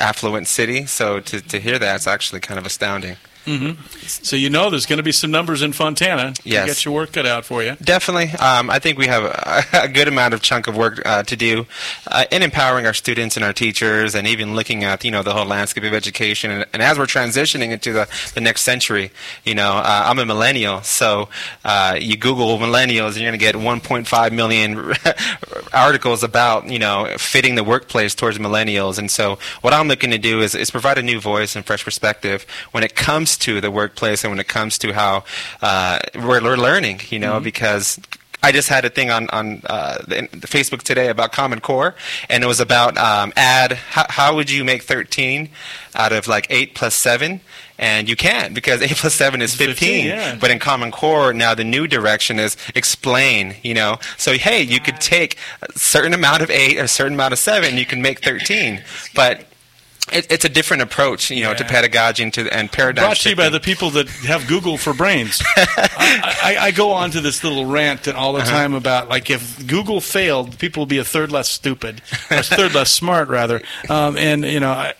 affluent 0.00 0.48
city, 0.48 0.86
so 0.86 1.20
to, 1.20 1.40
to 1.40 1.60
hear 1.60 1.78
that, 1.78 1.96
it's 1.96 2.06
actually 2.06 2.40
kind 2.40 2.58
of 2.58 2.66
astounding. 2.66 3.16
Hmm 3.44 3.72
So 4.06 4.36
you 4.36 4.50
know, 4.50 4.70
there's 4.70 4.86
going 4.86 4.98
to 4.98 5.02
be 5.02 5.12
some 5.12 5.30
numbers 5.30 5.62
in 5.62 5.72
Fontana. 5.72 6.34
Yes. 6.44 6.66
get 6.66 6.84
your 6.84 6.94
work 6.94 7.12
cut 7.12 7.26
out 7.26 7.44
for 7.44 7.62
you. 7.62 7.76
Definitely. 7.82 8.30
Um, 8.38 8.70
I 8.70 8.78
think 8.78 8.98
we 8.98 9.06
have 9.06 9.24
a, 9.24 9.64
a 9.84 9.88
good 9.88 10.08
amount 10.08 10.34
of 10.34 10.42
chunk 10.42 10.66
of 10.66 10.76
work 10.76 11.00
uh, 11.06 11.22
to 11.24 11.36
do 11.36 11.66
uh, 12.06 12.24
in 12.30 12.42
empowering 12.42 12.86
our 12.86 12.94
students 12.94 13.36
and 13.36 13.44
our 13.44 13.52
teachers, 13.52 14.14
and 14.14 14.26
even 14.26 14.54
looking 14.54 14.84
at 14.84 15.04
you 15.04 15.10
know 15.10 15.22
the 15.22 15.32
whole 15.32 15.46
landscape 15.46 15.84
of 15.84 15.94
education. 15.94 16.50
And, 16.50 16.66
and 16.72 16.82
as 16.82 16.98
we're 16.98 17.06
transitioning 17.06 17.70
into 17.70 17.92
the, 17.92 18.08
the 18.34 18.40
next 18.40 18.62
century, 18.62 19.10
you 19.44 19.54
know, 19.54 19.72
uh, 19.72 20.02
I'm 20.06 20.18
a 20.18 20.26
millennial, 20.26 20.82
so 20.82 21.28
uh, 21.64 21.96
you 22.00 22.16
Google 22.16 22.58
millennials, 22.58 23.08
and 23.12 23.16
you're 23.18 23.30
going 23.30 23.38
to 23.38 23.44
get 23.44 23.54
1.5 23.54 24.32
million 24.32 24.92
articles 25.72 26.22
about 26.22 26.68
you 26.68 26.78
know 26.78 27.06
fitting 27.18 27.54
the 27.54 27.64
workplace 27.64 28.14
towards 28.14 28.38
millennials. 28.38 28.98
And 28.98 29.10
so 29.10 29.38
what 29.60 29.72
I'm 29.72 29.88
looking 29.88 30.10
to 30.10 30.18
do 30.18 30.40
is, 30.40 30.54
is 30.54 30.70
provide 30.70 30.98
a 30.98 31.02
new 31.02 31.20
voice 31.20 31.56
and 31.56 31.64
fresh 31.64 31.84
perspective 31.84 32.44
when 32.72 32.84
it 32.84 32.94
comes 32.94 33.29
to 33.38 33.60
the 33.60 33.70
workplace 33.70 34.24
and 34.24 34.30
when 34.30 34.40
it 34.40 34.48
comes 34.48 34.78
to 34.78 34.92
how 34.92 35.24
uh, 35.62 35.98
we're, 36.16 36.42
we're 36.42 36.56
learning. 36.56 37.00
You 37.10 37.18
know, 37.18 37.40
Mhm. 37.40 37.44
because 37.44 37.98
I 38.42 38.52
just 38.52 38.68
had 38.68 38.84
a 38.84 38.90
thing 38.90 39.10
on 39.10 39.28
on 39.30 39.62
uh, 39.66 39.98
Facebook 40.46 40.82
today 40.82 41.08
about 41.08 41.30
Common 41.32 41.60
Core, 41.60 41.94
and 42.30 42.42
it 42.42 42.46
was 42.46 42.58
about 42.60 42.96
um, 42.96 43.32
add 43.36 43.72
how, 43.72 44.06
how 44.08 44.34
would 44.34 44.50
you 44.50 44.64
make 44.64 44.82
13 44.82 45.50
out 45.94 46.12
of 46.12 46.26
like 46.26 46.46
8 46.48 46.74
plus 46.74 46.94
7, 46.94 47.40
and 47.78 48.08
you 48.08 48.16
can't 48.16 48.54
because 48.54 48.80
8 48.90 48.92
plus 48.96 49.14
7 49.14 49.42
is 49.42 49.54
15. 49.54 49.74
15, 49.76 50.06
yeah. 50.06 50.36
But 50.40 50.50
in 50.50 50.58
Common 50.58 50.90
Core 50.90 51.34
now 51.34 51.54
the 51.54 51.64
new 51.64 51.86
direction 51.86 52.38
is 52.38 52.56
explain. 52.74 53.56
You 53.62 53.74
know, 53.74 53.98
so 54.16 54.32
hey, 54.32 54.62
you 54.62 54.80
could 54.80 55.00
take 55.00 55.36
a 55.60 55.78
certain 55.78 56.14
amount 56.14 56.40
of 56.42 56.50
8 56.50 56.78
or 56.78 56.84
a 56.84 56.88
certain 56.88 57.12
amount 57.14 57.34
of 57.34 57.38
7, 57.38 57.76
you 57.76 57.84
can 57.84 58.00
make 58.00 58.22
13, 58.24 58.82
but 59.14 59.44
it, 60.12 60.26
it's 60.30 60.44
a 60.44 60.48
different 60.48 60.82
approach, 60.82 61.30
you 61.30 61.42
know, 61.44 61.54
to 61.54 61.64
pedagogy 61.64 62.22
and, 62.22 62.34
to, 62.34 62.52
and 62.54 62.70
paradigm 62.70 63.04
Brought 63.04 63.16
to 63.18 63.30
you 63.30 63.36
by 63.36 63.48
the 63.48 63.60
people 63.60 63.90
that 63.90 64.08
have 64.08 64.46
Google 64.46 64.76
for 64.78 64.92
brains. 64.94 65.42
I, 65.56 66.56
I, 66.58 66.64
I 66.66 66.70
go 66.70 66.92
on 66.92 67.10
to 67.12 67.20
this 67.20 67.42
little 67.44 67.66
rant 67.66 68.08
all 68.08 68.32
the 68.32 68.40
Uh-huh. 68.40 68.50
time 68.50 68.74
about 68.74 69.08
like 69.08 69.30
if 69.30 69.66
Google 69.66 70.00
failed, 70.00 70.58
people 70.58 70.82
will 70.82 70.86
be 70.86 70.98
a 70.98 71.04
third 71.04 71.30
less 71.32 71.48
stupid, 71.48 72.02
or 72.30 72.38
a 72.38 72.42
third 72.42 72.74
less 72.74 72.90
smart 72.90 73.28
rather. 73.28 73.62
Um, 73.88 74.16
and 74.16 74.44
you 74.44 74.60
know, 74.60 74.70
I, 74.70 74.94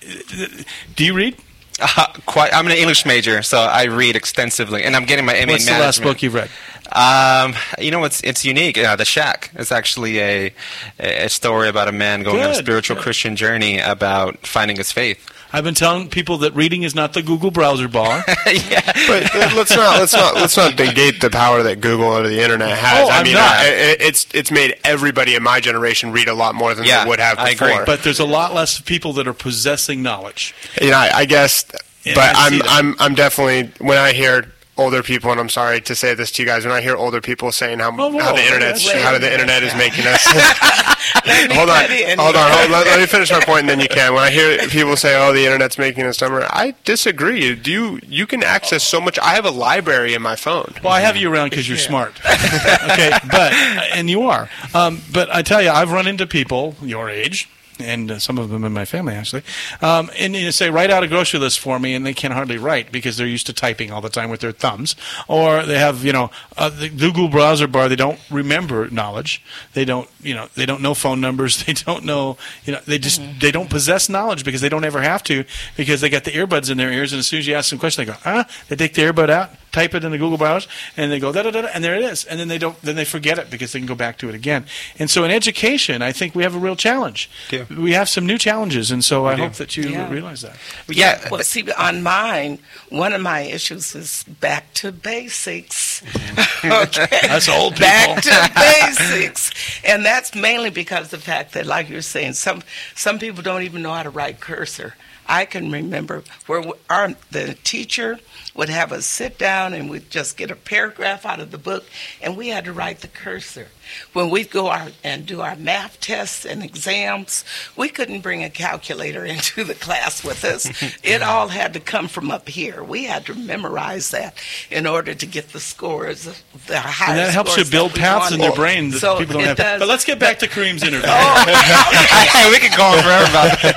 do 0.96 1.04
you 1.04 1.14
read? 1.14 1.36
Uh, 1.80 2.06
quite. 2.26 2.52
I'm 2.54 2.66
an 2.66 2.72
English 2.72 3.06
major, 3.06 3.42
so 3.42 3.58
I 3.58 3.84
read 3.84 4.16
extensively, 4.16 4.84
and 4.84 4.94
I'm 4.94 5.04
getting 5.04 5.24
my 5.24 5.34
MA 5.44 5.52
What's 5.52 5.66
the 5.66 5.72
last 5.72 6.02
book 6.02 6.22
you've 6.22 6.34
read? 6.34 6.50
Um, 6.92 7.54
you 7.78 7.90
know, 7.90 8.04
it's 8.04 8.20
it's 8.22 8.44
unique. 8.44 8.76
Uh, 8.76 8.96
the 8.96 9.04
Shack 9.04 9.50
is 9.56 9.70
actually 9.70 10.20
a 10.20 10.54
a 10.98 11.28
story 11.28 11.68
about 11.68 11.88
a 11.88 11.92
man 11.92 12.22
going 12.22 12.42
on 12.42 12.50
a 12.50 12.54
spiritual 12.54 12.96
good. 12.96 13.02
Christian 13.02 13.36
journey 13.36 13.78
about 13.78 14.46
finding 14.46 14.76
his 14.76 14.90
faith. 14.92 15.24
I've 15.52 15.64
been 15.64 15.74
telling 15.74 16.08
people 16.08 16.38
that 16.38 16.54
reading 16.54 16.82
is 16.84 16.94
not 16.94 17.12
the 17.12 17.22
Google 17.22 17.50
browser 17.50 17.88
bar. 17.88 18.24
yeah. 18.46 18.80
But 19.08 19.34
uh, 19.34 19.50
let's 19.56 19.74
not 19.74 19.98
let's 19.98 20.12
not 20.12 20.34
let's 20.36 20.56
not 20.56 20.78
negate 20.78 21.20
the 21.20 21.30
power 21.30 21.62
that 21.64 21.80
Google 21.80 22.06
or 22.06 22.22
the 22.28 22.40
internet 22.42 22.76
has. 22.78 23.08
Oh, 23.08 23.10
I 23.12 23.18
I'm 23.18 23.24
mean, 23.24 23.34
not. 23.34 23.42
I- 23.50 23.64
I- 23.66 23.96
it's 24.00 24.26
it's 24.32 24.50
made 24.50 24.76
everybody 24.84 25.34
in 25.34 25.42
my 25.42 25.60
generation 25.60 26.12
read 26.12 26.28
a 26.28 26.34
lot 26.34 26.54
more 26.54 26.74
than 26.74 26.84
Yeah, 26.84 27.04
they 27.04 27.08
would 27.10 27.18
have 27.20 27.38
I 27.38 27.52
before. 27.52 27.70
agree. 27.70 27.84
But 27.86 28.02
there's 28.02 28.20
a 28.20 28.24
lot 28.24 28.54
less 28.54 28.80
people 28.80 29.12
that 29.14 29.26
are 29.26 29.34
possessing 29.34 30.02
knowledge. 30.02 30.54
you 30.80 30.90
know, 30.90 30.96
I, 30.98 31.10
I 31.14 31.24
guess, 31.24 31.64
Yeah, 32.04 32.14
but 32.14 32.34
I 32.36 32.46
I'm. 32.46 32.62
I'm 32.66 32.96
I'm 33.00 33.14
definitely 33.14 33.72
when 33.84 33.98
I 33.98 34.12
hear 34.12 34.52
older 34.76 35.02
people, 35.02 35.30
and 35.30 35.40
I'm 35.40 35.48
sorry 35.48 35.80
to 35.82 35.94
say 35.94 36.14
this 36.14 36.30
to 36.32 36.42
you 36.42 36.46
guys, 36.48 36.64
when 36.64 36.74
I 36.74 36.80
hear 36.80 36.96
older 36.96 37.20
people 37.20 37.52
saying 37.52 37.80
how 37.80 37.92
whoa, 37.92 38.18
how 38.18 38.34
the 38.34 38.42
internet 38.42 38.80
how 38.80 39.18
the 39.18 39.32
internet 39.32 39.62
is 39.62 39.74
making 39.76 40.06
us. 40.06 40.24
hold 41.52 41.68
on, 41.70 41.84
hold 42.18 42.36
on, 42.36 42.50
hold, 42.50 42.70
let, 42.70 42.86
let 42.86 43.00
me 43.00 43.06
finish 43.06 43.30
my 43.30 43.40
point, 43.40 43.60
and 43.60 43.68
then 43.68 43.80
you 43.80 43.88
can. 43.88 44.14
When 44.14 44.22
I 44.22 44.30
hear 44.30 44.58
people 44.68 44.96
say, 44.96 45.16
"Oh, 45.16 45.32
the 45.32 45.44
internet's 45.44 45.78
making 45.78 46.04
us 46.04 46.16
dumber," 46.16 46.46
I 46.48 46.74
disagree. 46.84 47.54
Do 47.54 47.70
you 47.70 48.00
you 48.06 48.26
can 48.26 48.42
access 48.42 48.82
so 48.82 49.00
much? 49.00 49.18
I 49.18 49.34
have 49.34 49.44
a 49.44 49.50
library 49.50 50.14
in 50.14 50.22
my 50.22 50.36
phone. 50.36 50.74
Well, 50.82 50.92
I 50.92 51.00
have 51.00 51.16
you 51.16 51.32
around 51.32 51.50
because 51.50 51.68
you're 51.68 51.78
smart. 51.78 52.20
okay, 52.24 53.10
but 53.30 53.52
and 53.94 54.08
you 54.08 54.22
are. 54.22 54.48
Um, 54.74 55.02
but 55.12 55.34
I 55.34 55.42
tell 55.42 55.62
you, 55.62 55.70
I've 55.70 55.92
run 55.92 56.06
into 56.06 56.26
people 56.26 56.74
your 56.82 57.10
age. 57.10 57.48
And 57.82 58.10
uh, 58.10 58.18
some 58.18 58.38
of 58.38 58.50
them 58.50 58.64
in 58.64 58.72
my 58.72 58.84
family, 58.84 59.14
actually, 59.14 59.42
um, 59.80 60.10
and 60.18 60.34
you 60.34 60.52
say 60.52 60.70
write 60.70 60.90
out 60.90 61.02
a 61.02 61.08
grocery 61.08 61.40
list 61.40 61.60
for 61.60 61.78
me, 61.78 61.94
and 61.94 62.04
they 62.04 62.14
can 62.14 62.32
hardly 62.32 62.58
write 62.58 62.92
because 62.92 63.16
they're 63.16 63.26
used 63.26 63.46
to 63.46 63.52
typing 63.52 63.90
all 63.90 64.00
the 64.00 64.08
time 64.08 64.30
with 64.30 64.40
their 64.40 64.52
thumbs, 64.52 64.96
or 65.28 65.64
they 65.64 65.78
have 65.78 66.04
you 66.04 66.12
know 66.12 66.30
uh, 66.56 66.68
the 66.68 66.88
Google 66.88 67.28
browser 67.28 67.66
bar. 67.66 67.88
They 67.88 67.96
don't 67.96 68.18
remember 68.30 68.88
knowledge. 68.90 69.42
They 69.74 69.84
don't 69.84 70.08
you 70.22 70.34
know 70.34 70.48
they 70.54 70.66
don't 70.66 70.82
know 70.82 70.94
phone 70.94 71.20
numbers. 71.20 71.64
They 71.70 71.74
don't 71.74 72.04
know 72.04 72.36
you 72.64 72.72
know 72.72 72.80
they 72.84 72.98
just 72.98 73.20
they 73.38 73.52
don't 73.52 73.70
possess 73.70 74.08
knowledge 74.08 74.44
because 74.44 74.60
they 74.60 74.68
don't 74.68 74.84
ever 74.84 75.02
have 75.02 75.22
to 75.24 75.44
because 75.76 76.00
they 76.00 76.08
got 76.08 76.24
the 76.24 76.32
earbuds 76.32 76.68
in 76.68 76.78
their 76.78 76.90
ears, 76.90 77.12
and 77.12 77.20
as 77.20 77.28
soon 77.28 77.38
as 77.38 77.46
you 77.46 77.54
ask 77.54 77.70
them 77.70 77.78
a 77.78 77.80
question, 77.80 78.04
they 78.04 78.12
go 78.12 78.18
ah. 78.24 78.48
They 78.68 78.76
take 78.76 78.94
the 78.94 79.02
earbud 79.02 79.30
out, 79.30 79.50
type 79.72 79.94
it 79.94 80.04
in 80.04 80.10
the 80.10 80.18
Google 80.18 80.38
browser, 80.38 80.68
and 80.96 81.12
they 81.12 81.18
go 81.20 81.32
da 81.32 81.42
da 81.42 81.50
da, 81.50 81.62
da, 81.62 81.68
and 81.74 81.82
there 81.84 81.94
it 81.94 82.02
is, 82.02 82.24
and 82.24 82.38
then 82.40 82.48
they 82.48 82.58
don't 82.58 82.80
then 82.82 82.96
they 82.96 83.04
forget 83.04 83.38
it 83.38 83.50
because 83.50 83.72
they 83.72 83.78
can 83.78 83.86
go 83.86 83.94
back 83.94 84.18
to 84.18 84.28
it 84.28 84.34
again. 84.34 84.64
And 84.98 85.08
so 85.10 85.24
in 85.24 85.30
education, 85.30 86.02
I 86.02 86.12
think 86.12 86.34
we 86.34 86.42
have 86.42 86.54
a 86.54 86.58
real 86.58 86.76
challenge. 86.76 87.30
Yeah. 87.50 87.64
We 87.70 87.92
have 87.92 88.08
some 88.08 88.26
new 88.26 88.38
challenges, 88.38 88.90
and 88.90 89.04
so 89.04 89.26
I 89.26 89.36
do. 89.36 89.42
hope 89.42 89.54
that 89.54 89.76
you 89.76 89.84
Yeah. 89.90 90.10
realize 90.10 90.42
that. 90.42 90.56
Yeah, 90.88 91.28
Well, 91.30 91.42
see, 91.42 91.70
on 91.72 92.02
mine, 92.02 92.58
one 92.88 93.12
of 93.12 93.20
my 93.20 93.40
issues 93.42 93.94
is 93.94 94.24
back 94.24 94.72
to 94.74 94.92
basics. 94.92 96.02
okay. 96.64 97.06
That's 97.22 97.48
old 97.48 97.74
people. 97.74 97.86
Back 97.86 98.22
to 98.22 98.50
basics, 98.54 99.50
and 99.84 100.04
that's 100.04 100.34
mainly 100.34 100.70
because 100.70 101.06
of 101.06 101.10
the 101.12 101.18
fact 101.18 101.52
that, 101.54 101.66
like 101.66 101.88
you're 101.88 102.02
saying, 102.02 102.34
some 102.34 102.62
some 102.94 103.18
people 103.18 103.42
don't 103.42 103.62
even 103.62 103.82
know 103.82 103.92
how 103.92 104.02
to 104.02 104.10
write 104.10 104.40
cursor. 104.40 104.94
I 105.26 105.44
can 105.44 105.70
remember 105.70 106.24
where 106.46 106.62
our 106.88 107.14
the 107.30 107.54
teacher 107.62 108.18
would 108.54 108.68
have 108.68 108.92
us 108.92 109.06
sit 109.06 109.38
down 109.38 109.74
and 109.74 109.88
we'd 109.90 110.10
just 110.10 110.36
get 110.36 110.50
a 110.50 110.56
paragraph 110.56 111.24
out 111.24 111.40
of 111.40 111.50
the 111.50 111.58
book, 111.58 111.84
and 112.20 112.36
we 112.36 112.48
had 112.48 112.64
to 112.64 112.72
write 112.72 113.00
the 113.00 113.08
cursor. 113.08 113.68
When 114.12 114.30
we'd 114.30 114.50
go 114.50 114.68
our, 114.68 114.88
and 115.02 115.26
do 115.26 115.40
our 115.40 115.56
math 115.56 116.00
tests 116.00 116.44
and 116.44 116.62
exams, 116.62 117.44
we 117.76 117.88
couldn't 117.88 118.20
bring 118.20 118.44
a 118.44 118.50
calculator 118.50 119.24
into 119.34 119.64
the 119.64 119.74
class 119.74 120.22
with 120.24 120.44
us. 120.44 120.66
it 121.02 121.22
all 121.22 121.48
had 121.48 121.72
to 121.74 121.80
come 121.80 122.06
from 122.06 122.30
up 122.30 122.48
here. 122.48 122.84
We 122.84 123.04
had 123.04 123.26
to 123.26 123.34
memorize 123.34 124.10
that 124.12 124.34
in 124.70 124.86
order 124.86 125.14
to 125.14 125.26
get 125.26 125.48
the 125.48 125.58
scores, 125.60 126.24
the 126.68 126.78
higher 126.78 127.10
And 127.10 127.18
that 127.18 127.32
helps 127.32 127.56
you 127.56 127.64
build 127.64 127.92
paths 127.94 128.30
in 128.32 128.38
wanted. 128.38 128.48
your 128.52 128.56
brain 128.56 128.90
that 128.90 129.00
So 129.00 129.18
people 129.18 129.34
don't 129.34 129.44
have. 129.44 129.56
does. 129.56 129.80
But 129.80 129.88
let's 129.88 130.04
get 130.04 130.18
back 130.20 130.38
to 130.40 130.46
Kareem's 130.46 130.82
interview. 130.84 131.08
Oh, 131.08 132.48
we 132.52 132.58
could 132.58 132.76
go 132.76 132.84
on 132.84 133.02
forever 133.02 133.24
about 133.30 133.60
this. 133.60 133.74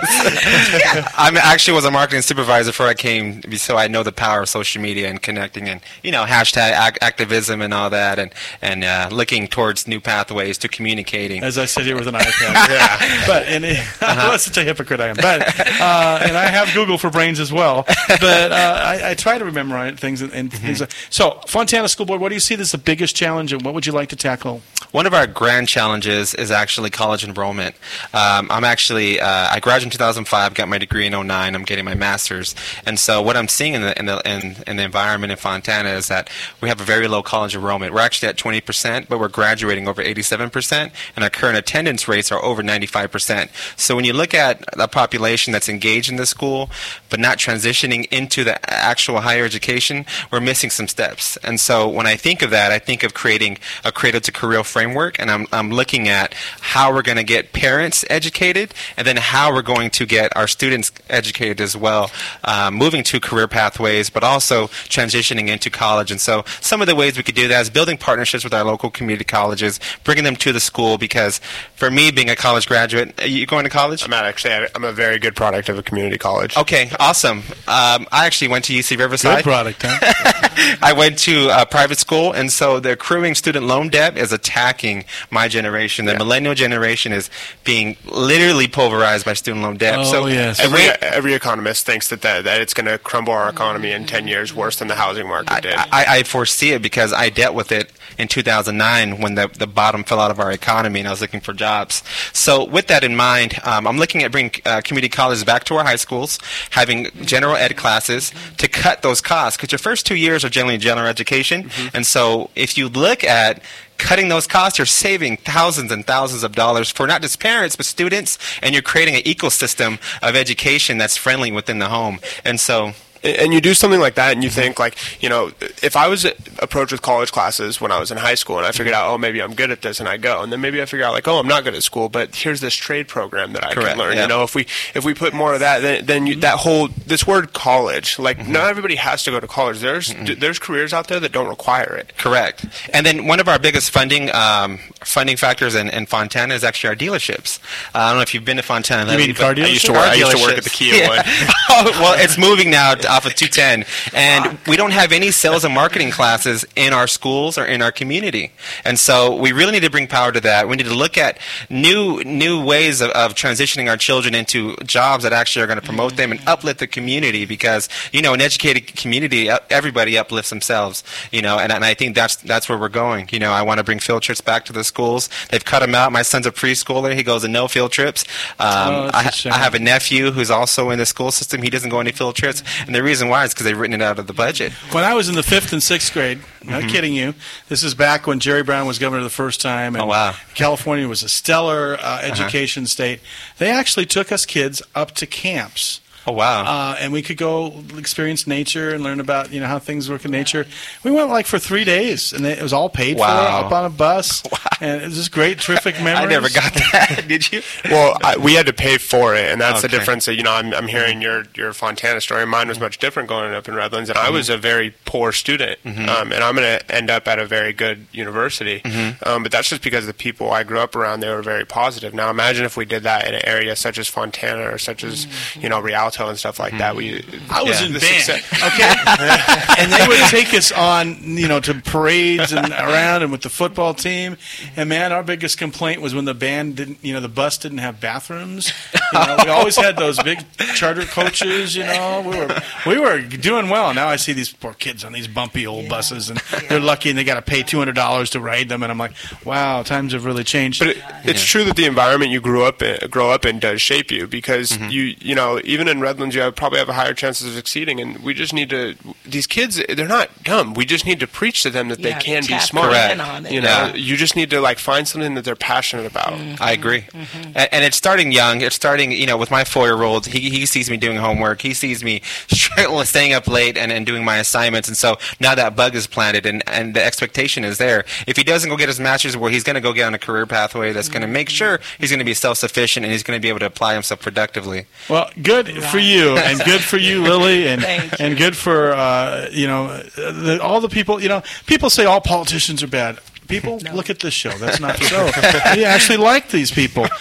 I 1.18 1.32
actually 1.42 1.74
was 1.74 1.86
a 1.86 1.92
marketing 1.92 2.22
supervisor 2.22 2.70
before 2.70 2.88
I 2.88 2.94
came, 2.94 3.42
so 3.54 3.78
I 3.78 3.88
know 3.88 4.04
the 4.04 4.12
power 4.12 4.42
of 4.42 4.50
social 4.50 4.63
media 4.82 5.10
and 5.10 5.22
connecting, 5.22 5.68
and 5.70 5.82
you 6.04 6.12
know, 6.12 6.26
hashtag 6.26 6.72
ac- 6.72 6.98
activism 7.02 7.62
and 7.62 7.74
all 7.74 7.90
that, 7.90 8.20
and 8.20 8.34
and 8.62 8.84
uh, 8.84 9.10
looking 9.12 9.48
towards 9.48 9.88
new 9.88 10.00
pathways 10.00 10.58
to 10.60 10.68
communicating. 10.68 11.44
As 11.44 11.58
I 11.58 11.66
sit 11.66 11.86
here 11.86 11.96
with 11.96 12.08
an 12.08 12.14
iPad. 12.24 12.54
yeah. 12.70 13.24
But 13.28 13.44
and 13.48 13.66
it, 13.66 13.86
that's 14.00 14.44
such 14.46 14.58
a 14.58 14.64
hypocrite 14.64 15.00
I 15.00 15.08
am. 15.08 15.16
But 15.16 15.42
uh, 15.60 16.20
and 16.24 16.38
I 16.38 16.46
have 16.48 16.74
Google 16.74 16.98
for 16.98 17.10
Brains 17.10 17.40
as 17.40 17.52
well. 17.52 17.84
But 18.08 18.52
uh, 18.52 18.56
I, 18.84 19.12
I 19.12 19.14
try 19.14 19.38
to 19.38 19.46
remember 19.46 19.92
things 19.96 20.22
and, 20.22 20.32
and 20.34 20.52
things. 20.52 20.82
Like, 20.82 20.92
so 21.10 21.40
Fontana 21.48 21.88
School 21.88 22.06
Board, 22.06 22.22
what 22.22 22.30
do 22.30 22.36
you 22.36 22.40
see 22.42 22.56
as 22.56 22.72
the 22.72 22.78
biggest 22.78 23.16
challenge, 23.16 23.54
and 23.54 23.62
what 23.64 23.74
would 23.74 23.86
you 23.86 23.92
like 23.92 24.10
to 24.10 24.16
tackle? 24.16 24.62
One 24.92 25.08
of 25.08 25.14
our 25.14 25.26
grand 25.26 25.68
challenges 25.68 26.36
is 26.36 26.52
actually 26.52 26.90
college 26.92 27.24
enrollment. 27.24 27.76
Um, 28.14 28.48
I'm 28.52 28.64
actually 28.64 29.20
uh, 29.20 29.48
I 29.52 29.60
graduated 29.60 29.88
in 29.88 29.92
2005, 29.98 30.54
got 30.54 30.68
my 30.70 30.78
degree 30.78 31.08
in 31.08 31.14
09. 31.28 31.56
I'm 31.56 31.64
getting 31.64 31.84
my 31.86 31.96
master's, 31.96 32.54
and 32.86 33.00
so 33.00 33.22
what 33.22 33.36
I'm 33.36 33.48
seeing 33.48 33.74
in 33.74 33.82
the 33.82 33.98
in 33.98 34.06
the 34.06 34.22
in, 34.26 34.53
in 34.68 34.78
the 34.78 34.84
environment 34.84 35.32
in 35.32 35.38
Fontana 35.38 35.90
is 35.90 36.08
that 36.08 36.30
we 36.62 36.70
have 36.70 36.82
a 36.82 36.84
very 36.84 37.08
low 37.08 37.24
college 37.24 37.56
enrollment. 37.56 37.94
We're 37.94 38.02
actually 38.02 38.30
at 38.30 38.38
20 38.38 38.62
percent, 38.62 39.10
but 39.10 39.20
we're 39.20 39.28
graduating 39.28 39.88
over 39.88 40.02
87 40.02 40.50
percent, 40.50 40.94
and 41.16 41.24
our 41.24 41.30
current 41.30 41.58
attendance 41.58 42.08
rates 42.08 42.32
are 42.32 42.44
over 42.44 42.64
95 42.64 43.12
percent. 43.12 43.52
So 43.76 43.96
when 43.96 44.06
you 44.06 44.14
look 44.14 44.34
at 44.34 44.64
the 44.76 44.88
population 44.88 45.54
that's 45.54 45.70
engaged 45.70 46.10
in 46.10 46.18
the 46.18 46.26
school, 46.26 46.70
but 47.10 47.20
not 47.20 47.38
transitioning 47.38 48.06
into 48.12 48.44
the 48.44 48.58
actual 48.72 49.22
higher 49.22 49.46
education, 49.46 50.06
we're 50.32 50.42
missing 50.42 50.70
some 50.70 50.88
steps. 50.88 51.38
And 51.38 51.60
so 51.60 51.88
when 51.88 52.08
I 52.08 52.16
think 52.16 52.42
of 52.42 52.50
that, 52.52 52.72
I 52.72 52.80
think 52.80 53.04
of 53.04 53.14
creating 53.14 53.58
a 53.84 53.92
cradle 53.92 54.22
to 54.22 54.32
career 54.32 54.64
framework, 54.64 55.20
and 55.20 55.30
I'm, 55.30 55.48
I'm 55.52 55.72
looking 55.72 56.08
at 56.08 56.34
how 56.62 56.94
we're 56.94 57.02
going 57.02 57.18
to 57.18 57.24
get 57.24 57.54
parents 57.54 58.06
educated, 58.10 58.74
and 58.98 59.06
then 59.08 59.18
how 59.18 59.54
we're 59.54 59.62
going 59.62 59.90
to 59.92 60.06
get 60.06 60.36
our 60.36 60.48
students 60.48 60.92
educated 61.10 61.62
as 61.62 61.76
well, 61.76 62.12
um, 62.44 62.76
moving 62.76 63.04
to 63.04 63.20
career 63.20 63.48
pathways, 63.48 64.10
but 64.10 64.24
also 64.24 64.43
transitioning 64.50 65.48
into 65.48 65.70
college. 65.70 66.12
And 66.12 66.20
so 66.20 66.44
some 66.62 66.82
of 66.82 66.88
the 66.88 66.96
ways 66.96 67.18
we 67.18 67.24
could 67.24 67.36
do 67.36 67.48
that 67.48 67.62
is 67.62 67.70
building 67.70 67.98
partnerships 67.98 68.44
with 68.44 68.54
our 68.54 68.64
local 68.64 68.90
community 68.90 69.26
colleges, 69.26 69.80
bringing 70.04 70.24
them 70.24 70.36
to 70.38 70.52
the 70.52 70.60
school 70.60 70.98
because 70.98 71.40
for 71.76 71.90
me, 71.90 72.12
being 72.12 72.30
a 72.30 72.36
college 72.36 72.68
graduate, 72.68 73.20
are 73.22 73.28
you 73.28 73.46
going 73.46 73.64
to 73.64 73.70
college? 73.70 74.04
I'm 74.04 74.12
not 74.12 74.26
actually. 74.26 74.68
I'm 74.76 74.84
a 74.84 74.92
very 74.92 75.20
good 75.20 75.36
product 75.36 75.70
of 75.70 75.78
a 75.78 75.84
community 75.84 76.18
college. 76.18 76.58
Okay, 76.58 76.92
awesome. 77.00 77.40
Um, 77.68 78.08
I 78.12 78.26
actually 78.26 78.50
went 78.50 78.66
to 78.66 78.74
UC 78.74 78.98
Riverside. 78.98 79.38
Good 79.38 79.44
product, 79.44 79.84
huh? 79.86 80.78
I 80.82 80.94
went 80.94 81.18
to 81.20 81.50
a 81.50 81.66
private 81.66 81.98
school, 81.98 82.32
and 82.32 82.52
so 82.52 82.80
the 82.80 82.94
accruing 82.94 83.36
student 83.36 83.66
loan 83.66 83.90
debt 83.90 84.18
is 84.18 84.32
attacking 84.32 85.06
my 85.30 85.48
generation. 85.48 86.06
The 86.06 86.16
millennial 86.16 86.56
generation 86.56 87.12
is 87.12 87.30
being 87.64 87.98
literally 88.06 88.68
pulverized 88.68 89.26
by 89.26 89.34
student 89.34 89.64
loan 89.64 89.78
debt. 89.78 90.00
Oh, 90.00 90.04
so 90.04 90.26
yes. 90.28 90.60
Every, 90.60 90.84
every 91.02 91.34
economist 91.34 91.86
thinks 91.86 92.10
that, 92.10 92.22
that, 92.22 92.44
that 92.44 92.62
it's 92.62 92.74
going 92.74 92.86
to 92.86 92.98
crumble 92.98 93.34
our 93.34 93.50
economy 93.50 93.92
in 93.92 94.06
10 94.06 94.28
years 94.28 94.33
worse 94.54 94.80
than 94.80 94.88
the 94.88 94.96
housing 94.96 95.28
market 95.28 95.62
did. 95.62 95.74
I, 95.76 96.06
I 96.20 96.24
foresee 96.24 96.72
it 96.72 96.82
because 96.82 97.14
I 97.14 97.30
dealt 97.30 97.56
with 97.56 97.72
it 97.72 97.92
in 98.18 98.28
2009 98.28 99.22
when 99.22 99.36
the, 99.36 99.48
the 99.48 99.68
bottom 99.68 100.04
fell 100.04 100.20
out 100.20 100.32
of 100.32 100.40
our 100.40 100.52
economy 100.52 101.00
and 101.00 101.08
I 101.08 101.12
was 101.12 101.22
looking 101.22 101.40
for 101.40 101.54
jobs. 101.54 102.04
So, 102.32 102.66
with 102.66 102.88
that 102.88 103.04
in 103.04 103.16
mind, 103.16 103.60
um, 103.64 103.88
I'm 103.88 103.98
looking 103.98 104.24
at 104.24 104.32
bringing 104.32 104.54
uh, 104.66 104.82
community 104.82 105.10
colleges 105.10 105.44
back 105.44 105.64
to 105.66 105.76
our 105.76 105.84
high 105.84 105.96
schools, 105.96 106.40
having 106.72 107.08
general 107.24 107.56
ed 107.56 107.76
classes 107.76 108.32
to 108.58 108.68
cut 108.68 109.02
those 109.02 109.22
costs 109.22 109.58
because 109.58 109.72
your 109.72 109.80
first 109.80 110.06
two 110.06 110.16
years 110.16 110.44
are 110.44 110.50
generally 110.50 110.78
general 110.78 111.08
education. 111.08 111.70
And 111.94 112.06
so, 112.06 112.50
if 112.56 112.78
you 112.78 112.90
look 112.90 113.24
at 113.24 113.62
cutting 113.98 114.28
those 114.28 114.48
costs, 114.48 114.78
you're 114.78 114.86
saving 114.86 115.38
thousands 115.38 115.92
and 115.92 116.06
thousands 116.06 116.44
of 116.44 116.54
dollars 116.54 116.90
for 116.90 117.08
not 117.08 117.22
just 117.22 117.40
parents 117.40 117.76
but 117.76 117.86
students, 117.86 118.38
and 118.62 118.74
you're 118.74 118.82
creating 118.82 119.16
an 119.16 119.22
ecosystem 119.22 120.00
of 120.22 120.36
education 120.36 120.98
that's 120.98 121.18
friendly 121.18 121.52
within 121.52 121.80
the 121.80 121.90
home. 121.90 122.20
And 122.44 122.60
so, 122.60 122.94
and 123.24 123.54
you 123.54 123.62
do 123.62 123.74
something 123.74 124.00
like 124.00 124.16
that 124.16 124.34
and 124.34 124.44
you 124.44 124.50
think 124.50 124.80
like 124.80 124.98
you 125.24 125.30
know 125.30 125.52
if 125.82 125.96
i 125.96 126.08
was 126.08 126.26
approached 126.60 126.92
with 126.92 127.02
college 127.02 127.32
classes 127.32 127.80
when 127.80 127.92
i 127.92 128.00
was 128.00 128.12
in 128.12 128.18
high 128.18 128.36
school 128.36 128.58
and 128.58 128.66
i 128.68 128.72
figured 128.72 128.94
out 128.94 129.10
oh 129.10 129.18
maybe 129.18 129.42
i'm 129.42 129.54
good 129.54 129.72
at 129.72 129.82
this 129.82 130.00
and 130.00 130.10
i 130.10 130.18
go 130.18 130.42
and 130.42 130.52
then 130.52 130.60
maybe 130.62 130.82
i 130.82 130.86
figure 130.86 131.06
out 131.06 131.14
like 131.14 131.28
oh 131.28 131.40
i'm 131.40 131.48
not 131.48 131.64
good 131.64 131.74
at 131.76 131.84
school 131.84 132.10
but 132.10 132.36
here's 132.36 132.60
this 132.62 132.74
trade 132.76 133.08
program 133.08 133.54
that 133.54 133.64
i 133.64 133.74
Correct, 133.74 133.90
can 133.92 133.98
learn 133.98 134.16
yeah. 134.18 134.24
you 134.24 134.28
know 134.28 134.44
if 134.44 134.56
we 134.56 134.64
if 134.94 135.06
we 135.06 135.14
put 135.14 135.34
more 135.34 135.54
of 135.54 135.60
that 135.62 135.82
then, 135.82 136.06
then 136.06 136.28
you, 136.28 136.36
that 136.42 136.60
whole 136.60 136.90
this 137.08 137.26
word 137.26 137.54
college 137.54 138.20
like 138.20 138.38
Mm-hmm. 138.38 138.52
not 138.52 138.70
everybody 138.70 138.96
has 138.96 139.24
to 139.24 139.32
go 139.32 139.40
to 139.40 139.48
college 139.48 139.80
there's 139.80 140.14
there's 140.38 140.60
careers 140.60 140.92
out 140.92 141.08
there 141.08 141.20
that 141.20 141.32
don't 141.32 141.48
require 141.48 141.96
it 141.96 142.14
Correct. 142.18 142.66
And 142.94 143.06
then 143.06 143.28
one 143.28 143.40
of 143.40 143.48
our 143.48 143.60
biggest 143.60 143.92
funding 143.92 144.34
um, 144.34 144.80
funding 145.04 145.38
factors 145.38 145.76
in, 145.76 145.90
in 145.90 146.06
Fontana 146.08 146.54
is 146.54 146.64
actually 146.64 146.90
our 146.90 146.96
dealerships. 146.96 147.60
Uh, 147.94 148.00
I 148.00 148.10
don't 148.10 148.18
know 148.18 148.22
if 148.22 148.34
you've 148.34 148.46
been 148.46 148.58
to 148.58 148.64
Fontana. 148.64 149.12
You 149.12 149.18
mean 149.18 149.36
car 149.36 149.54
but- 149.54 149.64
I 149.64 149.68
used 149.68 149.86
to 149.86 149.92
work- 149.92 150.02
I 150.02 150.14
used 150.16 150.32
to 150.32 150.42
work 150.42 150.58
at 150.58 150.64
the 150.64 150.70
Kia 150.70 150.94
Yeah. 151.04 151.10
one. 151.10 151.20
oh, 151.70 151.84
well, 152.02 152.16
it's 152.18 152.38
moving 152.38 152.70
now 152.72 152.96
to- 152.96 153.13
off 153.14 153.26
of 153.26 153.36
210, 153.36 153.86
and 154.14 154.58
we 154.68 154.76
don't 154.76 154.92
have 154.92 155.12
any 155.12 155.32
sales 155.32 155.64
and 155.64 155.74
marketing 155.74 156.12
classes 156.12 156.66
in 156.76 156.94
our 156.94 157.08
schools 157.08 157.58
or 157.58 157.66
in 157.66 157.82
our 157.82 157.92
community. 157.92 158.52
And 158.86 158.98
so 159.00 159.36
we 159.36 159.52
really 159.52 159.72
need 159.72 159.84
to 159.84 159.90
bring 159.90 160.08
power 160.08 160.32
to 160.32 160.42
that. 160.42 160.68
We 160.68 160.76
need 160.76 160.86
to 160.88 160.96
look 160.96 161.18
at 161.18 161.38
new 161.70 162.22
new 162.24 162.64
ways 162.64 163.02
of, 163.02 163.10
of 163.12 163.34
transitioning 163.36 163.90
our 163.90 163.98
children 163.98 164.36
into 164.36 164.76
jobs 164.86 165.24
that 165.24 165.34
actually 165.34 165.64
are 165.64 165.68
going 165.68 165.80
to 165.80 165.86
promote 165.86 166.16
them 166.16 166.32
and 166.32 166.42
uplift 166.48 166.80
the 166.80 166.88
community 166.88 167.46
because 167.46 167.90
you 168.12 168.22
know 168.22 168.34
an 168.34 168.42
educated 168.42 168.88
community 168.96 169.50
everybody 169.70 170.18
uplifts 170.18 170.50
themselves 170.50 171.04
you 171.32 171.42
know 171.42 171.58
and, 171.60 171.72
and 171.72 171.84
I 171.86 171.94
think 171.94 172.16
that's 172.16 172.36
that's 172.38 172.68
where 172.70 172.78
we're 172.78 172.90
going. 172.90 173.30
You 173.32 173.40
know 173.40 173.52
I 173.52 173.62
want 173.62 173.80
to 173.80 173.84
bring 173.84 174.00
field 174.00 174.24
trips 174.24 174.42
back 174.42 174.66
to 174.66 174.74
the 174.74 174.84
schools. 174.84 175.30
They've 175.50 175.64
cut 175.64 175.80
them 175.80 175.96
out. 175.96 176.12
My 176.12 176.22
son's 176.24 176.46
a 176.46 176.52
preschooler. 176.52 177.16
He 177.16 177.24
goes 177.24 177.42
to 177.44 177.48
no 177.48 177.68
field 177.68 177.92
trips. 177.92 178.24
Um, 178.60 178.94
Oh, 178.94 179.10
I. 179.14 179.32
I 179.46 179.58
have 179.58 179.76
a 179.76 179.80
nephew 179.80 180.32
who's 180.32 180.52
also 180.52 180.90
in 180.90 181.00
the 181.00 181.06
school 181.06 181.32
system. 181.32 181.62
He 181.62 181.70
doesn't 181.70 181.90
go 181.90 182.00
any 182.00 182.12
field 182.12 182.36
trips. 182.36 182.64
And 182.86 182.94
the 182.96 183.03
reason 183.04 183.28
why 183.30 183.44
is 183.46 183.54
because 183.54 183.66
they've 183.66 183.78
written 183.78 184.00
it 184.00 184.04
out 184.04 184.18
of 184.20 184.28
the 184.28 184.34
budget 184.34 184.72
When 184.92 185.04
I 185.04 185.14
was 185.14 185.30
in 185.30 185.36
the 185.36 185.44
fifth 185.44 185.72
and 185.74 185.82
sixth 185.84 186.14
grade, 186.14 186.40
not 186.64 186.84
Mhm. 186.84 186.90
kidding 186.90 187.14
you, 187.14 187.34
this 187.70 187.84
is 187.84 187.94
back 187.94 188.26
when 188.28 188.40
Jerry 188.40 188.64
Brown 188.64 188.88
was 188.88 189.00
governor 189.00 189.24
the 189.24 189.30
first 189.30 189.62
time. 189.62 189.96
And 189.96 190.04
Oh, 190.04 190.08
wow. 190.08 190.36
California 190.56 191.08
was 191.08 191.24
a 191.24 191.30
stellar 191.30 191.96
uh, 192.00 192.04
Uh-huh. 192.04 192.22
education 192.32 192.86
state. 192.88 193.20
They 193.58 193.70
actually 193.70 194.06
took 194.06 194.32
us 194.32 194.46
kids 194.46 194.82
up 194.96 195.14
to 195.16 195.26
camps. 195.26 196.00
Oh 196.26 196.32
wow! 196.32 196.64
Uh, 196.64 196.96
and 197.00 197.12
we 197.12 197.22
could 197.22 197.38
go 197.38 197.74
experience 197.98 198.48
nature 198.48 198.94
and 198.94 199.04
learn 199.04 199.20
about 199.20 199.52
you 199.52 199.60
know 199.60 199.68
how 199.68 199.80
things 199.80 200.10
work 200.10 200.24
in 200.24 200.32
nature. 200.32 200.66
We 201.04 201.12
went 201.12 201.30
like 201.30 201.46
for 201.46 201.60
three 201.60 201.84
days, 201.84 202.32
and 202.32 202.46
it 202.46 202.62
was 202.62 202.72
all 202.72 202.90
paid 202.90 203.18
Wow. 203.18 203.60
for, 203.60 203.66
up 203.66 203.72
on 203.74 203.86
a 203.86 203.90
bus, 203.90 204.42
and 204.82 205.02
it 205.02 205.06
was 205.06 205.16
just 205.16 205.32
great, 205.32 205.60
terrific 205.60 205.96
memories. 206.02 206.20
I 206.20 206.26
never 206.26 206.50
got 206.50 206.74
that 206.74 207.26
did 207.28 207.52
you 207.52 207.62
well, 207.86 208.18
I, 208.24 208.38
we 208.38 208.54
had 208.54 208.68
to 208.68 208.74
pay 208.74 208.98
for 208.98 209.36
it, 209.36 209.52
and 209.52 209.60
that's 209.60 209.82
the 209.82 209.88
difference. 209.88 210.26
That, 210.26 210.36
you 210.36 210.44
know, 210.44 210.54
I'm, 210.54 210.74
I'm 210.74 210.88
hearing 210.88 211.22
your 211.22 211.44
your 211.56 211.74
Fontana 211.74 212.22
story. 212.22 212.46
Mine 212.46 212.68
was 212.70 212.80
much 212.80 213.00
different 213.00 213.28
growing 213.28 213.54
up 213.54 213.68
in 213.68 213.76
Redlands, 213.76 214.10
and 214.10 214.18
I 214.18 214.30
was 214.30 214.50
a 214.50 214.58
very 214.58 214.94
poor 215.06 215.32
student, 215.34 215.80
um, 215.86 216.32
and 216.32 216.36
I'm 216.36 216.56
going 216.56 216.80
to 216.80 216.96
end 216.96 217.10
up 217.10 217.28
at 217.28 217.40
a 217.40 217.46
very 217.46 217.74
good 217.74 218.08
university. 218.14 218.82
Um, 219.26 219.44
but 219.44 219.52
that's 219.52 219.68
just 219.70 219.82
because 219.84 220.06
the 220.06 220.14
people 220.14 220.52
I 220.52 220.64
grew 220.64 220.80
up 220.80 220.96
around 220.96 221.20
they 221.20 221.30
were 221.30 221.42
very 221.42 221.66
positive. 221.66 222.14
Now, 222.14 222.30
imagine 222.30 222.64
if 222.66 222.78
we 222.78 222.86
did 222.86 223.04
that 223.04 223.28
in 223.28 223.34
an 223.34 223.42
area 223.46 223.76
such 223.76 223.98
as 223.98 224.08
Fontana 224.08 224.72
or 224.72 224.78
such 224.78 225.04
as 225.04 225.28
you 225.56 225.68
know 225.70 225.80
Rialto 225.82 226.13
and 226.22 226.38
stuff 226.38 226.60
like 226.60 226.78
that. 226.78 226.96
We 226.96 227.24
I 227.50 227.64
was 227.64 227.80
yeah, 227.80 227.88
in 227.88 227.94
the 227.94 228.00
band, 228.00 228.24
success- 228.24 228.64
okay, 228.64 229.82
and 229.82 229.92
they 229.92 230.08
would 230.08 230.30
take 230.30 230.54
us 230.54 230.72
on, 230.72 231.38
you 231.38 231.48
know, 231.48 231.60
to 231.60 231.74
parades 231.76 232.52
and 232.52 232.72
around, 232.72 233.24
and 233.24 233.32
with 233.32 233.42
the 233.42 233.50
football 233.50 233.94
team. 233.94 234.38
And 234.76 234.90
man, 234.90 235.12
our 235.12 235.24
biggest 235.24 235.58
complaint 235.58 236.02
was 236.02 236.16
when 236.16 236.26
the 236.26 236.34
band 236.34 236.76
didn't, 236.76 237.00
you 237.02 237.14
know, 237.14 237.20
the 237.20 237.30
bus 237.30 237.58
didn't 237.58 237.80
have 237.80 238.00
bathrooms. 238.00 238.72
You 239.14 239.20
know, 239.20 239.38
we 239.44 239.50
always 239.50 239.76
had 239.76 239.98
those 239.98 240.22
big 240.22 240.40
charter 240.76 241.04
coaches. 241.04 241.76
You 241.76 241.84
know, 241.84 242.24
we 242.26 242.38
were 242.38 242.62
we 242.86 243.00
were 243.00 243.22
doing 243.22 243.70
well. 243.70 243.94
Now 243.94 244.08
I 244.08 244.16
see 244.16 244.34
these 244.34 244.52
poor 244.52 244.74
kids 244.74 245.04
on 245.04 245.14
these 245.14 245.28
bumpy 245.28 245.68
old 245.68 245.90
buses, 245.90 246.30
and 246.30 246.40
they're 246.70 246.80
lucky, 246.80 247.10
and 247.10 247.18
they 247.18 247.24
got 247.24 247.36
to 247.36 247.42
pay 247.42 247.64
two 247.64 247.78
hundred 247.78 247.96
dollars 247.96 248.30
to 248.32 248.40
ride 248.40 248.70
them. 248.70 248.84
And 248.84 248.92
I'm 248.92 248.98
like, 248.98 249.14
wow, 249.46 249.84
times 249.84 250.14
have 250.14 250.26
really 250.26 250.44
changed. 250.44 250.80
But 250.80 250.90
it, 250.90 251.04
it's 251.24 251.44
true 251.44 251.64
that 251.66 251.76
the 251.76 251.86
environment 251.86 252.32
you 252.32 252.42
grew 252.42 252.64
up 252.64 252.82
in, 252.82 253.10
grow 253.10 253.30
up 253.30 253.46
in 253.46 253.60
does 253.60 253.82
shape 253.82 254.12
you 254.12 254.28
because 254.28 254.72
mm-hmm. 254.72 254.90
you 254.90 255.16
you 255.20 255.36
know 255.36 255.60
even 255.64 255.88
in 255.88 256.00
Redlands 256.04 256.36
you 256.36 256.42
have, 256.42 256.56
probably 256.56 256.80
have 256.80 256.90
a 256.90 256.94
higher 256.94 257.14
chances 257.14 257.48
of 257.48 257.54
succeeding 257.54 258.00
and 258.00 258.20
we 258.20 258.34
just 258.34 258.54
need 258.54 258.70
to 258.70 258.96
these 259.26 259.48
kids 259.48 259.82
they're 259.90 260.08
not 260.08 260.44
dumb 260.44 260.74
we 260.74 260.86
just 260.86 261.06
need 261.06 261.20
to 261.20 261.28
preach 261.28 261.64
to 261.64 261.70
them 261.70 261.90
that 261.90 262.00
Yeah, 262.00 262.20
they 262.20 262.22
can 262.22 262.44
be 262.46 262.60
smart 262.60 262.94
in 262.94 263.20
on 263.22 263.46
it. 263.46 263.52
you 263.52 263.62
know 263.62 263.68
Yeah. 263.68 263.96
you 263.96 264.18
just 264.18 264.36
need 264.36 264.50
to 264.52 264.62
like 264.62 264.80
find 264.80 265.08
something 265.08 265.34
that 265.36 265.46
they're 265.46 265.56
passionate 265.56 266.06
about 266.06 266.34
mm-hmm. 266.34 266.62
I 266.62 266.72
agree. 266.72 267.02
Mm-hmm. 267.02 267.52
And, 267.56 267.70
and 267.72 267.86
it's 267.86 267.98
starting 267.98 268.32
young. 268.32 268.62
It's 268.62 268.76
starting, 268.76 269.12
you 269.12 269.26
know, 269.26 269.38
with 269.38 269.52
my 269.52 269.64
four-year-old. 269.64 270.28
He, 270.28 270.50
he 270.50 270.66
sees 270.66 270.90
me 270.90 270.98
doing 270.98 271.18
homework. 271.18 271.62
He 271.62 271.74
sees 271.74 272.04
me 272.04 272.22
staying 272.48 273.34
up 273.34 273.48
late 273.48 273.78
and, 273.78 273.92
and 273.92 274.06
doing 274.06 274.24
my 274.24 274.38
assignments. 274.38 274.88
And 274.88 274.98
so 274.98 275.18
now 275.40 275.56
that 275.56 275.76
bug 275.76 275.96
is 275.96 276.08
planted, 276.08 276.46
and, 276.46 276.64
and 276.68 276.94
the 276.96 277.04
expectation 277.04 277.64
is 277.64 277.78
there. 277.78 278.06
If 278.28 278.38
he 278.38 278.44
doesn't 278.44 278.70
go 278.70 278.78
get 278.78 278.88
his 278.90 279.00
master's, 279.00 279.36
well, 279.38 279.52
he's 279.52 279.64
going 279.64 279.76
to 279.76 279.82
go 279.82 279.94
get 279.94 280.06
on 280.06 280.14
a 280.14 280.20
career 280.20 280.46
pathway 280.46 280.92
that's 280.94 281.10
going 281.10 281.22
to 281.22 281.28
mm-hmm. 281.28 281.34
make 281.34 281.50
sure 281.50 281.80
he's 282.00 282.10
going 282.10 282.20
to 282.20 282.26
be 282.26 282.34
self-sufficient 282.34 283.06
and 283.06 283.12
he's 283.12 283.24
going 283.24 283.38
to 283.38 283.42
be 283.42 283.50
able 283.50 283.60
to 283.60 283.66
apply 283.66 283.94
himself 283.94 284.22
productively. 284.22 284.86
Well, 285.10 285.30
good 285.42 285.68
for 285.94 286.00
you, 286.00 286.38
and 286.38 286.60
good 286.66 286.82
for 286.82 286.98
you, 286.98 287.22
Lily, 287.30 287.68
and 287.68 287.82
Thank 287.82 288.20
and 288.20 288.38
good 288.38 288.58
for 288.58 288.94
uh, 288.94 289.48
you 289.52 289.68
know 289.68 289.98
the, 289.98 290.60
all 290.62 290.82
the 290.82 290.90
people. 290.90 291.22
You 291.22 291.30
know, 291.30 291.44
people 291.68 291.90
say 291.90 292.06
all 292.06 292.22
politicians 292.22 292.82
are 292.84 292.88
bad. 292.88 293.20
People, 293.48 293.78
look 293.94 294.10
at 294.10 294.20
this 294.20 294.34
show. 294.34 294.52
That's 294.58 294.80
not 294.80 294.98
so. 295.04 295.30
we 295.76 295.86
actually 295.86 296.18
like 296.18 296.50
these 296.50 296.72
people. 296.72 297.06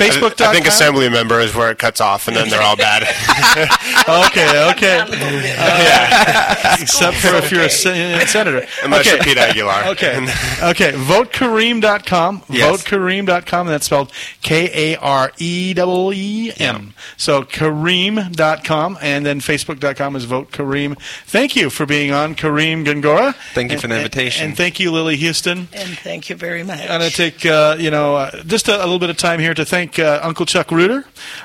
Facebook. 0.00 0.40
I 0.40 0.52
think 0.52 0.66
assembly 0.66 1.08
member 1.08 1.40
is 1.40 1.54
where 1.54 1.70
it 1.70 1.78
cuts 1.78 2.00
off 2.00 2.26
and 2.28 2.36
then 2.36 2.48
they're 2.48 2.62
all 2.62 2.76
bad 2.76 3.02
okay, 4.08 4.70
okay. 4.72 5.00
Uh, 5.60 6.76
Except 6.80 7.16
for 7.16 7.34
if 7.36 7.50
you're 7.50 7.62
a 7.62 7.70
sen- 7.70 8.26
senator. 8.26 8.66
Unless 8.84 9.06
okay. 9.06 9.16
you're 9.16 9.24
Pete 9.24 9.38
Aguilar. 9.38 9.84
Okay. 9.90 10.16
Okay. 10.62 10.92
VoteKareem.com. 10.92 12.42
Yes. 12.48 12.82
VoteKareem.com. 12.82 13.60
And 13.66 13.68
that's 13.74 13.86
spelled 13.86 14.10
K 14.42 14.94
A 14.94 14.98
R 14.98 15.32
E 15.38 15.74
E 15.76 16.12
E 16.14 16.52
M. 16.58 16.94
So 17.16 17.42
Kareem.com. 17.42 18.98
And 19.00 19.26
then 19.26 19.40
Facebook.com 19.40 20.16
is 20.16 20.24
Vote 20.24 20.50
Kareem. 20.50 20.98
Thank 21.26 21.56
you 21.56 21.70
for 21.70 21.86
being 21.86 22.12
on, 22.12 22.34
Kareem 22.34 22.84
Gongora. 22.84 23.34
Thank 23.54 23.70
you 23.70 23.74
And- 23.74 23.82
for 23.82 23.88
the 23.88 23.94
and- 23.94 24.04
invitation. 24.04 24.46
And, 24.48 24.56
thank 24.56 24.80
you, 24.80 24.90
Lily 24.92 25.16
Houston. 25.16 25.68
And 25.72 25.98
thank 25.98 26.28
you 26.30 26.36
very 26.36 26.62
much. 26.62 26.80
I'm 26.80 27.00
going 27.00 27.10
to 27.10 27.16
take 27.16 27.44
uh, 27.46 27.76
you 27.78 27.90
know 27.90 28.16
uh, 28.16 28.42
just 28.44 28.68
a, 28.68 28.76
a 28.76 28.84
little 28.84 28.98
bit 28.98 29.10
of 29.10 29.16
time 29.16 29.40
here 29.40 29.54
to 29.54 29.64
thank 29.64 29.89
uh, 29.98 30.20
Uncle 30.22 30.46
Chuck 30.46 30.70
Reuter, 30.70 31.04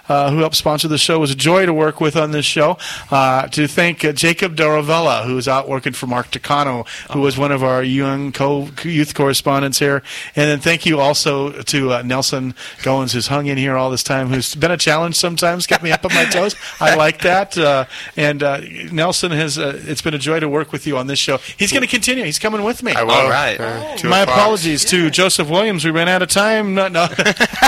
uh, 0.09 0.29
who 0.31 0.39
helped 0.39 0.55
sponsor 0.55 0.87
the 0.87 0.97
show. 0.97 1.15
It 1.15 1.19
was 1.19 1.31
a 1.31 1.35
joy 1.35 1.65
to 1.65 1.73
work 1.73 1.99
with 2.01 2.15
on 2.15 2.31
this 2.31 2.45
show. 2.45 2.77
Uh, 3.11 3.47
to 3.47 3.67
thank 3.67 4.03
uh, 4.05 4.11
Jacob 4.11 4.55
Doravella, 4.55 5.25
who's 5.25 5.47
out 5.47 5.67
working 5.67 5.93
for 5.93 6.07
Mark 6.07 6.31
Takano, 6.31 6.87
who 7.11 7.21
was 7.21 7.37
one 7.37 7.51
of 7.51 7.63
our 7.63 7.83
young 7.83 8.31
co- 8.31 8.69
youth 8.83 9.13
correspondents 9.15 9.79
here. 9.79 10.03
And 10.35 10.49
then 10.49 10.59
thank 10.59 10.85
you 10.85 10.99
also 10.99 11.51
to 11.63 11.93
uh, 11.93 12.01
Nelson 12.03 12.53
Goins, 12.79 13.13
who's 13.13 13.27
hung 13.27 13.47
in 13.47 13.57
here 13.57 13.75
all 13.75 13.89
this 13.89 14.03
time, 14.03 14.27
who's 14.27 14.55
been 14.55 14.71
a 14.71 14.77
challenge 14.77 15.15
sometimes, 15.15 15.65
kept 15.67 15.83
me 15.83 15.91
up 15.91 16.05
on 16.05 16.13
my 16.13 16.25
toes. 16.25 16.55
I 16.79 16.95
like 16.95 17.21
that. 17.21 17.57
Uh, 17.57 17.85
and 18.17 18.43
uh, 18.43 18.61
Nelson 18.91 19.31
has. 19.31 19.57
Uh, 19.57 19.81
it's 19.85 20.01
been 20.01 20.13
a 20.13 20.17
joy 20.19 20.39
to 20.39 20.49
work 20.49 20.71
with 20.71 20.85
you 20.87 20.97
on 20.97 21.07
this 21.07 21.19
show. 21.19 21.37
He's 21.37 21.71
going 21.71 21.81
to 21.83 21.87
continue. 21.87 22.23
He's 22.23 22.39
coming 22.39 22.63
with 22.63 22.83
me. 22.83 22.93
I 22.93 23.03
will. 23.03 23.11
All 23.11 23.29
right. 23.29 23.59
Uh, 23.59 23.97
My 24.03 24.21
o'clock. 24.21 24.37
apologies 24.37 24.83
to 24.85 25.09
Joseph 25.09 25.49
Williams. 25.49 25.85
We 25.85 25.91
ran 25.91 26.07
out 26.09 26.21
of 26.21 26.29
time. 26.29 26.73
No, 26.75 26.87
no. 26.87 27.07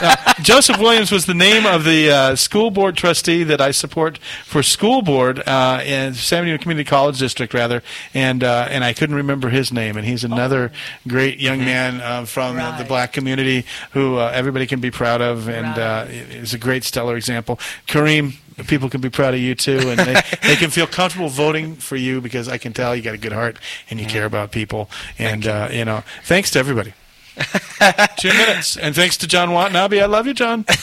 No. 0.02 0.14
Joseph. 0.42 0.67
Joseph 0.68 0.82
Williams 0.82 1.14
was 1.14 1.26
the 1.26 1.34
name 1.34 1.66
of 1.66 1.86
the 1.86 2.12
uh, 2.12 2.36
school 2.36 2.72
board 2.72 2.98
trustee 2.98 3.46
that 3.46 3.62
I 3.62 3.72
support 3.72 4.18
for 4.44 4.62
school 4.62 5.02
board 5.02 5.42
uh, 5.48 5.82
in 5.86 6.14
San 6.14 6.42
Bernardino 6.42 6.62
Community 6.62 6.84
College 6.84 7.18
District, 7.18 7.54
rather, 7.54 7.82
and 8.14 8.44
uh, 8.44 8.68
and 8.70 8.84
I 8.84 8.92
couldn't 8.92 9.16
remember 9.16 9.48
his 9.48 9.72
name. 9.72 9.96
And 9.96 10.06
he's 10.06 10.26
another 10.26 10.74
great 11.08 11.40
young 11.40 11.60
man 11.60 12.02
uh, 12.02 12.26
from 12.26 12.58
the, 12.58 12.76
the 12.80 12.84
black 12.84 13.14
community 13.14 13.64
who 13.92 14.18
uh, 14.18 14.30
everybody 14.34 14.68
can 14.68 14.82
be 14.82 14.92
proud 14.92 15.22
of, 15.22 15.48
and 15.48 15.80
uh, 15.80 16.06
is 16.10 16.54
a 16.54 16.58
great 16.58 16.84
stellar 16.84 17.16
example. 17.16 17.56
Kareem. 17.88 18.34
People 18.68 18.90
can 18.90 19.00
be 19.00 19.10
proud 19.10 19.36
of 19.36 19.40
you 19.40 19.56
too, 19.56 19.78
and 19.78 20.00
they, 20.00 20.22
they 20.42 20.56
can 20.58 20.70
feel 20.70 20.88
comfortable 20.88 21.30
voting 21.30 21.76
for 21.76 21.96
you 21.96 22.20
because 22.20 22.50
I 22.50 22.58
can 22.58 22.74
tell 22.74 22.94
you 22.94 23.04
got 23.04 23.14
a 23.14 23.20
good 23.20 23.32
heart 23.32 23.58
and 23.90 24.02
you 24.02 24.06
care 24.06 24.26
about 24.26 24.52
people. 24.52 24.90
And 25.18 25.48
uh, 25.48 25.70
you 25.72 25.86
know, 25.86 26.04
thanks 26.24 26.52
to 26.52 26.60
everybody. 26.60 26.94
Two 28.18 28.30
minutes. 28.30 28.78
And 28.78 28.96
thanks 28.96 29.18
to 29.18 29.28
John 29.28 29.52
Watanabe. 29.52 30.00
I 30.00 30.06
love 30.06 30.28
you, 30.28 30.34
John. 30.34 30.66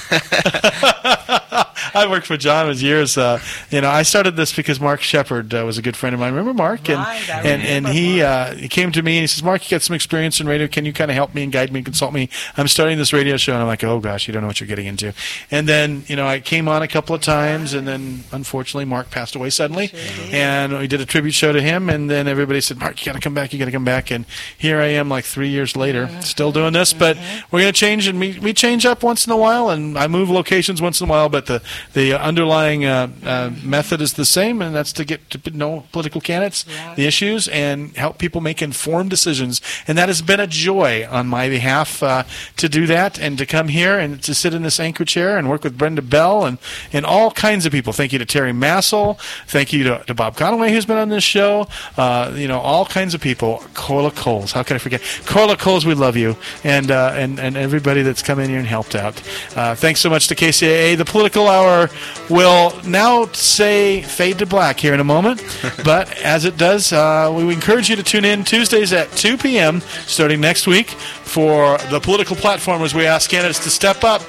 I 1.96 2.06
worked 2.08 2.26
for 2.26 2.36
John 2.36 2.66
was 2.66 2.82
years. 2.82 3.16
Uh, 3.16 3.40
you 3.70 3.80
know, 3.80 3.88
I 3.90 4.02
started 4.02 4.36
this 4.36 4.54
because 4.54 4.80
Mark 4.80 5.00
Shepard 5.00 5.54
uh, 5.54 5.64
was 5.64 5.78
a 5.78 5.82
good 5.82 5.96
friend 5.96 6.14
of 6.14 6.20
mine. 6.20 6.32
Remember 6.32 6.54
Mark? 6.54 6.88
And 6.88 6.98
Right, 6.98 7.28
and, 7.44 7.62
and 7.62 7.86
he 7.88 8.22
uh, 8.22 8.54
he 8.54 8.68
came 8.68 8.90
to 8.92 9.02
me 9.02 9.16
and 9.16 9.22
he 9.22 9.26
says, 9.26 9.42
"Mark, 9.42 9.64
you 9.64 9.74
got 9.74 9.82
some 9.82 9.94
experience 9.94 10.40
in 10.40 10.46
radio. 10.46 10.66
Can 10.66 10.84
you 10.84 10.92
kind 10.92 11.10
of 11.10 11.14
help 11.14 11.34
me 11.34 11.42
and 11.42 11.52
guide 11.52 11.72
me 11.72 11.80
and 11.80 11.84
consult 11.84 12.12
me? 12.12 12.28
I'm 12.56 12.68
starting 12.68 12.98
this 12.98 13.12
radio 13.12 13.36
show." 13.36 13.52
And 13.52 13.62
I'm 13.62 13.68
like, 13.68 13.84
"Oh 13.84 14.00
gosh, 14.00 14.26
you 14.26 14.32
don't 14.32 14.42
know 14.42 14.48
what 14.48 14.60
you're 14.60 14.66
getting 14.66 14.86
into." 14.86 15.12
And 15.50 15.68
then 15.68 16.04
you 16.06 16.16
know, 16.16 16.26
I 16.26 16.40
came 16.40 16.68
on 16.68 16.82
a 16.82 16.88
couple 16.88 17.14
of 17.14 17.22
times, 17.22 17.74
and 17.74 17.86
then 17.86 18.24
unfortunately, 18.32 18.86
Mark 18.86 19.10
passed 19.10 19.34
away 19.36 19.50
suddenly. 19.50 19.92
and 20.32 20.76
we 20.78 20.86
did 20.88 21.00
a 21.00 21.06
tribute 21.06 21.32
show 21.34 21.52
to 21.52 21.60
him, 21.62 21.88
and 21.88 22.10
then 22.10 22.26
everybody 22.26 22.60
said, 22.60 22.78
"Mark, 22.78 22.98
you 23.00 23.06
got 23.06 23.16
to 23.16 23.22
come 23.22 23.34
back. 23.34 23.52
You 23.52 23.58
got 23.58 23.66
to 23.66 23.72
come 23.72 23.84
back." 23.84 24.10
And 24.10 24.24
here 24.56 24.80
I 24.80 24.86
am, 24.86 25.08
like 25.08 25.24
three 25.24 25.48
years 25.48 25.76
later, 25.76 26.08
still 26.22 26.43
doing 26.52 26.72
this. 26.72 26.92
But 26.92 27.16
we're 27.50 27.60
going 27.60 27.72
to 27.72 27.78
change, 27.78 28.06
and 28.06 28.18
we, 28.18 28.38
we 28.38 28.52
change 28.52 28.86
up 28.86 29.02
once 29.02 29.26
in 29.26 29.32
a 29.32 29.36
while, 29.36 29.70
and 29.70 29.98
I 29.98 30.06
move 30.06 30.30
locations 30.30 30.80
once 30.80 31.00
in 31.00 31.08
a 31.08 31.10
while. 31.10 31.28
But 31.28 31.46
the 31.46 31.62
the 31.92 32.14
underlying 32.14 32.84
uh, 32.84 33.08
uh, 33.24 33.50
method 33.62 34.00
is 34.00 34.14
the 34.14 34.24
same, 34.24 34.62
and 34.62 34.74
that's 34.74 34.92
to 34.94 35.04
get 35.04 35.30
to 35.30 35.50
know 35.50 35.84
political 35.92 36.20
candidates, 36.20 36.64
the 36.96 37.06
issues, 37.06 37.48
and 37.48 37.96
help 37.96 38.18
people 38.18 38.40
make 38.40 38.62
informed 38.62 39.10
decisions. 39.10 39.60
And 39.86 39.96
that 39.98 40.08
has 40.08 40.22
been 40.22 40.40
a 40.40 40.46
joy 40.46 41.06
on 41.10 41.26
my 41.26 41.48
behalf 41.48 42.02
uh, 42.02 42.24
to 42.56 42.68
do 42.68 42.86
that, 42.86 43.18
and 43.18 43.38
to 43.38 43.46
come 43.46 43.68
here 43.68 43.98
and 43.98 44.22
to 44.22 44.34
sit 44.34 44.54
in 44.54 44.62
this 44.62 44.80
anchor 44.80 45.04
chair 45.04 45.38
and 45.38 45.48
work 45.48 45.64
with 45.64 45.78
Brenda 45.78 46.02
Bell 46.02 46.44
and 46.44 46.58
and 46.92 47.04
all 47.06 47.30
kinds 47.30 47.66
of 47.66 47.72
people. 47.72 47.92
Thank 47.92 48.12
you 48.12 48.18
to 48.18 48.26
Terry 48.26 48.52
Massel. 48.52 49.18
Thank 49.46 49.72
you 49.72 49.84
to, 49.84 50.04
to 50.06 50.14
Bob 50.14 50.36
Conway, 50.36 50.72
who's 50.72 50.86
been 50.86 50.98
on 50.98 51.08
this 51.08 51.24
show. 51.24 51.66
Uh, 51.96 52.32
you 52.34 52.48
know, 52.48 52.60
all 52.60 52.86
kinds 52.86 53.14
of 53.14 53.20
people. 53.20 53.62
Corla 53.74 54.10
Coles. 54.10 54.52
How 54.52 54.62
can 54.62 54.76
I 54.76 54.78
forget? 54.78 55.02
Corla 55.26 55.56
Coles, 55.56 55.84
we 55.84 55.94
love 55.94 56.16
you, 56.16 56.33
and 56.62 56.90
uh, 56.90 57.12
and 57.14 57.38
and 57.38 57.56
everybody 57.56 58.02
that's 58.02 58.22
come 58.22 58.38
in 58.38 58.48
here 58.48 58.58
and 58.58 58.66
helped 58.66 58.94
out. 58.94 59.20
Uh, 59.56 59.74
thanks 59.74 60.00
so 60.00 60.10
much 60.10 60.28
to 60.28 60.34
KCAA. 60.34 60.96
The 60.96 61.04
Political 61.04 61.48
Hour 61.48 61.90
will 62.30 62.72
now 62.84 63.26
say 63.26 64.02
fade 64.02 64.38
to 64.38 64.46
black 64.46 64.78
here 64.80 64.94
in 64.94 65.00
a 65.00 65.04
moment, 65.04 65.42
but 65.84 66.10
as 66.18 66.44
it 66.44 66.56
does, 66.56 66.92
uh, 66.92 67.32
we 67.34 67.52
encourage 67.52 67.88
you 67.88 67.96
to 67.96 68.02
tune 68.02 68.24
in 68.24 68.44
Tuesdays 68.44 68.92
at 68.92 69.10
2 69.12 69.36
p.m. 69.38 69.80
starting 70.06 70.40
next 70.40 70.66
week 70.66 70.90
for 70.90 71.78
the 71.90 72.00
political 72.00 72.36
platform 72.36 72.82
as 72.82 72.94
we 72.94 73.06
ask 73.06 73.30
candidates 73.30 73.62
to 73.64 73.70
step 73.70 74.04
up 74.04 74.22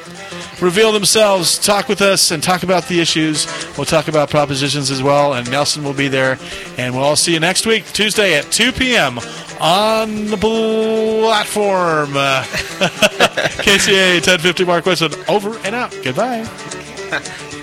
reveal 0.62 0.92
themselves, 0.92 1.58
talk 1.58 1.88
with 1.88 2.02
us, 2.02 2.32
and 2.32 2.42
talk 2.42 2.64
about 2.64 2.88
the 2.88 3.00
issues. 3.00 3.48
We'll 3.78 3.86
talk 3.86 4.08
about 4.08 4.30
propositions 4.30 4.92
as 4.92 5.04
well, 5.04 5.34
and 5.34 5.50
Nelson 5.50 5.84
will 5.84 5.94
be 5.94 6.08
there. 6.08 6.38
And 6.78 6.94
we'll 6.94 7.04
all 7.04 7.16
see 7.16 7.34
you 7.34 7.40
next 7.40 7.66
week, 7.66 7.86
Tuesday 7.88 8.36
at 8.36 8.52
2 8.52 8.72
p.m. 8.72 9.20
on 9.60 10.28
the 10.28 10.38
platform. 10.38 12.10
KCAA 13.64 14.16
1050 14.16 14.66
Mark 14.66 14.86
Westwood, 14.86 15.18
over 15.30 15.58
and 15.60 15.76
out. 15.76 15.98
Goodbye. 16.04 16.48